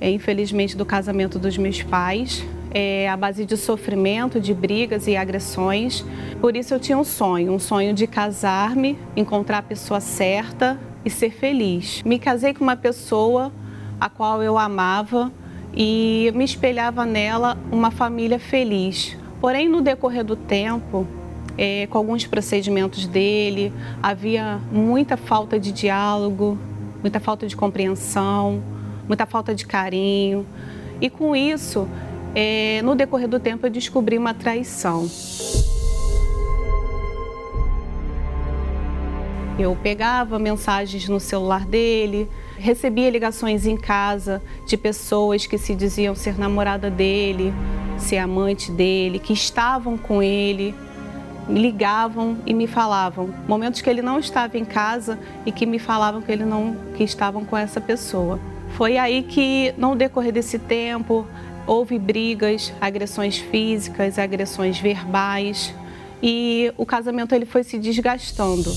é, 0.00 0.08
infelizmente, 0.10 0.76
do 0.76 0.86
casamento 0.86 1.40
dos 1.40 1.58
meus 1.58 1.82
pais, 1.82 2.44
é, 2.72 3.08
à 3.08 3.16
base 3.16 3.44
de 3.44 3.56
sofrimento, 3.56 4.38
de 4.40 4.54
brigas 4.54 5.08
e 5.08 5.16
agressões. 5.16 6.04
Por 6.40 6.56
isso 6.56 6.72
eu 6.72 6.78
tinha 6.78 6.96
um 6.96 7.02
sonho, 7.02 7.52
um 7.52 7.58
sonho 7.58 7.92
de 7.92 8.06
casar-me, 8.06 8.96
encontrar 9.16 9.58
a 9.58 9.62
pessoa 9.62 9.98
certa 9.98 10.78
e 11.04 11.10
ser 11.10 11.30
feliz. 11.30 12.00
Me 12.04 12.16
casei 12.16 12.54
com 12.54 12.62
uma 12.62 12.76
pessoa 12.76 13.52
a 14.00 14.08
qual 14.08 14.40
eu 14.40 14.56
amava 14.56 15.32
e 15.74 16.30
me 16.32 16.44
espelhava 16.44 17.04
nela 17.04 17.58
uma 17.72 17.90
família 17.90 18.38
feliz. 18.38 19.18
Porém, 19.40 19.68
no 19.68 19.82
decorrer 19.82 20.24
do 20.24 20.36
tempo, 20.36 21.08
é, 21.58 21.86
com 21.86 21.98
alguns 21.98 22.26
procedimentos 22.26 23.06
dele, 23.06 23.72
havia 24.02 24.60
muita 24.70 25.16
falta 25.16 25.58
de 25.58 25.72
diálogo, 25.72 26.58
muita 27.00 27.18
falta 27.20 27.46
de 27.46 27.56
compreensão, 27.56 28.62
muita 29.06 29.26
falta 29.26 29.54
de 29.54 29.66
carinho. 29.66 30.46
E 31.00 31.08
com 31.08 31.34
isso, 31.34 31.88
é, 32.34 32.82
no 32.82 32.94
decorrer 32.94 33.28
do 33.28 33.40
tempo, 33.40 33.66
eu 33.66 33.70
descobri 33.70 34.18
uma 34.18 34.34
traição. 34.34 35.08
Eu 39.58 39.74
pegava 39.82 40.38
mensagens 40.38 41.08
no 41.08 41.18
celular 41.18 41.64
dele, 41.64 42.28
recebia 42.58 43.08
ligações 43.08 43.64
em 43.66 43.74
casa 43.74 44.42
de 44.66 44.76
pessoas 44.76 45.46
que 45.46 45.56
se 45.56 45.74
diziam 45.74 46.14
ser 46.14 46.38
namorada 46.38 46.90
dele, 46.90 47.54
ser 47.96 48.18
amante 48.18 48.70
dele, 48.70 49.18
que 49.18 49.32
estavam 49.32 49.96
com 49.96 50.22
ele 50.22 50.74
ligavam 51.48 52.38
e 52.44 52.52
me 52.52 52.66
falavam. 52.66 53.32
Momentos 53.46 53.80
que 53.80 53.88
ele 53.88 54.02
não 54.02 54.18
estava 54.18 54.58
em 54.58 54.64
casa 54.64 55.18
e 55.44 55.52
que 55.52 55.64
me 55.64 55.78
falavam 55.78 56.20
que 56.20 56.30
ele 56.30 56.44
não 56.44 56.76
que 56.96 57.04
estavam 57.04 57.44
com 57.44 57.56
essa 57.56 57.80
pessoa. 57.80 58.38
Foi 58.70 58.98
aí 58.98 59.22
que, 59.22 59.72
no 59.78 59.94
decorrer 59.94 60.32
desse 60.32 60.58
tempo, 60.58 61.26
houve 61.66 61.98
brigas, 61.98 62.72
agressões 62.80 63.38
físicas, 63.38 64.18
agressões 64.18 64.78
verbais 64.78 65.74
e 66.22 66.72
o 66.76 66.84
casamento 66.84 67.34
ele 67.34 67.46
foi 67.46 67.62
se 67.62 67.78
desgastando. 67.78 68.70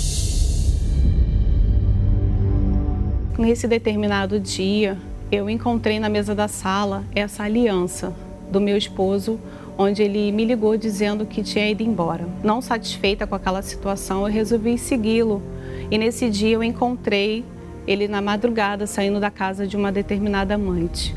Nesse 3.38 3.68
determinado 3.68 4.40
dia, 4.40 4.98
eu 5.32 5.50
encontrei 5.50 6.00
na 6.00 6.10
mesa 6.10 6.36
da 6.36 6.48
sala 6.48 7.04
essa 7.16 7.44
aliança 7.44 8.14
do 8.52 8.60
meu 8.60 8.76
esposo 8.76 9.40
onde 9.82 10.04
ele 10.04 10.30
me 10.34 10.44
ligou 10.44 10.76
dizendo 10.76 11.26
que 11.26 11.42
tinha 11.42 11.70
ido 11.70 11.82
embora. 11.82 12.28
Não 12.44 12.62
satisfeita 12.62 13.26
com 13.26 13.34
aquela 13.34 13.62
situação, 13.62 14.28
eu 14.28 14.34
resolvi 14.34 14.78
segui-lo. 14.78 15.42
E 15.90 15.98
nesse 15.98 16.30
dia 16.30 16.56
eu 16.56 16.62
encontrei 16.62 17.46
ele 17.88 18.06
na 18.06 18.22
madrugada 18.22 18.86
saindo 18.86 19.22
da 19.22 19.32
casa 19.32 19.66
de 19.66 19.78
uma 19.78 19.90
determinada 19.90 20.56
amante. 20.56 21.16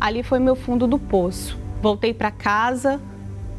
Ali 0.00 0.22
foi 0.22 0.38
meu 0.38 0.54
fundo 0.54 0.86
do 0.86 0.96
poço. 0.96 1.58
Voltei 1.82 2.14
para 2.14 2.30
casa, 2.30 3.00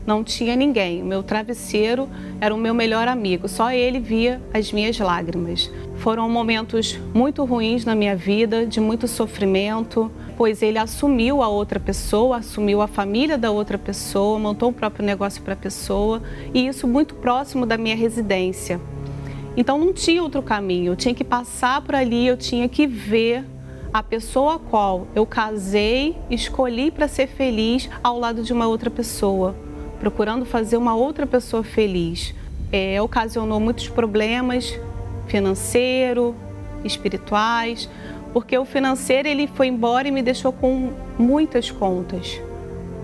não 0.07 0.23
tinha 0.23 0.55
ninguém. 0.55 1.01
O 1.01 1.05
meu 1.05 1.21
travesseiro 1.21 2.07
era 2.39 2.55
o 2.55 2.57
meu 2.57 2.73
melhor 2.73 3.09
amigo, 3.09 3.49
só 3.49 3.73
ele 3.73 3.99
via 3.99 4.41
as 4.53 4.71
minhas 4.71 4.97
lágrimas. 4.97 5.69
Foram 5.97 6.29
momentos 6.29 6.97
muito 7.13 7.43
ruins 7.43 7.83
na 7.83 7.93
minha 7.93 8.15
vida, 8.15 8.65
de 8.65 8.79
muito 8.79 9.05
sofrimento, 9.05 10.09
pois 10.37 10.61
ele 10.61 10.77
assumiu 10.77 11.41
a 11.41 11.47
outra 11.47 11.79
pessoa, 11.79 12.37
assumiu 12.37 12.81
a 12.81 12.87
família 12.87 13.37
da 13.37 13.51
outra 13.51 13.77
pessoa, 13.77 14.37
montou 14.37 14.69
o 14.69 14.73
próprio 14.73 15.05
negócio 15.05 15.41
para 15.41 15.53
a 15.53 15.57
pessoa 15.57 16.21
e 16.53 16.67
isso 16.67 16.87
muito 16.87 17.15
próximo 17.15 17.65
da 17.65 17.77
minha 17.77 17.95
residência. 17.95 18.79
Então 19.57 19.77
não 19.77 19.93
tinha 19.93 20.21
outro 20.21 20.41
caminho, 20.41 20.91
eu 20.91 20.95
tinha 20.95 21.13
que 21.13 21.23
passar 21.23 21.81
por 21.81 21.95
ali, 21.95 22.27
eu 22.27 22.35
tinha 22.35 22.67
que 22.67 22.85
ver 22.85 23.45
a 23.93 24.03
pessoa 24.03 24.55
a 24.55 24.59
qual 24.59 25.07
eu 25.15 25.25
casei, 25.25 26.17
escolhi 26.29 26.91
para 26.91 27.07
ser 27.07 27.27
feliz 27.27 27.89
ao 28.03 28.19
lado 28.19 28.43
de 28.43 28.51
uma 28.51 28.67
outra 28.67 28.89
pessoa, 28.89 29.55
procurando 29.99 30.45
fazer 30.45 30.75
uma 30.75 30.93
outra 30.93 31.25
pessoa 31.25 31.63
feliz. 31.63 32.35
É, 32.71 33.01
ocasionou 33.01 33.57
muitos 33.59 33.87
problemas 33.87 34.77
financeiro, 35.27 36.35
espirituais, 36.83 37.89
porque 38.35 38.57
o 38.57 38.65
financeiro 38.65 39.29
ele 39.29 39.47
foi 39.47 39.67
embora 39.67 40.09
e 40.09 40.11
me 40.11 40.21
deixou 40.21 40.51
com 40.51 40.91
muitas 41.17 41.71
contas. 41.71 42.37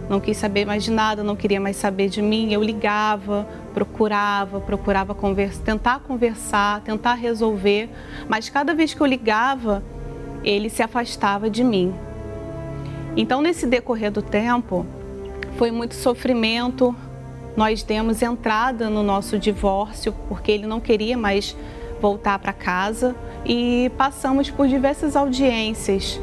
Não 0.09 0.19
quis 0.19 0.35
saber 0.35 0.65
mais 0.65 0.83
de 0.83 0.91
nada, 0.91 1.23
não 1.23 1.37
queria 1.37 1.57
mais 1.57 1.77
saber 1.77 2.09
de 2.09 2.21
mim. 2.21 2.51
Eu 2.51 2.61
ligava, 2.61 3.47
procurava, 3.73 4.59
procurava 4.59 5.15
conversa, 5.15 5.61
tentar 5.63 5.99
conversar, 5.99 6.81
tentar 6.81 7.13
resolver, 7.13 7.89
mas 8.27 8.49
cada 8.49 8.73
vez 8.73 8.93
que 8.93 8.99
eu 8.99 9.05
ligava, 9.07 9.81
ele 10.43 10.69
se 10.69 10.83
afastava 10.83 11.49
de 11.49 11.63
mim. 11.63 11.95
Então, 13.15 13.41
nesse 13.41 13.65
decorrer 13.65 14.11
do 14.11 14.21
tempo, 14.21 14.85
foi 15.55 15.71
muito 15.71 15.95
sofrimento. 15.95 16.93
Nós 17.55 17.83
demos 17.83 18.21
entrada 18.21 18.89
no 18.89 19.01
nosso 19.01 19.39
divórcio 19.39 20.13
porque 20.27 20.51
ele 20.51 20.67
não 20.67 20.81
queria 20.81 21.17
mais 21.17 21.55
voltar 22.01 22.39
para 22.39 22.51
casa 22.51 23.15
e 23.45 23.91
passamos 23.97 24.49
por 24.49 24.67
diversas 24.67 25.15
audiências 25.15 26.19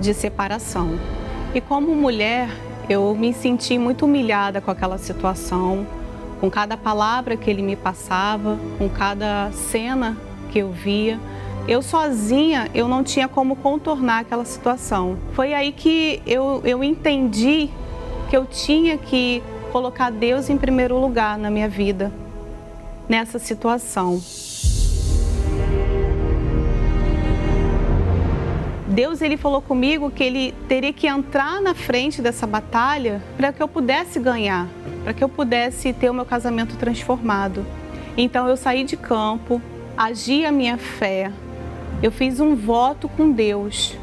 de 0.00 0.12
separação. 0.12 0.98
E 1.54 1.60
como 1.60 1.94
mulher, 1.94 2.48
eu 2.88 3.14
me 3.14 3.32
senti 3.32 3.78
muito 3.78 4.04
humilhada 4.04 4.60
com 4.60 4.70
aquela 4.70 4.98
situação, 4.98 5.86
com 6.40 6.50
cada 6.50 6.76
palavra 6.76 7.36
que 7.36 7.48
ele 7.48 7.62
me 7.62 7.76
passava, 7.76 8.58
com 8.78 8.88
cada 8.88 9.50
cena 9.52 10.16
que 10.50 10.58
eu 10.58 10.70
via. 10.72 11.20
Eu 11.68 11.80
sozinha, 11.80 12.68
eu 12.74 12.88
não 12.88 13.04
tinha 13.04 13.28
como 13.28 13.54
contornar 13.54 14.22
aquela 14.22 14.44
situação. 14.44 15.16
Foi 15.34 15.54
aí 15.54 15.70
que 15.70 16.20
eu, 16.26 16.60
eu 16.64 16.82
entendi 16.82 17.70
que 18.28 18.36
eu 18.36 18.44
tinha 18.44 18.98
que 18.98 19.40
colocar 19.70 20.10
Deus 20.10 20.50
em 20.50 20.58
primeiro 20.58 20.98
lugar 20.98 21.38
na 21.38 21.50
minha 21.50 21.68
vida, 21.68 22.12
nessa 23.08 23.38
situação. 23.38 24.20
Deus 28.92 29.22
ele 29.22 29.38
falou 29.38 29.62
comigo 29.62 30.10
que 30.10 30.22
ele 30.22 30.54
teria 30.68 30.92
que 30.92 31.06
entrar 31.06 31.62
na 31.62 31.74
frente 31.74 32.20
dessa 32.20 32.46
batalha 32.46 33.22
para 33.38 33.50
que 33.52 33.62
eu 33.62 33.66
pudesse 33.66 34.20
ganhar, 34.20 34.68
para 35.02 35.14
que 35.14 35.24
eu 35.24 35.28
pudesse 35.28 35.94
ter 35.94 36.10
o 36.10 36.14
meu 36.14 36.26
casamento 36.26 36.76
transformado. 36.76 37.64
Então 38.16 38.46
eu 38.46 38.56
saí 38.56 38.84
de 38.84 38.96
campo, 38.96 39.62
agi 39.96 40.44
a 40.44 40.52
minha 40.52 40.76
fé, 40.76 41.32
eu 42.02 42.12
fiz 42.12 42.38
um 42.38 42.54
voto 42.54 43.08
com 43.08 43.30
Deus. 43.30 43.96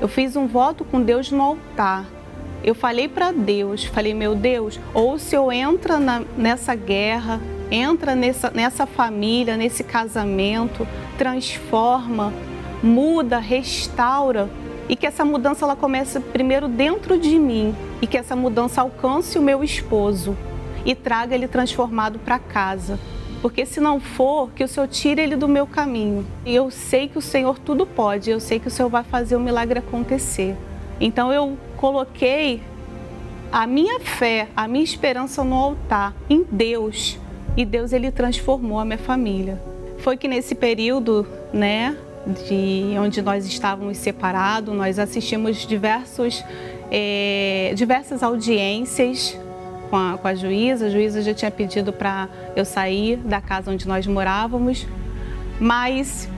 Eu 0.00 0.08
fiz 0.08 0.34
um 0.34 0.48
voto 0.48 0.84
com 0.84 1.00
Deus 1.00 1.30
no 1.30 1.42
altar. 1.42 2.06
Eu 2.64 2.74
falei 2.74 3.06
para 3.06 3.30
Deus, 3.30 3.84
falei, 3.84 4.14
meu 4.14 4.34
Deus, 4.34 4.80
ou 4.92 5.18
se 5.18 5.36
eu 5.36 5.52
entra 5.52 5.98
na, 5.98 6.22
nessa 6.36 6.74
guerra, 6.74 7.40
entra 7.70 8.14
nessa, 8.14 8.50
nessa 8.50 8.86
família, 8.86 9.56
nesse 9.56 9.84
casamento, 9.84 10.88
transforma, 11.16 12.32
muda, 12.82 13.38
restaura 13.38 14.50
e 14.88 14.96
que 14.96 15.06
essa 15.06 15.24
mudança 15.24 15.64
ela 15.64 15.76
comece 15.76 16.18
primeiro 16.20 16.68
dentro 16.68 17.18
de 17.18 17.38
mim 17.38 17.74
e 18.00 18.06
que 18.06 18.18
essa 18.18 18.34
mudança 18.34 18.80
alcance 18.80 19.38
o 19.38 19.42
meu 19.42 19.62
esposo 19.62 20.36
e 20.84 20.94
traga 20.94 21.34
ele 21.34 21.46
transformado 21.46 22.18
para 22.18 22.38
casa. 22.38 22.98
Porque 23.40 23.66
se 23.66 23.80
não 23.80 23.98
for, 23.98 24.50
que 24.52 24.62
o 24.62 24.68
Senhor 24.68 24.86
tire 24.86 25.20
ele 25.20 25.34
do 25.34 25.48
meu 25.48 25.66
caminho. 25.66 26.24
E 26.44 26.54
eu 26.54 26.70
sei 26.70 27.08
que 27.08 27.18
o 27.18 27.22
Senhor 27.22 27.58
tudo 27.58 27.86
pode, 27.86 28.30
eu 28.30 28.38
sei 28.38 28.58
que 28.60 28.68
o 28.68 28.70
Senhor 28.70 28.88
vai 28.88 29.02
fazer 29.02 29.34
o 29.34 29.40
milagre 29.40 29.78
acontecer. 29.78 30.56
Então 31.00 31.32
eu 31.32 31.56
coloquei 31.76 32.62
a 33.50 33.66
minha 33.66 33.98
fé, 34.00 34.48
a 34.56 34.68
minha 34.68 34.84
esperança 34.84 35.42
no 35.42 35.56
altar, 35.56 36.14
em 36.30 36.44
Deus. 36.50 37.18
E 37.56 37.64
Deus 37.64 37.92
ele 37.92 38.10
transformou 38.10 38.78
a 38.78 38.84
minha 38.84 38.98
família. 38.98 39.60
Foi 39.98 40.16
que 40.16 40.28
nesse 40.28 40.54
período, 40.54 41.26
né, 41.52 41.96
de 42.26 42.96
onde 42.98 43.20
nós 43.20 43.46
estávamos 43.46 43.98
separados, 43.98 44.74
nós 44.74 44.98
assistimos 44.98 45.66
diversos, 45.66 46.44
é, 46.90 47.72
diversas 47.74 48.22
audiências 48.22 49.36
com 49.90 49.96
a, 49.96 50.16
com 50.16 50.28
a 50.28 50.34
juíza, 50.34 50.86
a 50.86 50.90
juíza 50.90 51.20
já 51.22 51.34
tinha 51.34 51.50
pedido 51.50 51.92
para 51.92 52.28
eu 52.56 52.64
sair 52.64 53.16
da 53.16 53.40
casa 53.40 53.70
onde 53.70 53.86
nós 53.86 54.06
morávamos, 54.06 54.86
mas 55.60 56.28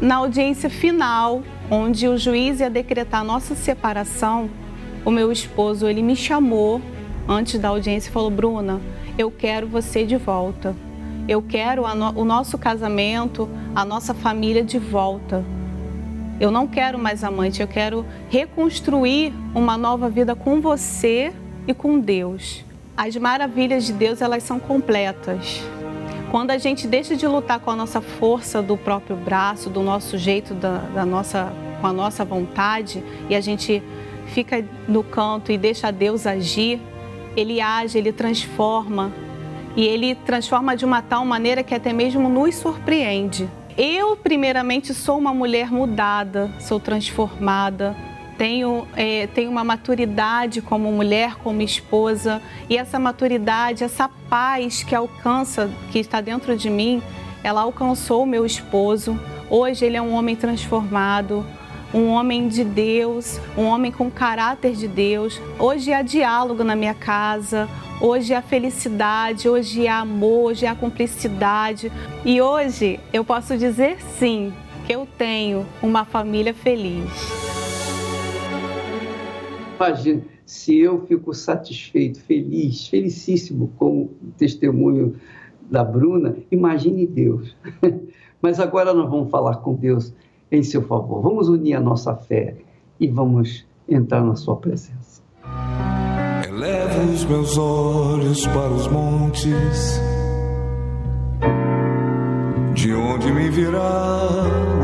na 0.00 0.16
audiência 0.16 0.68
final, 0.68 1.42
onde 1.70 2.06
o 2.06 2.18
juiz 2.18 2.60
ia 2.60 2.70
decretar 2.70 3.24
nossa 3.24 3.54
separação, 3.54 4.50
o 5.04 5.10
meu 5.10 5.32
esposo 5.32 5.88
ele 5.88 6.02
me 6.02 6.14
chamou 6.14 6.80
antes 7.28 7.58
da 7.58 7.68
audiência 7.68 8.08
e 8.08 8.12
falou: 8.12 8.30
Bruna, 8.30 8.80
eu 9.16 9.30
quero 9.30 9.66
você 9.66 10.04
de 10.04 10.16
volta. 10.16 10.76
Eu 11.28 11.42
quero 11.42 11.82
no, 11.94 12.20
o 12.20 12.24
nosso 12.24 12.56
casamento, 12.56 13.48
a 13.74 13.84
nossa 13.84 14.14
família 14.14 14.62
de 14.62 14.78
volta. 14.78 15.44
Eu 16.38 16.50
não 16.50 16.66
quero 16.66 16.98
mais 16.98 17.24
amante, 17.24 17.60
eu 17.60 17.66
quero 17.66 18.04
reconstruir 18.28 19.32
uma 19.54 19.76
nova 19.76 20.08
vida 20.08 20.36
com 20.36 20.60
você 20.60 21.32
e 21.66 21.74
com 21.74 21.98
Deus. 21.98 22.64
As 22.96 23.16
maravilhas 23.16 23.84
de 23.84 23.92
Deus, 23.92 24.20
elas 24.20 24.42
são 24.42 24.60
completas. 24.60 25.62
Quando 26.30 26.50
a 26.50 26.58
gente 26.58 26.86
deixa 26.86 27.16
de 27.16 27.26
lutar 27.26 27.58
com 27.60 27.70
a 27.70 27.76
nossa 27.76 28.00
força 28.00 28.62
do 28.62 28.76
próprio 28.76 29.16
braço, 29.16 29.68
do 29.68 29.82
nosso 29.82 30.16
jeito, 30.18 30.54
da, 30.54 30.78
da 30.94 31.04
nossa, 31.04 31.52
com 31.80 31.86
a 31.86 31.92
nossa 31.92 32.24
vontade, 32.24 33.02
e 33.28 33.34
a 33.34 33.40
gente 33.40 33.82
fica 34.26 34.64
no 34.86 35.02
canto 35.02 35.50
e 35.50 35.58
deixa 35.58 35.90
Deus 35.90 36.26
agir, 36.26 36.80
Ele 37.36 37.60
age, 37.60 37.98
Ele 37.98 38.12
transforma. 38.12 39.12
E 39.76 39.84
Ele 39.84 40.14
transforma 40.14 40.74
de 40.74 40.84
uma 40.84 41.02
tal 41.02 41.24
maneira 41.24 41.62
que 41.62 41.74
até 41.74 41.92
mesmo 41.92 42.28
nos 42.30 42.54
surpreende. 42.54 43.48
Eu, 43.76 44.16
primeiramente, 44.16 44.94
sou 44.94 45.18
uma 45.18 45.34
mulher 45.34 45.70
mudada, 45.70 46.50
sou 46.58 46.80
transformada, 46.80 47.94
tenho, 48.38 48.86
é, 48.96 49.26
tenho 49.26 49.50
uma 49.50 49.62
maturidade 49.62 50.62
como 50.62 50.90
mulher, 50.90 51.36
como 51.36 51.60
esposa, 51.60 52.40
e 52.70 52.76
essa 52.78 52.98
maturidade, 52.98 53.84
essa 53.84 54.08
paz 54.30 54.82
que 54.82 54.94
alcança, 54.94 55.70
que 55.92 55.98
está 55.98 56.22
dentro 56.22 56.56
de 56.56 56.70
mim, 56.70 57.02
ela 57.44 57.60
alcançou 57.60 58.22
o 58.22 58.26
meu 58.26 58.46
esposo. 58.46 59.20
Hoje 59.50 59.84
ele 59.84 59.96
é 59.98 60.02
um 60.02 60.14
homem 60.14 60.34
transformado, 60.34 61.44
um 61.96 62.08
homem 62.08 62.46
de 62.46 62.62
Deus, 62.62 63.40
um 63.56 63.64
homem 63.64 63.90
com 63.90 64.10
caráter 64.10 64.74
de 64.74 64.86
Deus. 64.86 65.40
Hoje 65.58 65.94
há 65.94 66.02
diálogo 66.02 66.62
na 66.62 66.76
minha 66.76 66.92
casa, 66.92 67.66
hoje 68.02 68.34
há 68.34 68.42
felicidade, 68.42 69.48
hoje 69.48 69.88
há 69.88 70.00
amor, 70.00 70.50
hoje 70.50 70.66
há 70.66 70.74
cumplicidade. 70.74 71.90
E 72.22 72.38
hoje 72.38 73.00
eu 73.14 73.24
posso 73.24 73.56
dizer 73.56 73.98
sim, 74.18 74.52
que 74.86 74.92
eu 74.92 75.08
tenho 75.16 75.64
uma 75.82 76.04
família 76.04 76.52
feliz. 76.52 77.10
Imagina, 79.76 80.22
se 80.44 80.76
eu 80.76 81.06
fico 81.06 81.32
satisfeito, 81.32 82.20
feliz, 82.20 82.88
felicíssimo 82.88 83.72
com 83.78 84.02
o 84.02 84.10
testemunho 84.36 85.16
da 85.62 85.82
Bruna, 85.82 86.36
imagine 86.50 87.06
Deus. 87.06 87.56
Mas 88.42 88.60
agora 88.60 88.92
nós 88.92 89.08
vamos 89.08 89.30
falar 89.30 89.56
com 89.56 89.74
Deus 89.74 90.12
em 90.50 90.62
seu 90.62 90.82
favor. 90.82 91.22
Vamos 91.22 91.48
unir 91.48 91.74
a 91.74 91.80
nossa 91.80 92.14
fé 92.14 92.56
e 92.98 93.06
vamos 93.08 93.66
entrar 93.88 94.22
na 94.22 94.34
sua 94.34 94.56
presença. 94.56 95.22
Elevo 96.48 97.12
os 97.12 97.24
meus 97.24 97.58
olhos 97.58 98.46
para 98.46 98.70
os 98.70 98.88
montes, 98.88 100.00
de 102.74 102.94
onde 102.94 103.32
me 103.32 103.50
virá 103.50 104.28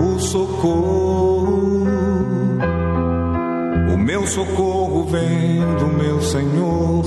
o 0.05 0.19
socorro. 0.19 1.83
O 3.93 3.97
meu 3.97 4.27
socorro 4.27 5.05
vem 5.05 5.61
do 5.79 5.87
meu 5.87 6.21
Senhor, 6.21 7.05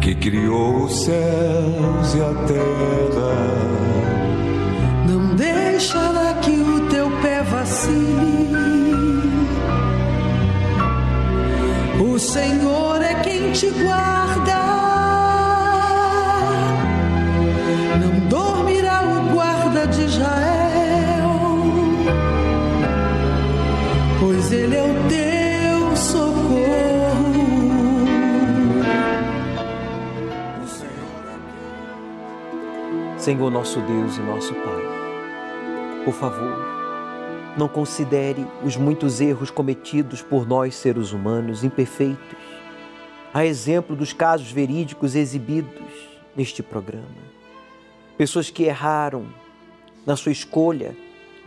que 0.00 0.14
criou 0.14 0.84
os 0.84 1.04
céus 1.04 2.14
e 2.14 2.20
a 2.20 2.34
terra 2.46 3.73
vacile. 7.84 8.64
O 12.00 12.18
Senhor 12.18 13.02
é 13.02 13.14
quem 13.22 13.52
te 13.52 13.70
guarda. 13.70 14.64
Não 18.00 18.28
dormirá 18.28 19.02
o 19.02 19.34
guarda 19.34 19.86
de 19.86 20.02
Israel, 20.02 21.30
pois 24.20 24.52
ele 24.52 24.76
é 24.76 24.82
o 24.82 24.94
teu 25.08 25.96
socorro. 25.96 26.64
Senhor 33.18 33.50
nosso 33.50 33.80
Deus 33.80 34.18
e 34.18 34.20
nosso 34.20 34.52
Pai 34.52 35.04
por 36.04 36.12
favor, 36.12 36.83
não 37.56 37.68
considere 37.68 38.46
os 38.64 38.76
muitos 38.76 39.20
erros 39.20 39.50
cometidos 39.50 40.22
por 40.22 40.46
nós 40.46 40.74
seres 40.74 41.12
humanos 41.12 41.62
imperfeitos, 41.62 42.36
a 43.32 43.44
exemplo 43.44 43.94
dos 43.94 44.12
casos 44.12 44.50
verídicos 44.50 45.14
exibidos 45.14 45.92
neste 46.36 46.62
programa. 46.62 47.34
Pessoas 48.16 48.50
que 48.50 48.64
erraram 48.64 49.26
na 50.06 50.16
sua 50.16 50.32
escolha, 50.32 50.96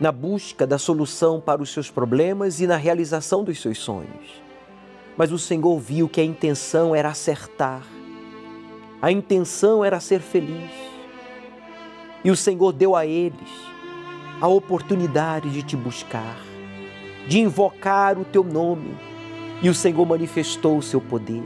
na 0.00 0.12
busca 0.12 0.66
da 0.66 0.78
solução 0.78 1.40
para 1.40 1.62
os 1.62 1.72
seus 1.72 1.90
problemas 1.90 2.60
e 2.60 2.66
na 2.66 2.76
realização 2.76 3.42
dos 3.42 3.60
seus 3.60 3.78
sonhos. 3.78 4.42
Mas 5.16 5.32
o 5.32 5.38
Senhor 5.38 5.78
viu 5.78 6.08
que 6.08 6.20
a 6.20 6.24
intenção 6.24 6.94
era 6.94 7.08
acertar, 7.08 7.82
a 9.00 9.10
intenção 9.10 9.84
era 9.84 10.00
ser 10.00 10.20
feliz. 10.20 10.70
E 12.24 12.30
o 12.30 12.36
Senhor 12.36 12.72
deu 12.72 12.96
a 12.96 13.06
eles 13.06 13.68
a 14.40 14.46
oportunidade 14.46 15.50
de 15.50 15.62
te 15.62 15.76
buscar, 15.76 16.36
de 17.26 17.40
invocar 17.40 18.18
o 18.18 18.24
teu 18.24 18.44
nome. 18.44 18.96
E 19.60 19.68
o 19.68 19.74
Senhor 19.74 20.06
manifestou 20.06 20.78
o 20.78 20.82
seu 20.82 21.00
poder. 21.00 21.42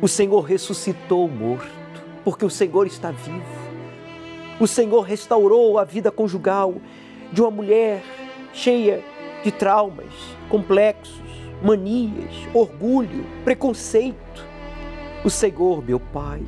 O 0.00 0.08
Senhor 0.08 0.40
ressuscitou 0.40 1.26
o 1.26 1.30
morto, 1.30 1.70
porque 2.24 2.44
o 2.44 2.50
Senhor 2.50 2.86
está 2.86 3.10
vivo. 3.10 3.64
O 4.58 4.66
Senhor 4.66 5.02
restaurou 5.02 5.78
a 5.78 5.84
vida 5.84 6.10
conjugal 6.10 6.76
de 7.32 7.42
uma 7.42 7.50
mulher 7.50 8.02
cheia 8.52 9.02
de 9.42 9.52
traumas, 9.52 10.14
complexos, 10.48 11.20
manias, 11.62 12.32
orgulho, 12.54 13.26
preconceito. 13.44 14.46
O 15.24 15.28
Senhor, 15.28 15.84
meu 15.84 16.00
Pai, 16.00 16.42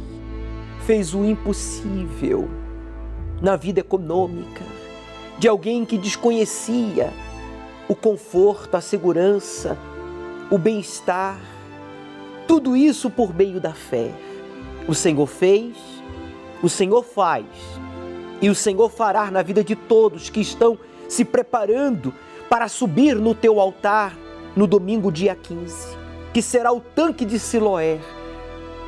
fez 0.87 1.15
o 1.15 1.25
impossível 1.25 2.49
na 3.43 3.57
vida 3.57 3.81
econômica, 3.81 4.63
de 5.39 5.49
alguém 5.49 5.85
que 5.85 5.99
desconhecia 5.99 7.13
o 7.89 7.95
conforto, 7.95 8.77
a 8.77 8.81
segurança, 8.81 9.77
o 10.51 10.59
bem-estar, 10.59 11.39
tudo 12.47 12.77
isso 12.77 13.11
por 13.11 13.35
meio 13.35 13.61
da 13.61 13.73
fé. 13.73 14.13
O 14.89 14.95
Senhor 14.95 15.27
fez, 15.27 15.77
o 16.63 16.69
Senhor 16.69 17.03
faz 17.03 17.47
e 18.41 18.49
o 18.49 18.55
Senhor 18.55 18.89
fará 18.89 19.31
na 19.31 19.43
vida 19.43 19.63
de 19.63 19.75
todos 19.75 20.31
que 20.31 20.41
estão 20.41 20.79
se 21.09 21.25
preparando 21.25 22.15
para 22.49 22.69
subir 22.69 23.17
no 23.17 23.35
teu 23.35 23.61
altar 23.61 24.17
no 24.55 24.67
domingo, 24.67 25.13
dia 25.13 25.35
15, 25.35 25.97
que 26.33 26.41
será 26.41 26.73
o 26.73 26.81
tanque 26.81 27.25
de 27.25 27.39
Siloé, 27.39 27.99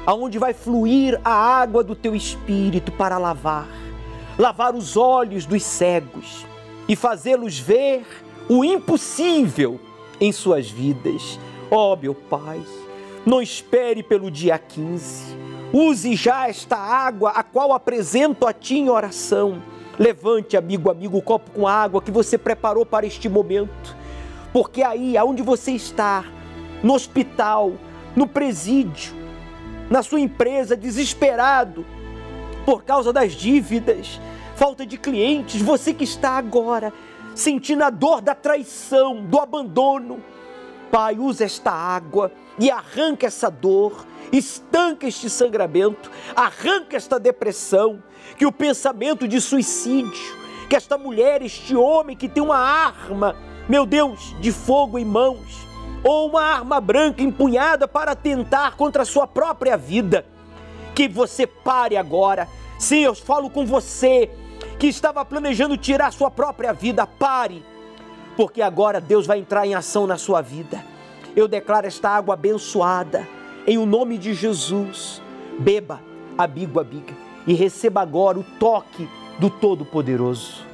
aonde 0.06 0.38
vai 0.38 0.54
fluir 0.54 1.20
a 1.22 1.32
água 1.32 1.84
do 1.84 1.94
teu 1.94 2.14
espírito 2.14 2.90
para 2.92 3.18
lavar 3.18 3.68
lavar 4.38 4.74
os 4.74 4.96
olhos 4.96 5.44
dos 5.44 5.64
cegos 5.64 6.46
e 6.88 6.94
fazê-los 6.94 7.58
ver 7.58 8.06
o 8.48 8.64
impossível 8.64 9.80
em 10.20 10.30
suas 10.30 10.70
vidas. 10.70 11.38
Ó 11.70 11.92
oh, 11.92 11.96
meu 11.96 12.14
Pai, 12.14 12.62
não 13.26 13.42
espere 13.42 14.02
pelo 14.02 14.30
dia 14.30 14.56
15. 14.56 15.36
Use 15.72 16.14
já 16.14 16.48
esta 16.48 16.76
água 16.76 17.30
a 17.30 17.42
qual 17.42 17.72
apresento 17.72 18.46
a 18.46 18.52
Ti 18.52 18.78
em 18.78 18.88
oração. 18.88 19.60
Levante, 19.98 20.56
amigo, 20.56 20.90
amigo, 20.90 21.18
o 21.18 21.22
copo 21.22 21.50
com 21.50 21.66
água 21.66 22.00
que 22.00 22.10
você 22.10 22.38
preparou 22.38 22.86
para 22.86 23.04
este 23.04 23.28
momento. 23.28 23.96
Porque 24.52 24.82
aí, 24.82 25.16
aonde 25.16 25.42
você 25.42 25.72
está, 25.72 26.24
no 26.82 26.94
hospital, 26.94 27.72
no 28.16 28.26
presídio, 28.26 29.12
na 29.90 30.02
sua 30.02 30.20
empresa, 30.20 30.76
desesperado 30.76 31.84
por 32.68 32.84
causa 32.84 33.14
das 33.14 33.32
dívidas, 33.32 34.20
falta 34.54 34.84
de 34.84 34.98
clientes, 34.98 35.62
você 35.62 35.94
que 35.94 36.04
está 36.04 36.32
agora 36.32 36.92
sentindo 37.34 37.82
a 37.82 37.88
dor 37.88 38.20
da 38.20 38.34
traição, 38.34 39.24
do 39.24 39.40
abandono. 39.40 40.22
Pai, 40.90 41.16
usa 41.18 41.46
esta 41.46 41.70
água 41.70 42.30
e 42.58 42.70
arranca 42.70 43.26
essa 43.26 43.48
dor, 43.50 44.06
estanca 44.30 45.06
este 45.06 45.30
sangramento, 45.30 46.10
arranca 46.36 46.94
esta 46.94 47.18
depressão, 47.18 48.02
que 48.36 48.44
o 48.44 48.52
pensamento 48.52 49.26
de 49.26 49.40
suicídio, 49.40 50.36
que 50.68 50.76
esta 50.76 50.98
mulher, 50.98 51.40
este 51.40 51.74
homem 51.74 52.14
que 52.14 52.28
tem 52.28 52.42
uma 52.42 52.58
arma, 52.58 53.34
meu 53.66 53.86
Deus, 53.86 54.36
de 54.42 54.52
fogo 54.52 54.98
em 54.98 55.06
mãos, 55.06 55.66
ou 56.04 56.28
uma 56.28 56.42
arma 56.42 56.82
branca 56.82 57.22
empunhada 57.22 57.88
para 57.88 58.14
tentar 58.14 58.76
contra 58.76 59.04
a 59.04 59.06
sua 59.06 59.26
própria 59.26 59.74
vida. 59.74 60.26
Que 60.98 61.06
você 61.06 61.46
pare 61.46 61.96
agora. 61.96 62.48
Sim, 62.76 63.04
eu 63.04 63.14
falo 63.14 63.48
com 63.48 63.64
você 63.64 64.28
que 64.80 64.88
estava 64.88 65.24
planejando 65.24 65.76
tirar 65.76 66.12
sua 66.12 66.28
própria 66.28 66.72
vida. 66.72 67.06
Pare, 67.06 67.64
porque 68.36 68.60
agora 68.60 69.00
Deus 69.00 69.24
vai 69.24 69.38
entrar 69.38 69.64
em 69.64 69.76
ação 69.76 70.08
na 70.08 70.16
sua 70.16 70.40
vida. 70.40 70.84
Eu 71.36 71.46
declaro 71.46 71.86
esta 71.86 72.08
água 72.10 72.34
abençoada 72.34 73.28
em 73.64 73.78
o 73.78 73.86
nome 73.86 74.18
de 74.18 74.34
Jesus. 74.34 75.22
Beba, 75.56 76.00
abigo, 76.36 76.80
abiga, 76.80 77.14
e 77.46 77.54
receba 77.54 78.00
agora 78.00 78.40
o 78.40 78.44
toque 78.58 79.08
do 79.38 79.48
Todo-Poderoso. 79.48 80.66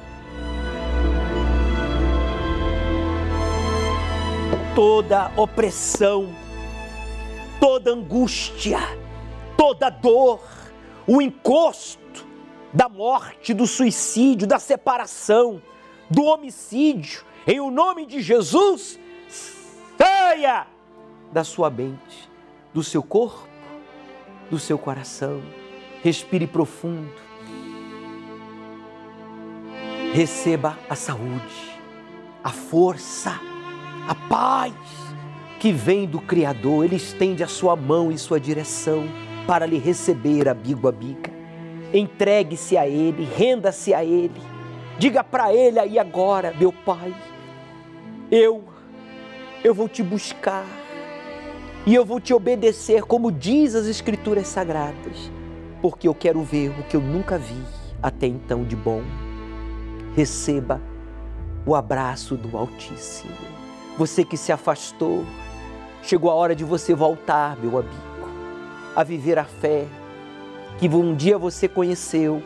Toda 4.73 5.31
opressão, 5.37 6.29
toda 7.59 7.91
angústia, 7.91 9.04
toda 9.57 9.89
dor, 9.89 10.41
o 11.07 11.21
encosto 11.21 12.25
da 12.73 12.89
morte, 12.89 13.53
do 13.53 13.65
suicídio, 13.65 14.47
da 14.47 14.59
separação, 14.59 15.61
do 16.09 16.23
homicídio, 16.23 17.23
em 17.47 17.59
o 17.59 17.71
nome 17.71 18.05
de 18.05 18.21
Jesus, 18.21 18.99
saia 19.97 20.67
da 21.31 21.43
sua 21.43 21.69
mente, 21.69 22.29
do 22.73 22.83
seu 22.83 23.01
corpo, 23.01 23.47
do 24.49 24.59
seu 24.59 24.77
coração. 24.77 25.41
Respire 26.03 26.45
profundo. 26.45 27.11
Receba 30.13 30.77
a 30.89 30.95
saúde, 30.95 31.79
a 32.43 32.51
força, 32.51 33.39
a 34.07 34.15
paz 34.29 34.73
que 35.59 35.71
vem 35.71 36.05
do 36.05 36.21
Criador. 36.21 36.85
Ele 36.85 36.95
estende 36.95 37.43
a 37.43 37.47
sua 37.47 37.75
mão 37.75 38.11
em 38.11 38.17
sua 38.17 38.39
direção 38.39 39.03
para 39.45 39.65
lhe 39.65 39.77
receber, 39.77 40.49
amigo, 40.49 40.87
amiga. 40.87 41.31
Entregue-se 41.93 42.77
a 42.77 42.87
Ele, 42.87 43.23
renda-se 43.23 43.93
a 43.93 44.03
Ele. 44.03 44.41
Diga 44.97 45.23
para 45.23 45.53
Ele 45.53 45.79
aí 45.79 45.99
agora, 45.99 46.53
meu 46.57 46.71
Pai, 46.71 47.13
eu, 48.31 48.63
eu 49.63 49.73
vou 49.73 49.87
te 49.87 50.01
buscar 50.01 50.65
e 51.85 51.93
eu 51.93 52.03
vou 52.03 52.19
te 52.19 52.33
obedecer, 52.33 53.03
como 53.03 53.31
diz 53.31 53.75
as 53.75 53.85
Escrituras 53.85 54.47
Sagradas, 54.47 55.31
porque 55.81 56.07
eu 56.07 56.15
quero 56.15 56.41
ver 56.41 56.69
o 56.69 56.83
que 56.83 56.95
eu 56.95 57.01
nunca 57.01 57.37
vi 57.37 57.61
até 58.01 58.25
então 58.25 58.63
de 58.63 58.75
bom. 58.75 59.01
Receba 60.15 60.81
o 61.65 61.75
abraço 61.75 62.35
do 62.35 62.57
Altíssimo. 62.57 63.33
Você 63.97 64.23
que 64.25 64.37
se 64.37 64.51
afastou, 64.51 65.23
chegou 66.01 66.31
a 66.31 66.33
hora 66.33 66.55
de 66.55 66.63
você 66.63 66.93
voltar, 66.93 67.57
meu 67.57 67.77
amigo, 67.77 68.14
a 68.95 69.03
viver 69.03 69.37
a 69.37 69.45
fé 69.45 69.85
que 70.79 70.87
um 70.87 71.15
dia 71.15 71.37
você 71.37 71.67
conheceu, 71.67 72.41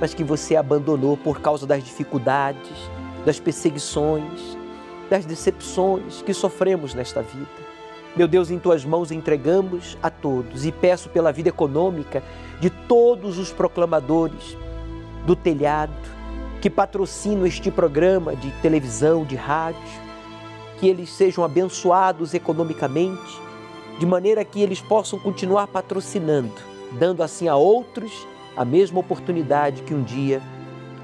mas 0.00 0.14
que 0.14 0.24
você 0.24 0.56
abandonou 0.56 1.16
por 1.16 1.40
causa 1.40 1.66
das 1.66 1.82
dificuldades, 1.82 2.90
das 3.24 3.38
perseguições, 3.40 4.56
das 5.10 5.24
decepções 5.24 6.22
que 6.22 6.34
sofremos 6.34 6.94
nesta 6.94 7.22
vida. 7.22 7.66
Meu 8.16 8.26
Deus, 8.26 8.50
em 8.50 8.58
tuas 8.58 8.84
mãos 8.84 9.10
entregamos 9.10 9.96
a 10.02 10.08
todos 10.08 10.64
e 10.64 10.72
peço 10.72 11.08
pela 11.10 11.32
vida 11.32 11.50
econômica 11.50 12.22
de 12.60 12.70
todos 12.70 13.38
os 13.38 13.52
proclamadores 13.52 14.56
do 15.26 15.36
telhado 15.36 15.92
que 16.60 16.70
patrocinam 16.70 17.46
este 17.46 17.70
programa 17.70 18.34
de 18.34 18.50
televisão, 18.62 19.24
de 19.24 19.36
rádio, 19.36 19.80
que 20.78 20.88
eles 20.88 21.10
sejam 21.10 21.44
abençoados 21.44 22.32
economicamente, 22.32 23.40
de 23.98 24.06
maneira 24.06 24.44
que 24.44 24.60
eles 24.60 24.80
possam 24.80 25.18
continuar 25.18 25.66
patrocinando, 25.68 26.52
dando 26.98 27.22
assim 27.22 27.48
a 27.48 27.56
outros 27.56 28.26
a 28.56 28.64
mesma 28.64 29.00
oportunidade 29.00 29.82
que 29.82 29.94
um 29.94 30.02
dia 30.02 30.40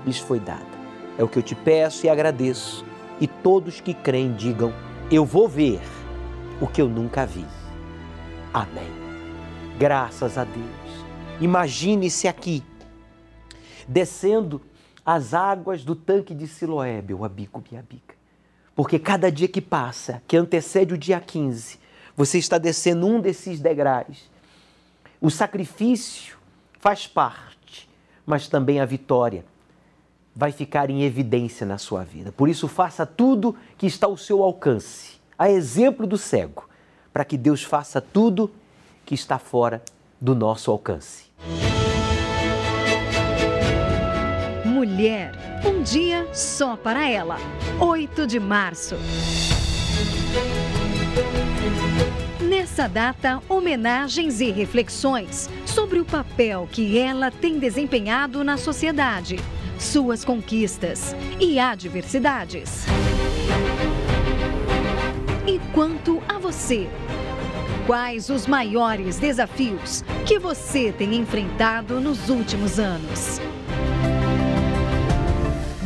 lhes 0.07 0.18
foi 0.18 0.40
dada. 0.40 0.72
É 1.18 1.22
o 1.22 1.28
que 1.28 1.38
eu 1.38 1.43
te 1.43 1.55
peço 1.55 2.07
e 2.07 2.09
agradeço, 2.09 2.84
e 3.20 3.26
todos 3.26 3.80
que 3.80 3.93
creem 3.93 4.32
digam: 4.32 4.72
Eu 5.11 5.24
vou 5.24 5.49
ver 5.49 5.80
o 6.61 6.66
que 6.66 6.80
eu 6.80 6.88
nunca 6.88 7.26
vi. 7.26 7.45
Amém. 8.53 8.90
Graças 9.78 10.38
a 10.38 10.45
Deus. 10.45 11.05
Imagine-se 11.40 12.28
aqui, 12.28 12.62
descendo 13.86 14.61
as 15.05 15.34
águas 15.34 15.84
do 15.84 15.97
tanque 15.97 16.34
de 16.34 16.47
Siloé, 16.47 17.03
meu 17.03 17.24
amigo, 17.24 17.62
minha 17.68 17.80
amiga. 17.80 18.14
Porque 18.74 18.99
cada 18.99 19.30
dia 19.30 19.49
que 19.49 19.61
passa, 19.61 20.22
que 20.26 20.36
antecede 20.36 20.95
o 20.95 20.99
dia 20.99 21.20
15, 21.20 21.78
você 22.17 22.39
está 22.39 22.59
descendo 22.59 23.07
um 23.07 23.21
desses 23.21 23.61
degraus. 23.61 24.31
O 25.21 25.31
sacrifício 25.31 26.37
faz 26.81 27.07
parte, 27.07 27.89
mas 28.27 28.49
também 28.49 28.81
a 28.81 28.85
vitória 28.85 29.45
vai 30.35 30.51
ficar 30.51 30.91
em 30.91 31.03
evidência 31.03 31.67
na 31.67 31.79
sua 31.79 32.05
vida. 32.05 32.33
Por 32.33 32.49
isso, 32.49 32.67
faça 32.67 33.05
tudo 33.05 33.55
que 33.77 33.87
está 33.87 34.07
ao 34.07 34.17
seu 34.17 34.43
alcance, 34.43 35.21
a 35.39 35.51
exemplo 35.51 36.07
do 36.07 36.17
cego, 36.17 36.69
para 37.13 37.25
que 37.25 37.37
Deus 37.37 37.63
faça 37.63 38.01
tudo 38.01 38.51
que 39.05 39.15
está 39.15 39.39
fora 39.39 39.83
do 40.21 40.35
nosso 40.35 40.71
alcance. 40.71 41.25
Mulher, 44.65 45.33
um 45.65 45.83
dia 45.83 46.27
só 46.33 46.77
para 46.77 47.09
ela. 47.09 47.37
8 47.79 48.27
de 48.27 48.41
março. 48.41 48.97
Nessa 52.73 52.89
data, 52.89 53.43
homenagens 53.51 54.41
e 54.41 54.51
reflexões 54.51 55.51
sobre 55.66 55.99
o 55.99 56.07
papel 56.07 56.66
que 56.73 56.97
ela 56.97 57.31
tem 57.31 57.59
desempenhado 57.59 58.43
na 58.43 58.57
sociedade, 58.57 59.39
suas 59.79 60.25
conquistas 60.25 61.14
e 61.39 61.59
adversidades. 61.59 62.87
E 65.47 65.61
quanto 65.75 66.23
a 66.27 66.39
você? 66.39 66.89
Quais 67.87 68.31
os 68.31 68.47
maiores 68.47 69.18
desafios 69.18 70.03
que 70.25 70.39
você 70.39 70.91
tem 70.93 71.14
enfrentado 71.16 72.01
nos 72.01 72.31
últimos 72.31 72.79
anos? 72.79 73.39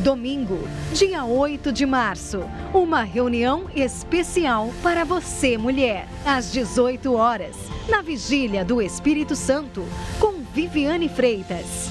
Domingo, 0.07 0.61
dia 0.93 1.25
8 1.25 1.73
de 1.73 1.85
março, 1.85 2.45
uma 2.73 3.03
reunião 3.03 3.65
especial 3.75 4.73
para 4.81 5.05
você, 5.05 5.59
mulher, 5.59 6.07
às 6.25 6.53
18 6.53 7.13
horas, 7.13 7.57
na 7.89 8.03
Vigília 8.03 8.65
do 8.65 8.81
Espírito 8.81 9.35
Santo, 9.35 9.85
com 10.21 10.45
Viviane 10.55 11.09
Freitas. 11.09 11.91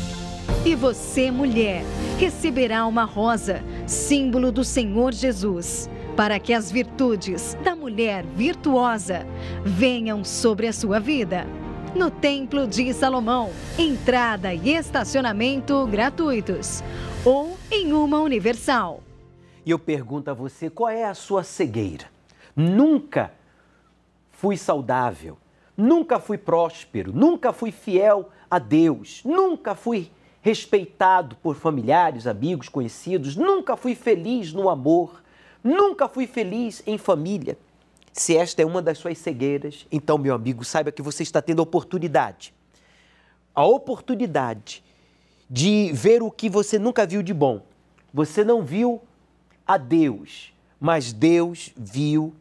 E 0.66 0.76
você, 0.76 1.30
mulher, 1.30 1.84
receberá 2.18 2.86
uma 2.86 3.04
rosa, 3.04 3.62
símbolo 3.86 4.50
do 4.50 4.64
Senhor 4.64 5.14
Jesus, 5.14 5.90
para 6.16 6.40
que 6.40 6.54
as 6.54 6.72
virtudes 6.72 7.58
da 7.66 7.76
mulher 7.76 8.24
virtuosa 8.34 9.28
venham 9.66 10.24
sobre 10.24 10.68
a 10.68 10.72
sua 10.72 11.02
vida 11.02 11.46
no 11.94 12.10
Templo 12.10 12.66
de 12.66 12.94
Salomão. 12.94 13.52
Entrada 13.78 14.54
e 14.54 14.74
estacionamento 14.74 15.86
gratuitos. 15.88 16.82
Ou 17.26 17.58
em 17.72 17.92
uma 17.92 18.20
universal. 18.20 19.02
E 19.66 19.72
eu 19.72 19.80
pergunto 19.80 20.30
a 20.30 20.34
você: 20.36 20.70
qual 20.70 20.92
é 20.92 21.06
a 21.06 21.16
sua 21.16 21.44
cegueira? 21.44 22.06
Nunca 22.56 23.34
fui 24.30 24.56
saudável, 24.56 25.36
nunca 25.76 26.20
fui 26.20 26.38
próspero, 26.38 27.12
nunca 27.12 27.52
fui 27.52 27.72
fiel 27.72 28.30
a 28.48 28.60
Deus, 28.60 29.24
nunca 29.26 29.74
fui 29.74 30.12
respeitado 30.40 31.36
por 31.38 31.56
familiares, 31.56 32.28
amigos, 32.28 32.70
conhecidos, 32.70 33.36
nunca 33.36 33.76
fui 33.76 33.96
feliz 33.96 34.54
no 34.54 34.70
amor, 34.70 35.24
nunca 35.64 36.08
fui 36.08 36.28
feliz 36.28 36.84
em 36.86 36.96
família. 36.96 37.58
Se 38.14 38.38
esta 38.38 38.62
é 38.62 38.66
uma 38.66 38.84
das 38.84 39.00
suas 39.00 39.18
cegueiras, 39.18 39.88
então, 39.92 40.20
meu 40.20 40.36
amigo, 40.36 40.64
saiba 40.64 40.92
que 40.92 41.02
você 41.02 41.24
está 41.24 41.42
tendo 41.42 41.64
oportunidade. 41.64 42.54
A 43.56 43.66
oportunidade 43.66 44.85
de 45.50 45.92
ver 45.94 46.24
o 46.24 46.32
que 46.32 46.50
você 46.50 46.80
nunca 46.80 47.06
viu 47.06 47.22
de 47.22 47.34
bom. 47.34 47.62
Você 48.14 48.44
não 48.44 48.64
viu 48.64 49.02
a 49.66 49.78
Deus, 49.78 50.54
mas 50.80 51.12
Deus 51.12 51.72
viu 51.76 52.34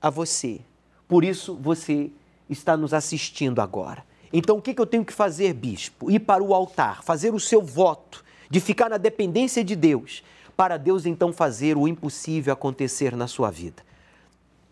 a 0.00 0.10
você. 0.10 0.60
Por 1.06 1.24
isso 1.24 1.54
você 1.54 2.10
está 2.48 2.76
nos 2.76 2.92
assistindo 2.92 3.60
agora. 3.60 4.04
Então 4.32 4.58
o 4.58 4.62
que 4.62 4.78
eu 4.78 4.86
tenho 4.86 5.04
que 5.04 5.12
fazer, 5.12 5.52
bispo? 5.54 6.10
Ir 6.10 6.20
para 6.20 6.42
o 6.42 6.54
altar, 6.54 7.02
fazer 7.02 7.34
o 7.34 7.40
seu 7.40 7.62
voto 7.62 8.24
de 8.48 8.60
ficar 8.60 8.90
na 8.90 8.96
dependência 8.96 9.62
de 9.62 9.76
Deus, 9.76 10.22
para 10.56 10.76
Deus 10.76 11.06
então 11.06 11.32
fazer 11.32 11.76
o 11.76 11.86
impossível 11.86 12.52
acontecer 12.52 13.16
na 13.16 13.26
sua 13.26 13.50
vida. 13.50 13.82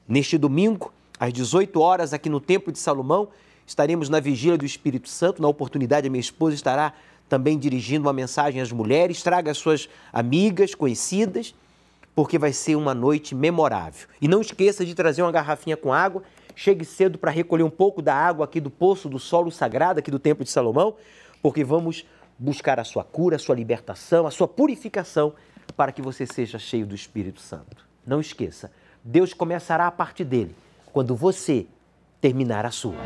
Neste 0.06 0.36
domingo, 0.36 0.92
às 1.18 1.32
18 1.32 1.80
horas, 1.80 2.12
aqui 2.12 2.28
no 2.28 2.40
Templo 2.40 2.72
de 2.72 2.78
Salomão, 2.78 3.28
estaremos 3.66 4.08
na 4.08 4.20
vigília 4.20 4.58
do 4.58 4.64
Espírito 4.64 5.08
Santo. 5.08 5.40
Na 5.40 5.48
oportunidade, 5.48 6.06
a 6.06 6.10
minha 6.10 6.20
esposa 6.20 6.54
estará 6.54 6.92
também 7.28 7.58
dirigindo 7.58 8.06
uma 8.06 8.12
mensagem 8.12 8.60
às 8.60 8.72
mulheres. 8.72 9.22
Traga 9.22 9.50
as 9.50 9.58
suas 9.58 9.88
amigas, 10.12 10.74
conhecidas, 10.74 11.54
porque 12.14 12.38
vai 12.38 12.52
ser 12.52 12.76
uma 12.76 12.94
noite 12.94 13.34
memorável. 13.34 14.08
E 14.20 14.26
não 14.26 14.40
esqueça 14.40 14.84
de 14.84 14.94
trazer 14.94 15.22
uma 15.22 15.32
garrafinha 15.32 15.76
com 15.76 15.92
água. 15.92 16.22
Chegue 16.56 16.84
cedo 16.84 17.18
para 17.18 17.30
recolher 17.30 17.62
um 17.62 17.70
pouco 17.70 18.02
da 18.02 18.14
água 18.14 18.44
aqui 18.44 18.60
do 18.60 18.70
poço 18.70 19.08
do 19.08 19.18
solo 19.18 19.50
sagrado, 19.50 20.00
aqui 20.00 20.10
do 20.10 20.18
Templo 20.18 20.44
de 20.44 20.50
Salomão, 20.50 20.96
porque 21.40 21.62
vamos 21.62 22.04
buscar 22.38 22.80
a 22.80 22.84
sua 22.84 23.04
cura, 23.04 23.36
a 23.36 23.38
sua 23.38 23.54
libertação, 23.54 24.26
a 24.26 24.30
sua 24.30 24.48
purificação, 24.48 25.34
para 25.76 25.92
que 25.92 26.02
você 26.02 26.26
seja 26.26 26.58
cheio 26.58 26.86
do 26.86 26.94
Espírito 26.94 27.40
Santo. 27.40 27.86
Não 28.06 28.20
esqueça, 28.20 28.72
Deus 29.04 29.32
começará 29.32 29.86
a 29.86 29.90
parte 29.90 30.24
dele 30.24 30.54
quando 30.92 31.14
você 31.14 31.66
terminar 32.20 32.66
a 32.66 32.70
sua. 32.70 32.96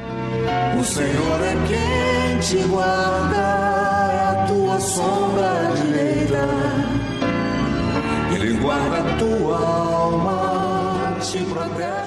O 0.79 0.85
Senhor 0.85 1.41
é 1.43 1.55
quem 1.66 2.39
te 2.41 2.68
guarda, 2.68 3.72
tua 4.73 4.81
sombra 4.81 5.73
direita. 5.77 6.49
Ele 8.35 8.53
guarda 8.59 8.99
a 8.99 9.16
tua 9.18 9.59
alma, 9.59 11.16
te 11.20 11.39
protege. 11.45 12.01